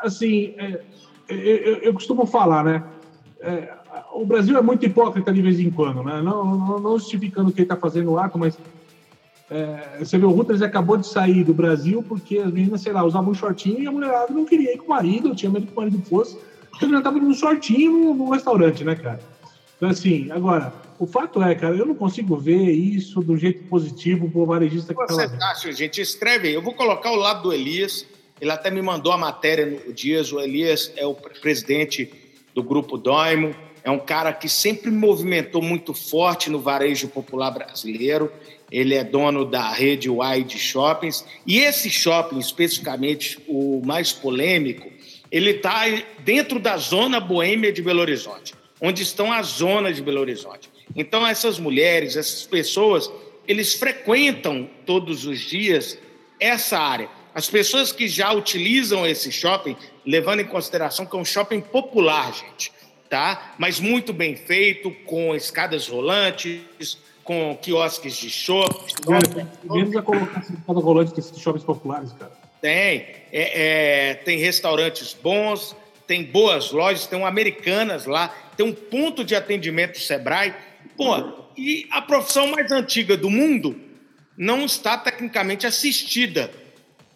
assim, 0.00 0.54
é, 0.56 0.80
é, 1.28 1.34
eu, 1.34 1.76
eu, 1.76 1.94
costumo 1.94 2.24
falar, 2.24 2.64
né? 2.64 2.82
É, 3.40 3.74
o 4.14 4.24
Brasil 4.24 4.56
é 4.56 4.62
muito 4.62 4.86
hipócrita 4.86 5.32
de 5.32 5.42
vez 5.42 5.60
em 5.60 5.70
quando, 5.70 6.02
né? 6.02 6.22
Não, 6.22 6.44
não, 6.44 6.80
não 6.80 6.98
justificando 6.98 7.50
o 7.50 7.52
que 7.52 7.60
ele 7.60 7.64
está 7.64 7.76
fazendo 7.76 8.12
o 8.12 8.18
ato, 8.18 8.38
mas 8.38 8.58
é, 9.48 9.98
você 10.00 10.18
vê, 10.18 10.26
o 10.26 10.34
Reuters 10.34 10.60
acabou 10.60 10.96
de 10.96 11.06
sair 11.06 11.44
do 11.44 11.54
Brasil 11.54 12.02
porque 12.02 12.38
as 12.38 12.52
meninas, 12.52 12.80
sei 12.80 12.92
lá, 12.92 13.04
usavam 13.04 13.30
um 13.30 13.34
shortinho 13.34 13.80
e 13.80 13.86
a 13.86 13.92
mulherada 13.92 14.32
não 14.32 14.44
queria 14.44 14.74
ir 14.74 14.78
com 14.78 14.86
o 14.86 14.88
marido, 14.88 15.34
tinha 15.34 15.50
medo 15.50 15.66
que 15.66 15.72
o 15.72 15.76
marido 15.76 16.02
fosse, 16.02 16.36
porque 16.70 16.84
a 16.84 16.88
menina 16.88 16.98
estava 16.98 17.18
indo 17.18 17.28
um 17.28 17.34
shortinho 17.34 17.92
no, 17.92 18.14
no, 18.14 18.30
restaurante, 18.30 18.82
né, 18.82 18.96
cara? 18.96 19.20
Então, 19.76 19.88
assim, 19.88 20.30
agora, 20.32 20.72
o 20.98 21.06
fato 21.06 21.40
é, 21.42 21.54
cara, 21.54 21.76
eu 21.76 21.86
não 21.86 21.94
consigo 21.94 22.36
ver 22.36 22.70
isso 22.70 23.20
do 23.20 23.36
jeito 23.36 23.64
positivo 23.68 24.28
pro 24.28 24.46
varejista 24.46 24.94
que 24.94 25.00
Você 25.06 25.28
tá 25.28 25.50
acha, 25.50 25.70
gente? 25.72 26.00
Escreve 26.00 26.48
aí. 26.48 26.54
Eu 26.54 26.62
vou 26.62 26.74
colocar 26.74 27.12
o 27.12 27.16
lado 27.16 27.42
do 27.42 27.52
Elias. 27.52 28.06
Ele 28.40 28.50
até 28.50 28.70
me 28.70 28.82
mandou 28.82 29.12
a 29.12 29.18
matéria 29.18 29.66
no 29.66 29.92
Dias. 29.92 30.32
O 30.32 30.40
Elias 30.40 30.92
é 30.96 31.06
o 31.06 31.14
presidente 31.14 32.10
do 32.54 32.62
Grupo 32.62 32.96
Doimo. 32.96 33.54
É 33.84 33.90
um 33.90 33.98
cara 33.98 34.32
que 34.32 34.48
sempre 34.48 34.90
movimentou 34.90 35.62
muito 35.62 35.94
forte 35.94 36.50
no 36.50 36.58
varejo 36.58 37.08
popular 37.08 37.50
brasileiro. 37.50 38.32
Ele 38.70 38.94
é 38.94 39.04
dono 39.04 39.44
da 39.44 39.70
rede 39.70 40.08
Wide 40.08 40.58
Shoppings. 40.58 41.24
E 41.46 41.58
esse 41.58 41.90
shopping, 41.90 42.38
especificamente 42.38 43.38
o 43.46 43.82
mais 43.84 44.12
polêmico, 44.12 44.90
ele 45.30 45.50
está 45.50 45.84
dentro 46.20 46.58
da 46.58 46.76
zona 46.76 47.20
boêmia 47.20 47.72
de 47.72 47.82
Belo 47.82 48.00
Horizonte, 48.00 48.54
onde 48.80 49.02
estão 49.02 49.32
as 49.32 49.46
zonas 49.46 49.96
de 49.96 50.02
Belo 50.02 50.20
Horizonte. 50.20 50.70
Então, 50.94 51.26
essas 51.26 51.58
mulheres, 51.58 52.16
essas 52.16 52.44
pessoas, 52.44 53.10
eles 53.46 53.74
frequentam 53.74 54.68
todos 54.84 55.24
os 55.24 55.40
dias 55.40 55.98
essa 56.40 56.78
área. 56.78 57.08
As 57.34 57.50
pessoas 57.50 57.92
que 57.92 58.08
já 58.08 58.32
utilizam 58.32 59.06
esse 59.06 59.30
shopping, 59.30 59.76
levando 60.04 60.40
em 60.40 60.46
consideração 60.46 61.04
que 61.04 61.14
é 61.14 61.18
um 61.18 61.24
shopping 61.24 61.60
popular, 61.60 62.32
gente 62.32 62.72
tá? 63.08 63.54
Mas 63.58 63.80
muito 63.80 64.12
bem 64.12 64.36
feito, 64.36 64.90
com 65.04 65.34
escadas 65.34 65.88
rolantes, 65.88 66.98
com 67.26 67.58
quiosques 67.60 68.16
de 68.16 68.30
shopping. 68.30 69.46
Menos 69.64 69.96
a 69.96 70.02
colocar 70.02 70.40
escada 70.40 70.80
rolante 70.80 71.12
desses 71.14 71.38
shoppings 71.38 71.64
populares, 71.64 72.12
cara. 72.12 72.32
Tem. 72.60 73.04
É, 73.32 74.10
é, 74.10 74.14
tem 74.14 74.38
restaurantes 74.38 75.12
bons, 75.12 75.76
tem 76.06 76.22
boas 76.22 76.70
lojas, 76.70 77.06
tem 77.06 77.18
um 77.18 77.26
Americanas 77.26 78.06
lá, 78.06 78.28
tem 78.56 78.64
um 78.64 78.72
ponto 78.72 79.24
de 79.24 79.34
atendimento 79.34 79.98
Sebrae. 79.98 80.54
Pô, 80.96 81.46
e 81.56 81.86
a 81.90 82.00
profissão 82.00 82.46
mais 82.46 82.70
antiga 82.70 83.16
do 83.16 83.28
mundo 83.28 83.78
não 84.38 84.64
está 84.64 84.96
tecnicamente 84.96 85.66
assistida, 85.66 86.50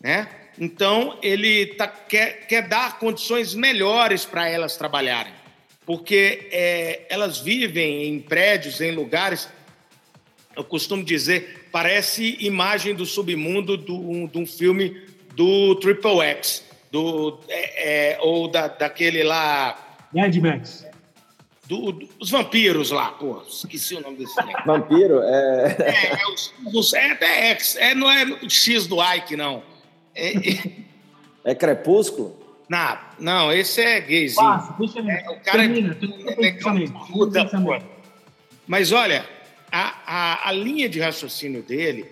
né? 0.01 0.29
Então, 0.59 1.17
ele 1.23 1.67
tá, 1.67 1.87
quer, 1.87 2.47
quer 2.47 2.69
dar 2.69 2.99
condições 2.99 3.55
melhores 3.55 4.27
para 4.27 4.49
elas 4.49 4.77
trabalharem 4.77 5.41
porque 5.91 6.49
é, 6.53 7.01
elas 7.09 7.41
vivem 7.41 8.05
em 8.05 8.21
prédios, 8.21 8.81
em 8.81 8.93
lugares. 8.93 9.49
Eu 10.61 10.65
costumo 10.65 11.03
dizer, 11.03 11.69
parece 11.73 12.37
imagem 12.41 12.95
do 12.95 13.07
submundo 13.07 13.77
de 13.79 14.39
um 14.39 14.47
filme 14.47 15.09
do 15.35 15.75
Triple 15.77 16.21
X, 16.21 16.65
do, 16.93 17.41
é, 17.49 18.13
é, 18.13 18.19
ou 18.21 18.47
da, 18.47 18.69
daquele 18.69 19.23
lá. 19.23 19.97
Mad 20.13 20.37
Max. 20.37 20.87
Do, 21.67 21.93
dos 21.93 22.31
vampiros 22.31 22.91
lá, 22.91 23.13
pô, 23.13 23.41
esqueci 23.49 23.95
o 23.95 24.01
nome 24.01 24.17
desse 24.19 24.35
filme. 24.35 24.53
Vampiro? 24.67 25.23
É. 25.23 25.77
É, 25.79 26.13
é, 26.13 26.19
os, 26.75 26.93
é 26.93 27.13
até 27.13 27.51
X, 27.53 27.77
é, 27.77 27.95
não 27.95 28.11
é 28.11 28.25
o 28.25 28.51
X 28.51 28.87
do 28.87 28.97
Ike, 29.01 29.37
não. 29.37 29.63
É, 30.15 30.33
é 31.45 31.55
Crepúsculo? 31.55 32.39
Não, 32.69 32.99
não, 33.19 33.53
esse 33.53 33.81
é 33.81 34.01
gayzinho. 34.01 34.47
Passa, 34.47 34.75
deixa 34.79 34.99
ele. 34.99 35.11
É, 35.11 35.31
o 35.31 35.41
cara 35.41 35.59
termina, 35.59 35.97
é, 36.39 36.47
é, 36.47 36.49
é 36.49 37.83
Mas 38.67 38.93
olha, 38.93 39.25
a, 39.71 39.95
a, 40.07 40.49
a 40.49 40.53
linha 40.53 40.89
de 40.89 41.01
raciocínio 41.01 41.63
dele 41.63 42.07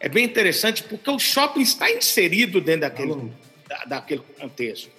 é 0.00 0.08
bem 0.08 0.24
interessante 0.24 0.82
porque 0.82 1.10
o 1.10 1.18
shopping 1.18 1.60
está 1.60 1.90
inserido 1.90 2.60
dentro 2.60 2.82
daquele, 2.82 3.32
da, 3.68 3.84
daquele 3.84 4.22
contexto. 4.38 4.90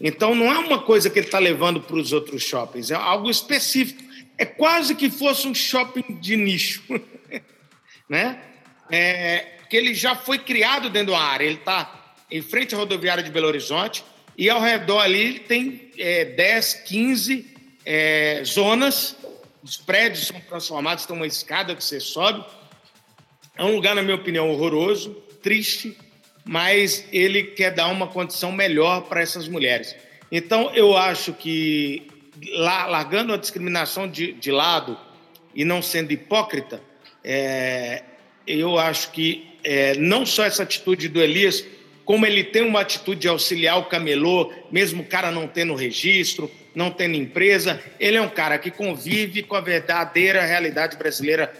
Então 0.00 0.34
não 0.34 0.52
é 0.52 0.58
uma 0.58 0.82
coisa 0.82 1.10
que 1.10 1.18
ele 1.18 1.26
está 1.26 1.38
levando 1.38 1.80
para 1.80 1.96
os 1.96 2.12
outros 2.12 2.42
shoppings, 2.42 2.90
é 2.90 2.94
algo 2.94 3.30
específico. 3.30 4.02
É 4.36 4.46
quase 4.46 4.94
que 4.94 5.10
fosse 5.10 5.46
um 5.46 5.54
shopping 5.54 6.18
de 6.18 6.34
nicho, 6.36 6.82
né? 8.08 8.40
É, 8.90 9.58
que 9.68 9.76
ele 9.76 9.94
já 9.94 10.16
foi 10.16 10.38
criado 10.38 10.88
dentro 10.88 11.12
da 11.12 11.20
área. 11.20 11.44
Ele 11.44 11.56
está 11.56 12.14
em 12.30 12.40
frente 12.40 12.74
à 12.74 12.78
rodoviária 12.78 13.22
de 13.22 13.30
Belo 13.30 13.46
Horizonte, 13.46 14.02
e 14.36 14.48
ao 14.48 14.60
redor 14.60 15.00
ali 15.00 15.40
tem 15.40 15.90
é, 15.98 16.24
10, 16.24 16.74
15 16.86 17.46
é, 17.84 18.42
zonas. 18.44 19.16
Os 19.62 19.76
prédios 19.76 20.26
são 20.26 20.40
transformados, 20.40 21.04
tem 21.04 21.14
uma 21.14 21.26
escada 21.26 21.74
que 21.74 21.84
você 21.84 22.00
sobe. 22.00 22.44
É 23.56 23.64
um 23.64 23.74
lugar, 23.74 23.94
na 23.94 24.02
minha 24.02 24.14
opinião, 24.14 24.50
horroroso, 24.50 25.10
triste, 25.42 25.96
mas 26.44 27.04
ele 27.12 27.42
quer 27.42 27.70
dar 27.70 27.88
uma 27.88 28.06
condição 28.06 28.50
melhor 28.50 29.02
para 29.02 29.20
essas 29.20 29.46
mulheres. 29.48 29.94
Então, 30.32 30.70
eu 30.74 30.96
acho 30.96 31.32
que, 31.32 32.06
largando 32.52 33.34
a 33.34 33.36
discriminação 33.36 34.08
de, 34.08 34.32
de 34.32 34.50
lado 34.50 34.96
e 35.54 35.64
não 35.64 35.82
sendo 35.82 36.12
hipócrita, 36.12 36.80
é, 37.22 38.02
eu 38.46 38.78
acho 38.78 39.10
que 39.10 39.50
é, 39.62 39.94
não 39.96 40.24
só 40.24 40.44
essa 40.44 40.62
atitude 40.62 41.08
do 41.08 41.20
Elias, 41.20 41.64
como 42.04 42.24
ele 42.24 42.42
tem 42.42 42.62
uma 42.62 42.80
atitude 42.80 43.20
de 43.20 43.28
auxiliar 43.28 43.78
o 43.78 43.84
camelô, 43.84 44.52
mesmo 44.70 45.02
o 45.02 45.06
cara 45.06 45.30
não 45.30 45.46
tendo 45.46 45.74
registro, 45.74 46.50
não 46.74 46.90
tendo 46.90 47.16
empresa, 47.16 47.80
ele 47.98 48.16
é 48.16 48.22
um 48.22 48.28
cara 48.28 48.58
que 48.58 48.70
convive 48.70 49.42
com 49.42 49.56
a 49.56 49.60
verdadeira 49.60 50.42
realidade 50.44 50.96
brasileira 50.96 51.52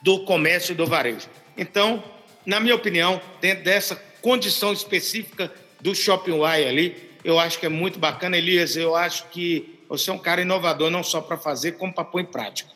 do 0.00 0.24
comércio 0.24 0.72
e 0.72 0.76
do 0.76 0.86
varejo. 0.86 1.28
Então, 1.56 2.02
na 2.44 2.60
minha 2.60 2.74
opinião, 2.74 3.20
dentro 3.40 3.64
dessa 3.64 3.96
condição 4.20 4.72
específica 4.72 5.52
do 5.80 5.94
Shopping 5.94 6.36
Y 6.36 6.68
ali, 6.68 7.10
eu 7.24 7.38
acho 7.38 7.58
que 7.58 7.66
é 7.66 7.68
muito 7.68 7.98
bacana, 7.98 8.36
Elias. 8.36 8.76
Eu 8.76 8.96
acho 8.96 9.28
que 9.28 9.80
você 9.88 10.10
é 10.10 10.12
um 10.12 10.18
cara 10.18 10.40
inovador, 10.40 10.90
não 10.90 11.02
só 11.02 11.20
para 11.20 11.36
fazer, 11.36 11.72
como 11.72 11.92
para 11.92 12.04
pôr 12.04 12.20
em 12.20 12.24
prática. 12.24 12.70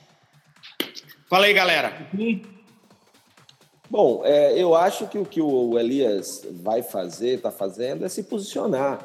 Fala 1.28 1.46
aí, 1.46 1.52
galera. 1.52 2.08
Bom, 3.88 4.22
é, 4.24 4.60
eu 4.60 4.74
acho 4.74 5.06
que 5.08 5.18
o 5.18 5.24
que 5.24 5.40
o 5.40 5.78
Elias 5.78 6.46
vai 6.50 6.82
fazer, 6.82 7.36
está 7.36 7.50
fazendo, 7.50 8.04
é 8.04 8.08
se 8.08 8.24
posicionar. 8.24 8.98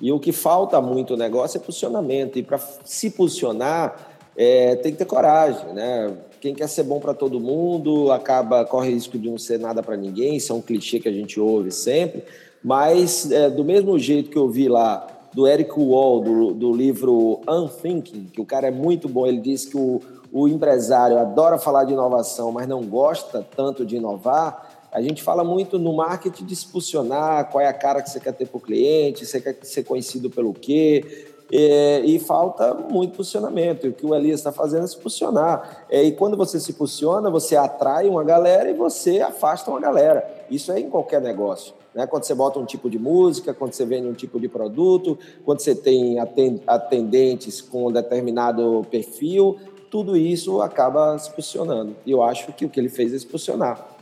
E 0.00 0.12
o 0.12 0.18
que 0.18 0.32
falta 0.32 0.80
muito 0.80 1.14
no 1.14 1.18
negócio 1.18 1.58
é 1.58 1.60
posicionamento. 1.60 2.38
E 2.38 2.42
para 2.42 2.58
se 2.84 3.10
posicionar, 3.10 3.96
é, 4.36 4.76
tem 4.76 4.92
que 4.92 4.98
ter 4.98 5.04
coragem, 5.04 5.72
né? 5.72 6.14
Quem 6.40 6.54
quer 6.54 6.68
ser 6.68 6.84
bom 6.84 7.00
para 7.00 7.12
todo 7.12 7.40
mundo 7.40 8.12
acaba 8.12 8.64
corre 8.64 8.90
risco 8.90 9.18
de 9.18 9.28
não 9.28 9.38
ser 9.38 9.58
nada 9.58 9.82
para 9.82 9.96
ninguém. 9.96 10.36
Isso 10.36 10.52
é 10.52 10.54
um 10.54 10.60
clichê 10.60 11.00
que 11.00 11.08
a 11.08 11.12
gente 11.12 11.40
ouve 11.40 11.72
sempre. 11.72 12.22
Mas 12.62 13.30
é, 13.30 13.50
do 13.50 13.64
mesmo 13.64 13.98
jeito 13.98 14.30
que 14.30 14.36
eu 14.36 14.48
vi 14.48 14.68
lá 14.68 15.06
do 15.32 15.46
Eric 15.46 15.72
Wall, 15.78 16.20
do, 16.20 16.54
do 16.54 16.72
livro 16.72 17.40
Unthinking, 17.48 18.26
que 18.32 18.40
o 18.40 18.46
cara 18.46 18.68
é 18.68 18.70
muito 18.70 19.08
bom, 19.08 19.26
ele 19.26 19.40
diz 19.40 19.64
que 19.64 19.76
o, 19.76 20.00
o 20.32 20.48
empresário 20.48 21.18
adora 21.18 21.58
falar 21.58 21.84
de 21.84 21.92
inovação, 21.92 22.50
mas 22.50 22.66
não 22.66 22.82
gosta 22.82 23.46
tanto 23.56 23.84
de 23.84 23.96
inovar, 23.96 24.67
a 24.98 25.02
gente 25.02 25.22
fala 25.22 25.44
muito 25.44 25.78
no 25.78 25.94
marketing 25.94 26.44
de 26.44 26.56
se 26.56 26.66
posicionar, 26.66 27.48
qual 27.50 27.62
é 27.62 27.68
a 27.68 27.72
cara 27.72 28.02
que 28.02 28.10
você 28.10 28.18
quer 28.18 28.32
ter 28.32 28.46
para 28.46 28.58
o 28.58 28.60
cliente, 28.60 29.24
você 29.24 29.40
quer 29.40 29.56
ser 29.62 29.84
conhecido 29.84 30.28
pelo 30.28 30.52
quê, 30.52 31.28
é, 31.52 32.00
e 32.00 32.18
falta 32.18 32.74
muito 32.74 33.16
posicionamento. 33.16 33.86
E 33.86 33.90
o 33.90 33.92
que 33.92 34.04
o 34.04 34.12
Elias 34.12 34.40
está 34.40 34.50
fazendo 34.50 34.82
é 34.82 34.86
se 34.88 34.96
posicionar. 34.96 35.86
É, 35.88 36.02
e 36.02 36.10
quando 36.12 36.36
você 36.36 36.58
se 36.58 36.72
posiciona, 36.72 37.30
você 37.30 37.54
atrai 37.54 38.08
uma 38.08 38.24
galera 38.24 38.68
e 38.68 38.74
você 38.74 39.20
afasta 39.20 39.70
uma 39.70 39.78
galera. 39.78 40.28
Isso 40.50 40.72
é 40.72 40.80
em 40.80 40.90
qualquer 40.90 41.20
negócio. 41.20 41.74
Né? 41.94 42.04
Quando 42.04 42.24
você 42.24 42.34
bota 42.34 42.58
um 42.58 42.64
tipo 42.66 42.90
de 42.90 42.98
música, 42.98 43.54
quando 43.54 43.72
você 43.72 43.86
vende 43.86 44.08
um 44.08 44.14
tipo 44.14 44.40
de 44.40 44.48
produto, 44.48 45.16
quando 45.44 45.60
você 45.60 45.76
tem 45.76 46.18
atendentes 46.66 47.60
com 47.60 47.86
um 47.86 47.92
determinado 47.92 48.84
perfil, 48.90 49.58
tudo 49.88 50.16
isso 50.16 50.60
acaba 50.60 51.16
se 51.18 51.30
posicionando. 51.30 51.94
E 52.04 52.10
eu 52.10 52.20
acho 52.20 52.52
que 52.52 52.64
o 52.64 52.68
que 52.68 52.80
ele 52.80 52.88
fez 52.88 53.14
é 53.14 53.18
se 53.18 53.26
posicionar. 53.26 53.97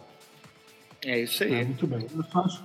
É 1.06 1.20
isso 1.20 1.44
aí. 1.44 1.54
É, 1.54 1.64
muito 1.64 1.86
bem. 1.86 2.04
Eu 2.14 2.24
só 2.24 2.40
acho, 2.40 2.64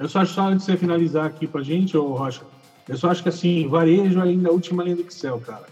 eu 0.00 0.08
só 0.08 0.20
acho 0.20 0.34
só 0.34 0.42
antes 0.48 0.66
de 0.66 0.72
você 0.72 0.78
finalizar 0.78 1.26
aqui 1.26 1.46
pra 1.46 1.62
gente, 1.62 1.96
ô 1.96 2.14
Rocha, 2.14 2.42
eu 2.88 2.96
só 2.96 3.10
acho 3.10 3.22
que 3.22 3.28
assim, 3.28 3.68
varejo 3.68 4.20
ainda 4.20 4.48
é 4.48 4.50
a 4.50 4.52
última 4.52 4.82
linha 4.82 4.96
do 4.96 5.02
Excel, 5.02 5.40
cara. 5.40 5.66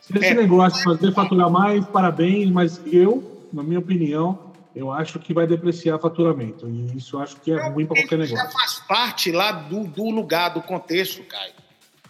Se 0.00 0.16
esse 0.18 0.26
é. 0.26 0.34
negócio 0.34 0.82
fazer 0.82 1.12
faturar 1.12 1.48
mais, 1.48 1.84
parabéns, 1.86 2.50
mas 2.50 2.80
eu, 2.84 3.46
na 3.52 3.62
minha 3.62 3.78
opinião, 3.78 4.52
eu 4.74 4.90
acho 4.90 5.18
que 5.20 5.32
vai 5.32 5.46
depreciar 5.46 5.98
faturamento. 5.98 6.68
E 6.68 6.98
isso 6.98 7.16
eu 7.16 7.20
acho 7.20 7.36
que 7.36 7.52
é 7.52 7.68
ruim 7.68 7.86
para 7.86 8.00
qualquer 8.00 8.18
negócio. 8.18 8.36
Já 8.36 8.50
faz 8.50 8.80
parte 8.80 9.30
lá 9.30 9.52
do, 9.52 9.84
do 9.84 10.10
lugar, 10.10 10.50
do 10.50 10.60
contexto, 10.60 11.22
Caio. 11.22 11.52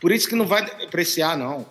Por 0.01 0.11
isso 0.11 0.29
que 0.29 0.35
não 0.35 0.47
vai 0.47 0.65
depreciar, 0.65 1.37
não. 1.37 1.67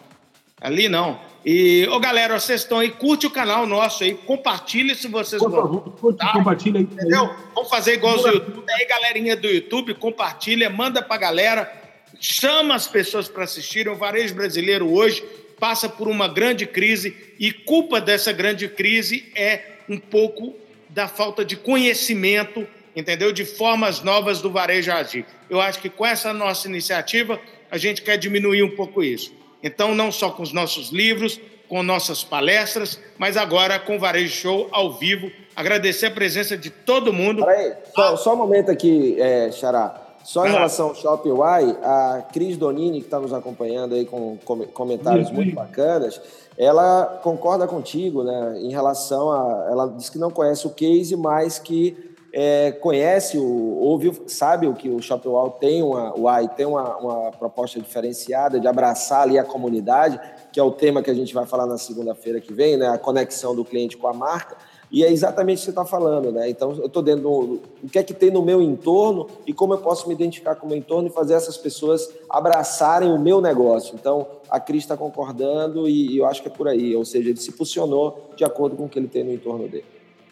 Ali 0.62 0.88
não. 0.88 1.20
E, 1.46 1.86
ô 1.90 2.00
galera, 2.00 2.40
vocês 2.40 2.62
estão 2.62 2.80
aí, 2.80 2.90
curte 2.90 3.28
o 3.28 3.30
canal 3.30 3.66
nosso 3.66 4.04
aí, 4.04 4.14
compartilha 4.14 4.96
se 4.96 5.10
vocês 5.10 5.42
gostam. 5.42 5.80
Curte, 5.92 6.20
tá? 6.20 6.32
compartilha 6.32 6.80
aí. 6.80 6.84
Entendeu? 6.84 7.36
Vamos 7.54 7.70
fazer 7.70 7.94
igual 7.94 8.16
os 8.16 8.24
YouTube. 8.24 8.64
Aí, 8.70 8.86
galerinha 8.86 9.36
do 9.36 9.48
YouTube, 9.48 9.94
compartilha, 9.96 10.70
manda 10.70 11.02
pra 11.02 11.18
galera, 11.18 11.72
chama 12.18 12.76
as 12.76 12.88
pessoas 12.88 13.28
para 13.28 13.44
assistirem. 13.44 13.92
O 13.92 13.98
varejo 13.98 14.34
brasileiro 14.34 14.90
hoje 14.90 15.22
passa 15.60 15.90
por 15.90 16.08
uma 16.08 16.30
grande 16.30 16.66
crise 16.66 17.16
e 17.38 17.52
culpa 17.52 18.00
dessa 18.00 18.32
grande 18.32 18.70
crise 18.70 19.30
é 19.36 19.80
um 19.90 19.98
pouco 19.98 20.56
da 20.90 21.10
falta 21.10 21.44
de 21.44 21.58
conhecimento, 21.58 22.66
entendeu? 22.96 23.34
De 23.34 23.44
formas 23.44 24.02
novas 24.02 24.42
do 24.42 24.50
varejo 24.50 24.94
agir. 24.94 25.26
Eu 25.50 25.60
acho 25.60 25.80
que 25.80 25.90
com 25.90 26.06
essa 26.06 26.32
nossa 26.32 26.70
iniciativa, 26.70 27.38
a 27.70 27.78
gente 27.78 28.02
quer 28.02 28.18
diminuir 28.18 28.64
um 28.64 28.76
pouco 28.76 29.04
isso. 29.04 29.43
Então, 29.64 29.96
não 29.96 30.12
só 30.12 30.30
com 30.30 30.44
os 30.44 30.52
nossos 30.52 30.90
livros, 30.90 31.40
com 31.70 31.82
nossas 31.82 32.24
palestras, 32.24 33.00
mas 33.18 33.38
agora 33.38 33.80
com 33.80 33.96
o 33.96 34.00
Varejo 34.00 34.36
Show 34.36 34.68
ao 34.72 34.92
vivo. 34.92 35.32
Agradecer 35.56 36.08
a 36.08 36.12
presença 36.12 36.58
de 36.58 36.70
todo 36.70 37.14
mundo. 37.14 37.46
Peraí, 37.46 37.74
só, 37.96 38.18
só 38.18 38.34
um 38.34 38.38
momento 38.38 38.70
aqui, 38.70 39.20
é, 39.20 39.52
Xará. 39.52 40.02
Só 40.24 40.46
em 40.46 40.52
relação 40.52 40.90
ao 40.90 40.96
Shopping 40.96 41.32
Y, 41.32 41.78
a 41.84 42.26
Cris 42.32 42.56
Donini, 42.56 43.00
que 43.00 43.08
está 43.08 43.20
nos 43.20 43.34
acompanhando 43.34 43.94
aí 43.94 44.06
com 44.06 44.38
comentários 44.74 45.30
muito 45.30 45.54
bacanas, 45.54 46.22
ela 46.58 47.20
concorda 47.22 47.68
contigo, 47.68 48.24
né, 48.24 48.60
em 48.60 48.72
relação 48.72 49.32
a. 49.32 49.68
Ela 49.70 49.88
diz 49.90 50.10
que 50.10 50.18
não 50.18 50.32
conhece 50.32 50.66
o 50.66 50.70
case, 50.70 51.16
mas 51.18 51.60
que 51.60 52.13
é, 52.36 52.72
conhece, 52.72 53.38
o, 53.38 53.78
ouviu, 53.80 54.24
sabe 54.26 54.66
o 54.66 54.74
que 54.74 54.90
o 54.90 55.00
Shopping 55.00 55.30
Wall 55.30 55.52
tem 55.52 55.84
uma, 55.84 56.18
o 56.20 56.28
AI 56.28 56.48
tem 56.48 56.66
uma, 56.66 56.98
uma 56.98 57.32
proposta 57.32 57.80
diferenciada 57.80 58.60
de 58.60 58.68
abraçar 58.68 59.22
ali 59.22 59.38
a 59.38 59.44
comunidade, 59.44 60.20
que 60.52 60.60
é 60.60 60.64
o 60.64 60.72
tema 60.72 61.04
que 61.04 61.12
a 61.12 61.14
gente 61.14 61.32
vai 61.32 61.46
falar 61.46 61.68
na 61.68 61.78
segunda-feira 61.78 62.42
que 62.42 62.52
vem, 62.52 62.76
né, 62.76 62.88
a 62.88 62.98
conexão 62.98 63.56
do 63.56 63.64
cliente 63.64 63.96
com 63.96 64.08
a 64.08 64.14
marca. 64.14 64.58
E 64.92 65.04
é 65.04 65.12
exatamente 65.12 65.58
o 65.58 65.60
que 65.60 65.66
você 65.66 65.70
está 65.72 65.86
falando, 65.86 66.32
né? 66.32 66.48
Então, 66.48 66.72
eu 66.74 66.86
estou 66.86 67.02
dentro 67.02 67.24
do 67.24 67.62
o 67.84 67.90
que 67.92 67.98
é 67.98 68.04
que 68.04 68.14
tem 68.14 68.30
no 68.30 68.44
meu 68.44 68.62
entorno 68.62 69.28
e 69.46 69.52
como 69.52 69.74
eu 69.74 69.80
posso 69.80 70.08
me 70.08 70.14
identificar 70.14 70.54
com 70.54 70.68
o 70.68 70.70
meu 70.70 70.78
entorno 70.78 71.08
e 71.08 71.12
fazer 71.12 71.34
essas 71.34 71.58
pessoas 71.58 72.08
abraçarem 72.30 73.12
o 73.12 73.18
meu 73.18 73.42
negócio. 73.42 73.96
Então, 73.96 74.28
a 74.48 74.60
Cris 74.60 74.84
está 74.84 74.96
concordando 74.96 75.90
e, 75.90 76.14
e, 76.14 76.18
eu 76.20 76.28
acho 76.28 76.44
que 76.44 76.48
é 76.48 76.52
por 76.52 76.68
aí. 76.68 76.96
Ou 76.96 77.04
seja, 77.04 77.30
ele 77.30 77.40
se 77.40 77.52
posicionou 77.54 78.30
de 78.36 78.44
acordo 78.44 78.76
com 78.76 78.86
o 78.86 78.90
que 78.90 79.00
ele 79.00 79.08
tem 79.08 79.24
no 79.24 79.34
entorno 79.34 79.68
dele. 79.68 79.86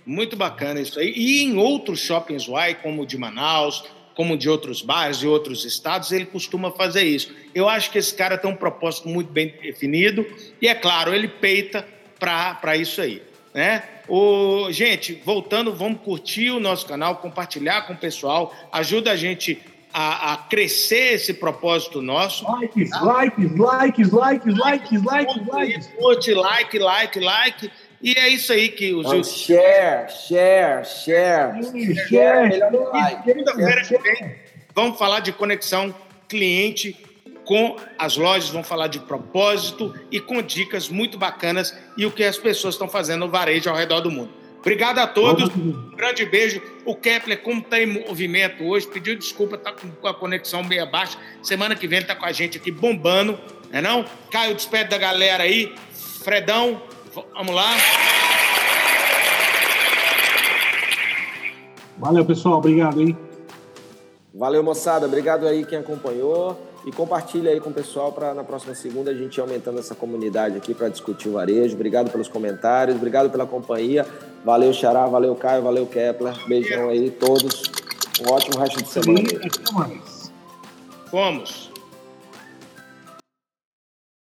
Muito 0.05 0.35
bacana 0.35 0.79
isso 0.79 0.99
aí. 0.99 1.13
E 1.15 1.43
em 1.43 1.57
outros 1.57 1.99
shoppings 1.99 2.47
Y, 2.47 2.75
como 2.81 3.03
o 3.03 3.05
de 3.05 3.17
Manaus, 3.17 3.83
como 4.15 4.37
de 4.37 4.49
outros 4.49 4.81
bairros 4.81 5.23
e 5.23 5.27
outros 5.27 5.65
estados, 5.65 6.11
ele 6.11 6.25
costuma 6.25 6.71
fazer 6.71 7.03
isso. 7.03 7.33
Eu 7.53 7.69
acho 7.69 7.91
que 7.91 7.97
esse 7.97 8.13
cara 8.13 8.37
tem 8.37 8.49
um 8.49 8.55
propósito 8.55 9.07
muito 9.07 9.31
bem 9.31 9.53
definido 9.61 10.25
e, 10.61 10.67
é 10.67 10.75
claro, 10.75 11.13
ele 11.13 11.27
peita 11.27 11.87
para 12.19 12.75
isso 12.75 13.01
aí. 13.01 13.21
Né? 13.53 13.83
O, 14.07 14.71
gente, 14.71 15.21
voltando, 15.25 15.73
vamos 15.73 16.01
curtir 16.01 16.51
o 16.51 16.59
nosso 16.59 16.85
canal, 16.85 17.17
compartilhar 17.17 17.83
com 17.83 17.93
o 17.93 17.97
pessoal, 17.97 18.53
ajuda 18.71 19.11
a 19.11 19.15
gente 19.15 19.61
a, 19.93 20.33
a 20.33 20.37
crescer 20.37 21.13
esse 21.15 21.33
propósito 21.33 22.01
nosso. 22.01 22.49
Likes, 22.49 22.89
tá? 22.89 23.01
likes, 23.01 23.57
likes, 23.57 24.11
likes, 24.11 24.57
likes, 24.57 25.03
likes, 25.03 25.47
likes. 25.47 25.87
Curte, 25.87 26.33
like, 26.33 26.79
like, 26.79 27.19
like. 27.19 27.71
E 28.01 28.17
é 28.17 28.29
isso 28.29 28.51
aí 28.51 28.69
que 28.69 28.93
os. 28.93 29.05
Oh, 29.05 29.23
share, 29.23 30.09
share, 30.09 30.85
share. 30.85 31.63
Share, 31.63 32.07
share, 32.07 32.51
share. 32.51 33.23
Segunda-feira 33.23 33.81
que 33.83 33.97
vem, 33.99 34.35
vamos 34.73 34.97
falar 34.97 35.19
de 35.19 35.31
conexão 35.31 35.93
cliente 36.27 36.97
com 37.45 37.75
as 37.97 38.17
lojas, 38.17 38.49
vão 38.49 38.63
falar 38.63 38.87
de 38.87 38.99
propósito 38.99 39.93
e 40.11 40.19
com 40.19 40.41
dicas 40.41 40.89
muito 40.89 41.17
bacanas 41.17 41.77
e 41.97 42.05
o 42.05 42.11
que 42.11 42.23
as 42.23 42.37
pessoas 42.37 42.75
estão 42.75 42.87
fazendo 42.87 43.21
no 43.21 43.29
varejo 43.29 43.69
ao 43.69 43.75
redor 43.75 43.99
do 43.99 44.09
mundo. 44.09 44.41
Obrigado 44.59 44.99
a 44.99 45.07
todos, 45.07 45.49
um 45.55 45.95
grande 45.95 46.23
beijo. 46.23 46.61
O 46.85 46.95
Kepler, 46.95 47.41
como 47.41 47.61
está 47.61 47.79
em 47.79 47.87
movimento 47.87 48.63
hoje, 48.63 48.87
pediu 48.87 49.15
desculpa, 49.15 49.55
está 49.55 49.71
com 49.73 50.07
a 50.07 50.13
conexão 50.13 50.63
meio 50.63 50.85
baixa. 50.85 51.17
Semana 51.41 51.75
que 51.75 51.87
vem 51.87 51.99
está 51.99 52.15
com 52.15 52.25
a 52.25 52.31
gente 52.31 52.57
aqui 52.57 52.71
bombando, 52.71 53.39
né 53.71 53.81
não? 53.81 54.05
Caio, 54.31 54.53
despede 54.53 54.91
da 54.91 54.99
galera 54.99 55.43
aí. 55.43 55.73
Fredão, 56.23 56.79
vamos 57.33 57.55
lá. 57.55 57.75
Valeu, 61.97 62.25
pessoal. 62.25 62.57
Obrigado, 62.57 63.01
hein? 63.01 63.17
Valeu, 64.33 64.63
moçada. 64.63 65.05
Obrigado 65.05 65.47
aí 65.47 65.65
quem 65.65 65.77
acompanhou 65.77 66.57
e 66.85 66.91
compartilha 66.91 67.51
aí 67.51 67.59
com 67.59 67.69
o 67.69 67.73
pessoal 67.73 68.11
para 68.11 68.33
na 68.33 68.43
próxima 68.43 68.73
segunda 68.73 69.11
a 69.11 69.13
gente 69.13 69.37
ir 69.37 69.41
aumentando 69.41 69.79
essa 69.79 69.93
comunidade 69.93 70.57
aqui 70.57 70.73
para 70.73 70.89
discutir 70.89 71.29
o 71.29 71.33
varejo. 71.33 71.75
Obrigado 71.75 72.09
pelos 72.09 72.27
comentários, 72.27 72.95
obrigado 72.97 73.29
pela 73.29 73.45
companhia. 73.45 74.05
Valeu, 74.43 74.73
Xará, 74.73 75.05
valeu, 75.05 75.35
Caio, 75.35 75.61
valeu, 75.61 75.85
Kepler. 75.85 76.33
Beijão 76.47 76.89
aí 76.89 77.11
todos. 77.11 77.63
Um 78.19 78.33
ótimo 78.33 78.59
resto 78.59 78.81
de 78.81 78.89
semana. 78.89 79.29
Fomos. 81.09 81.70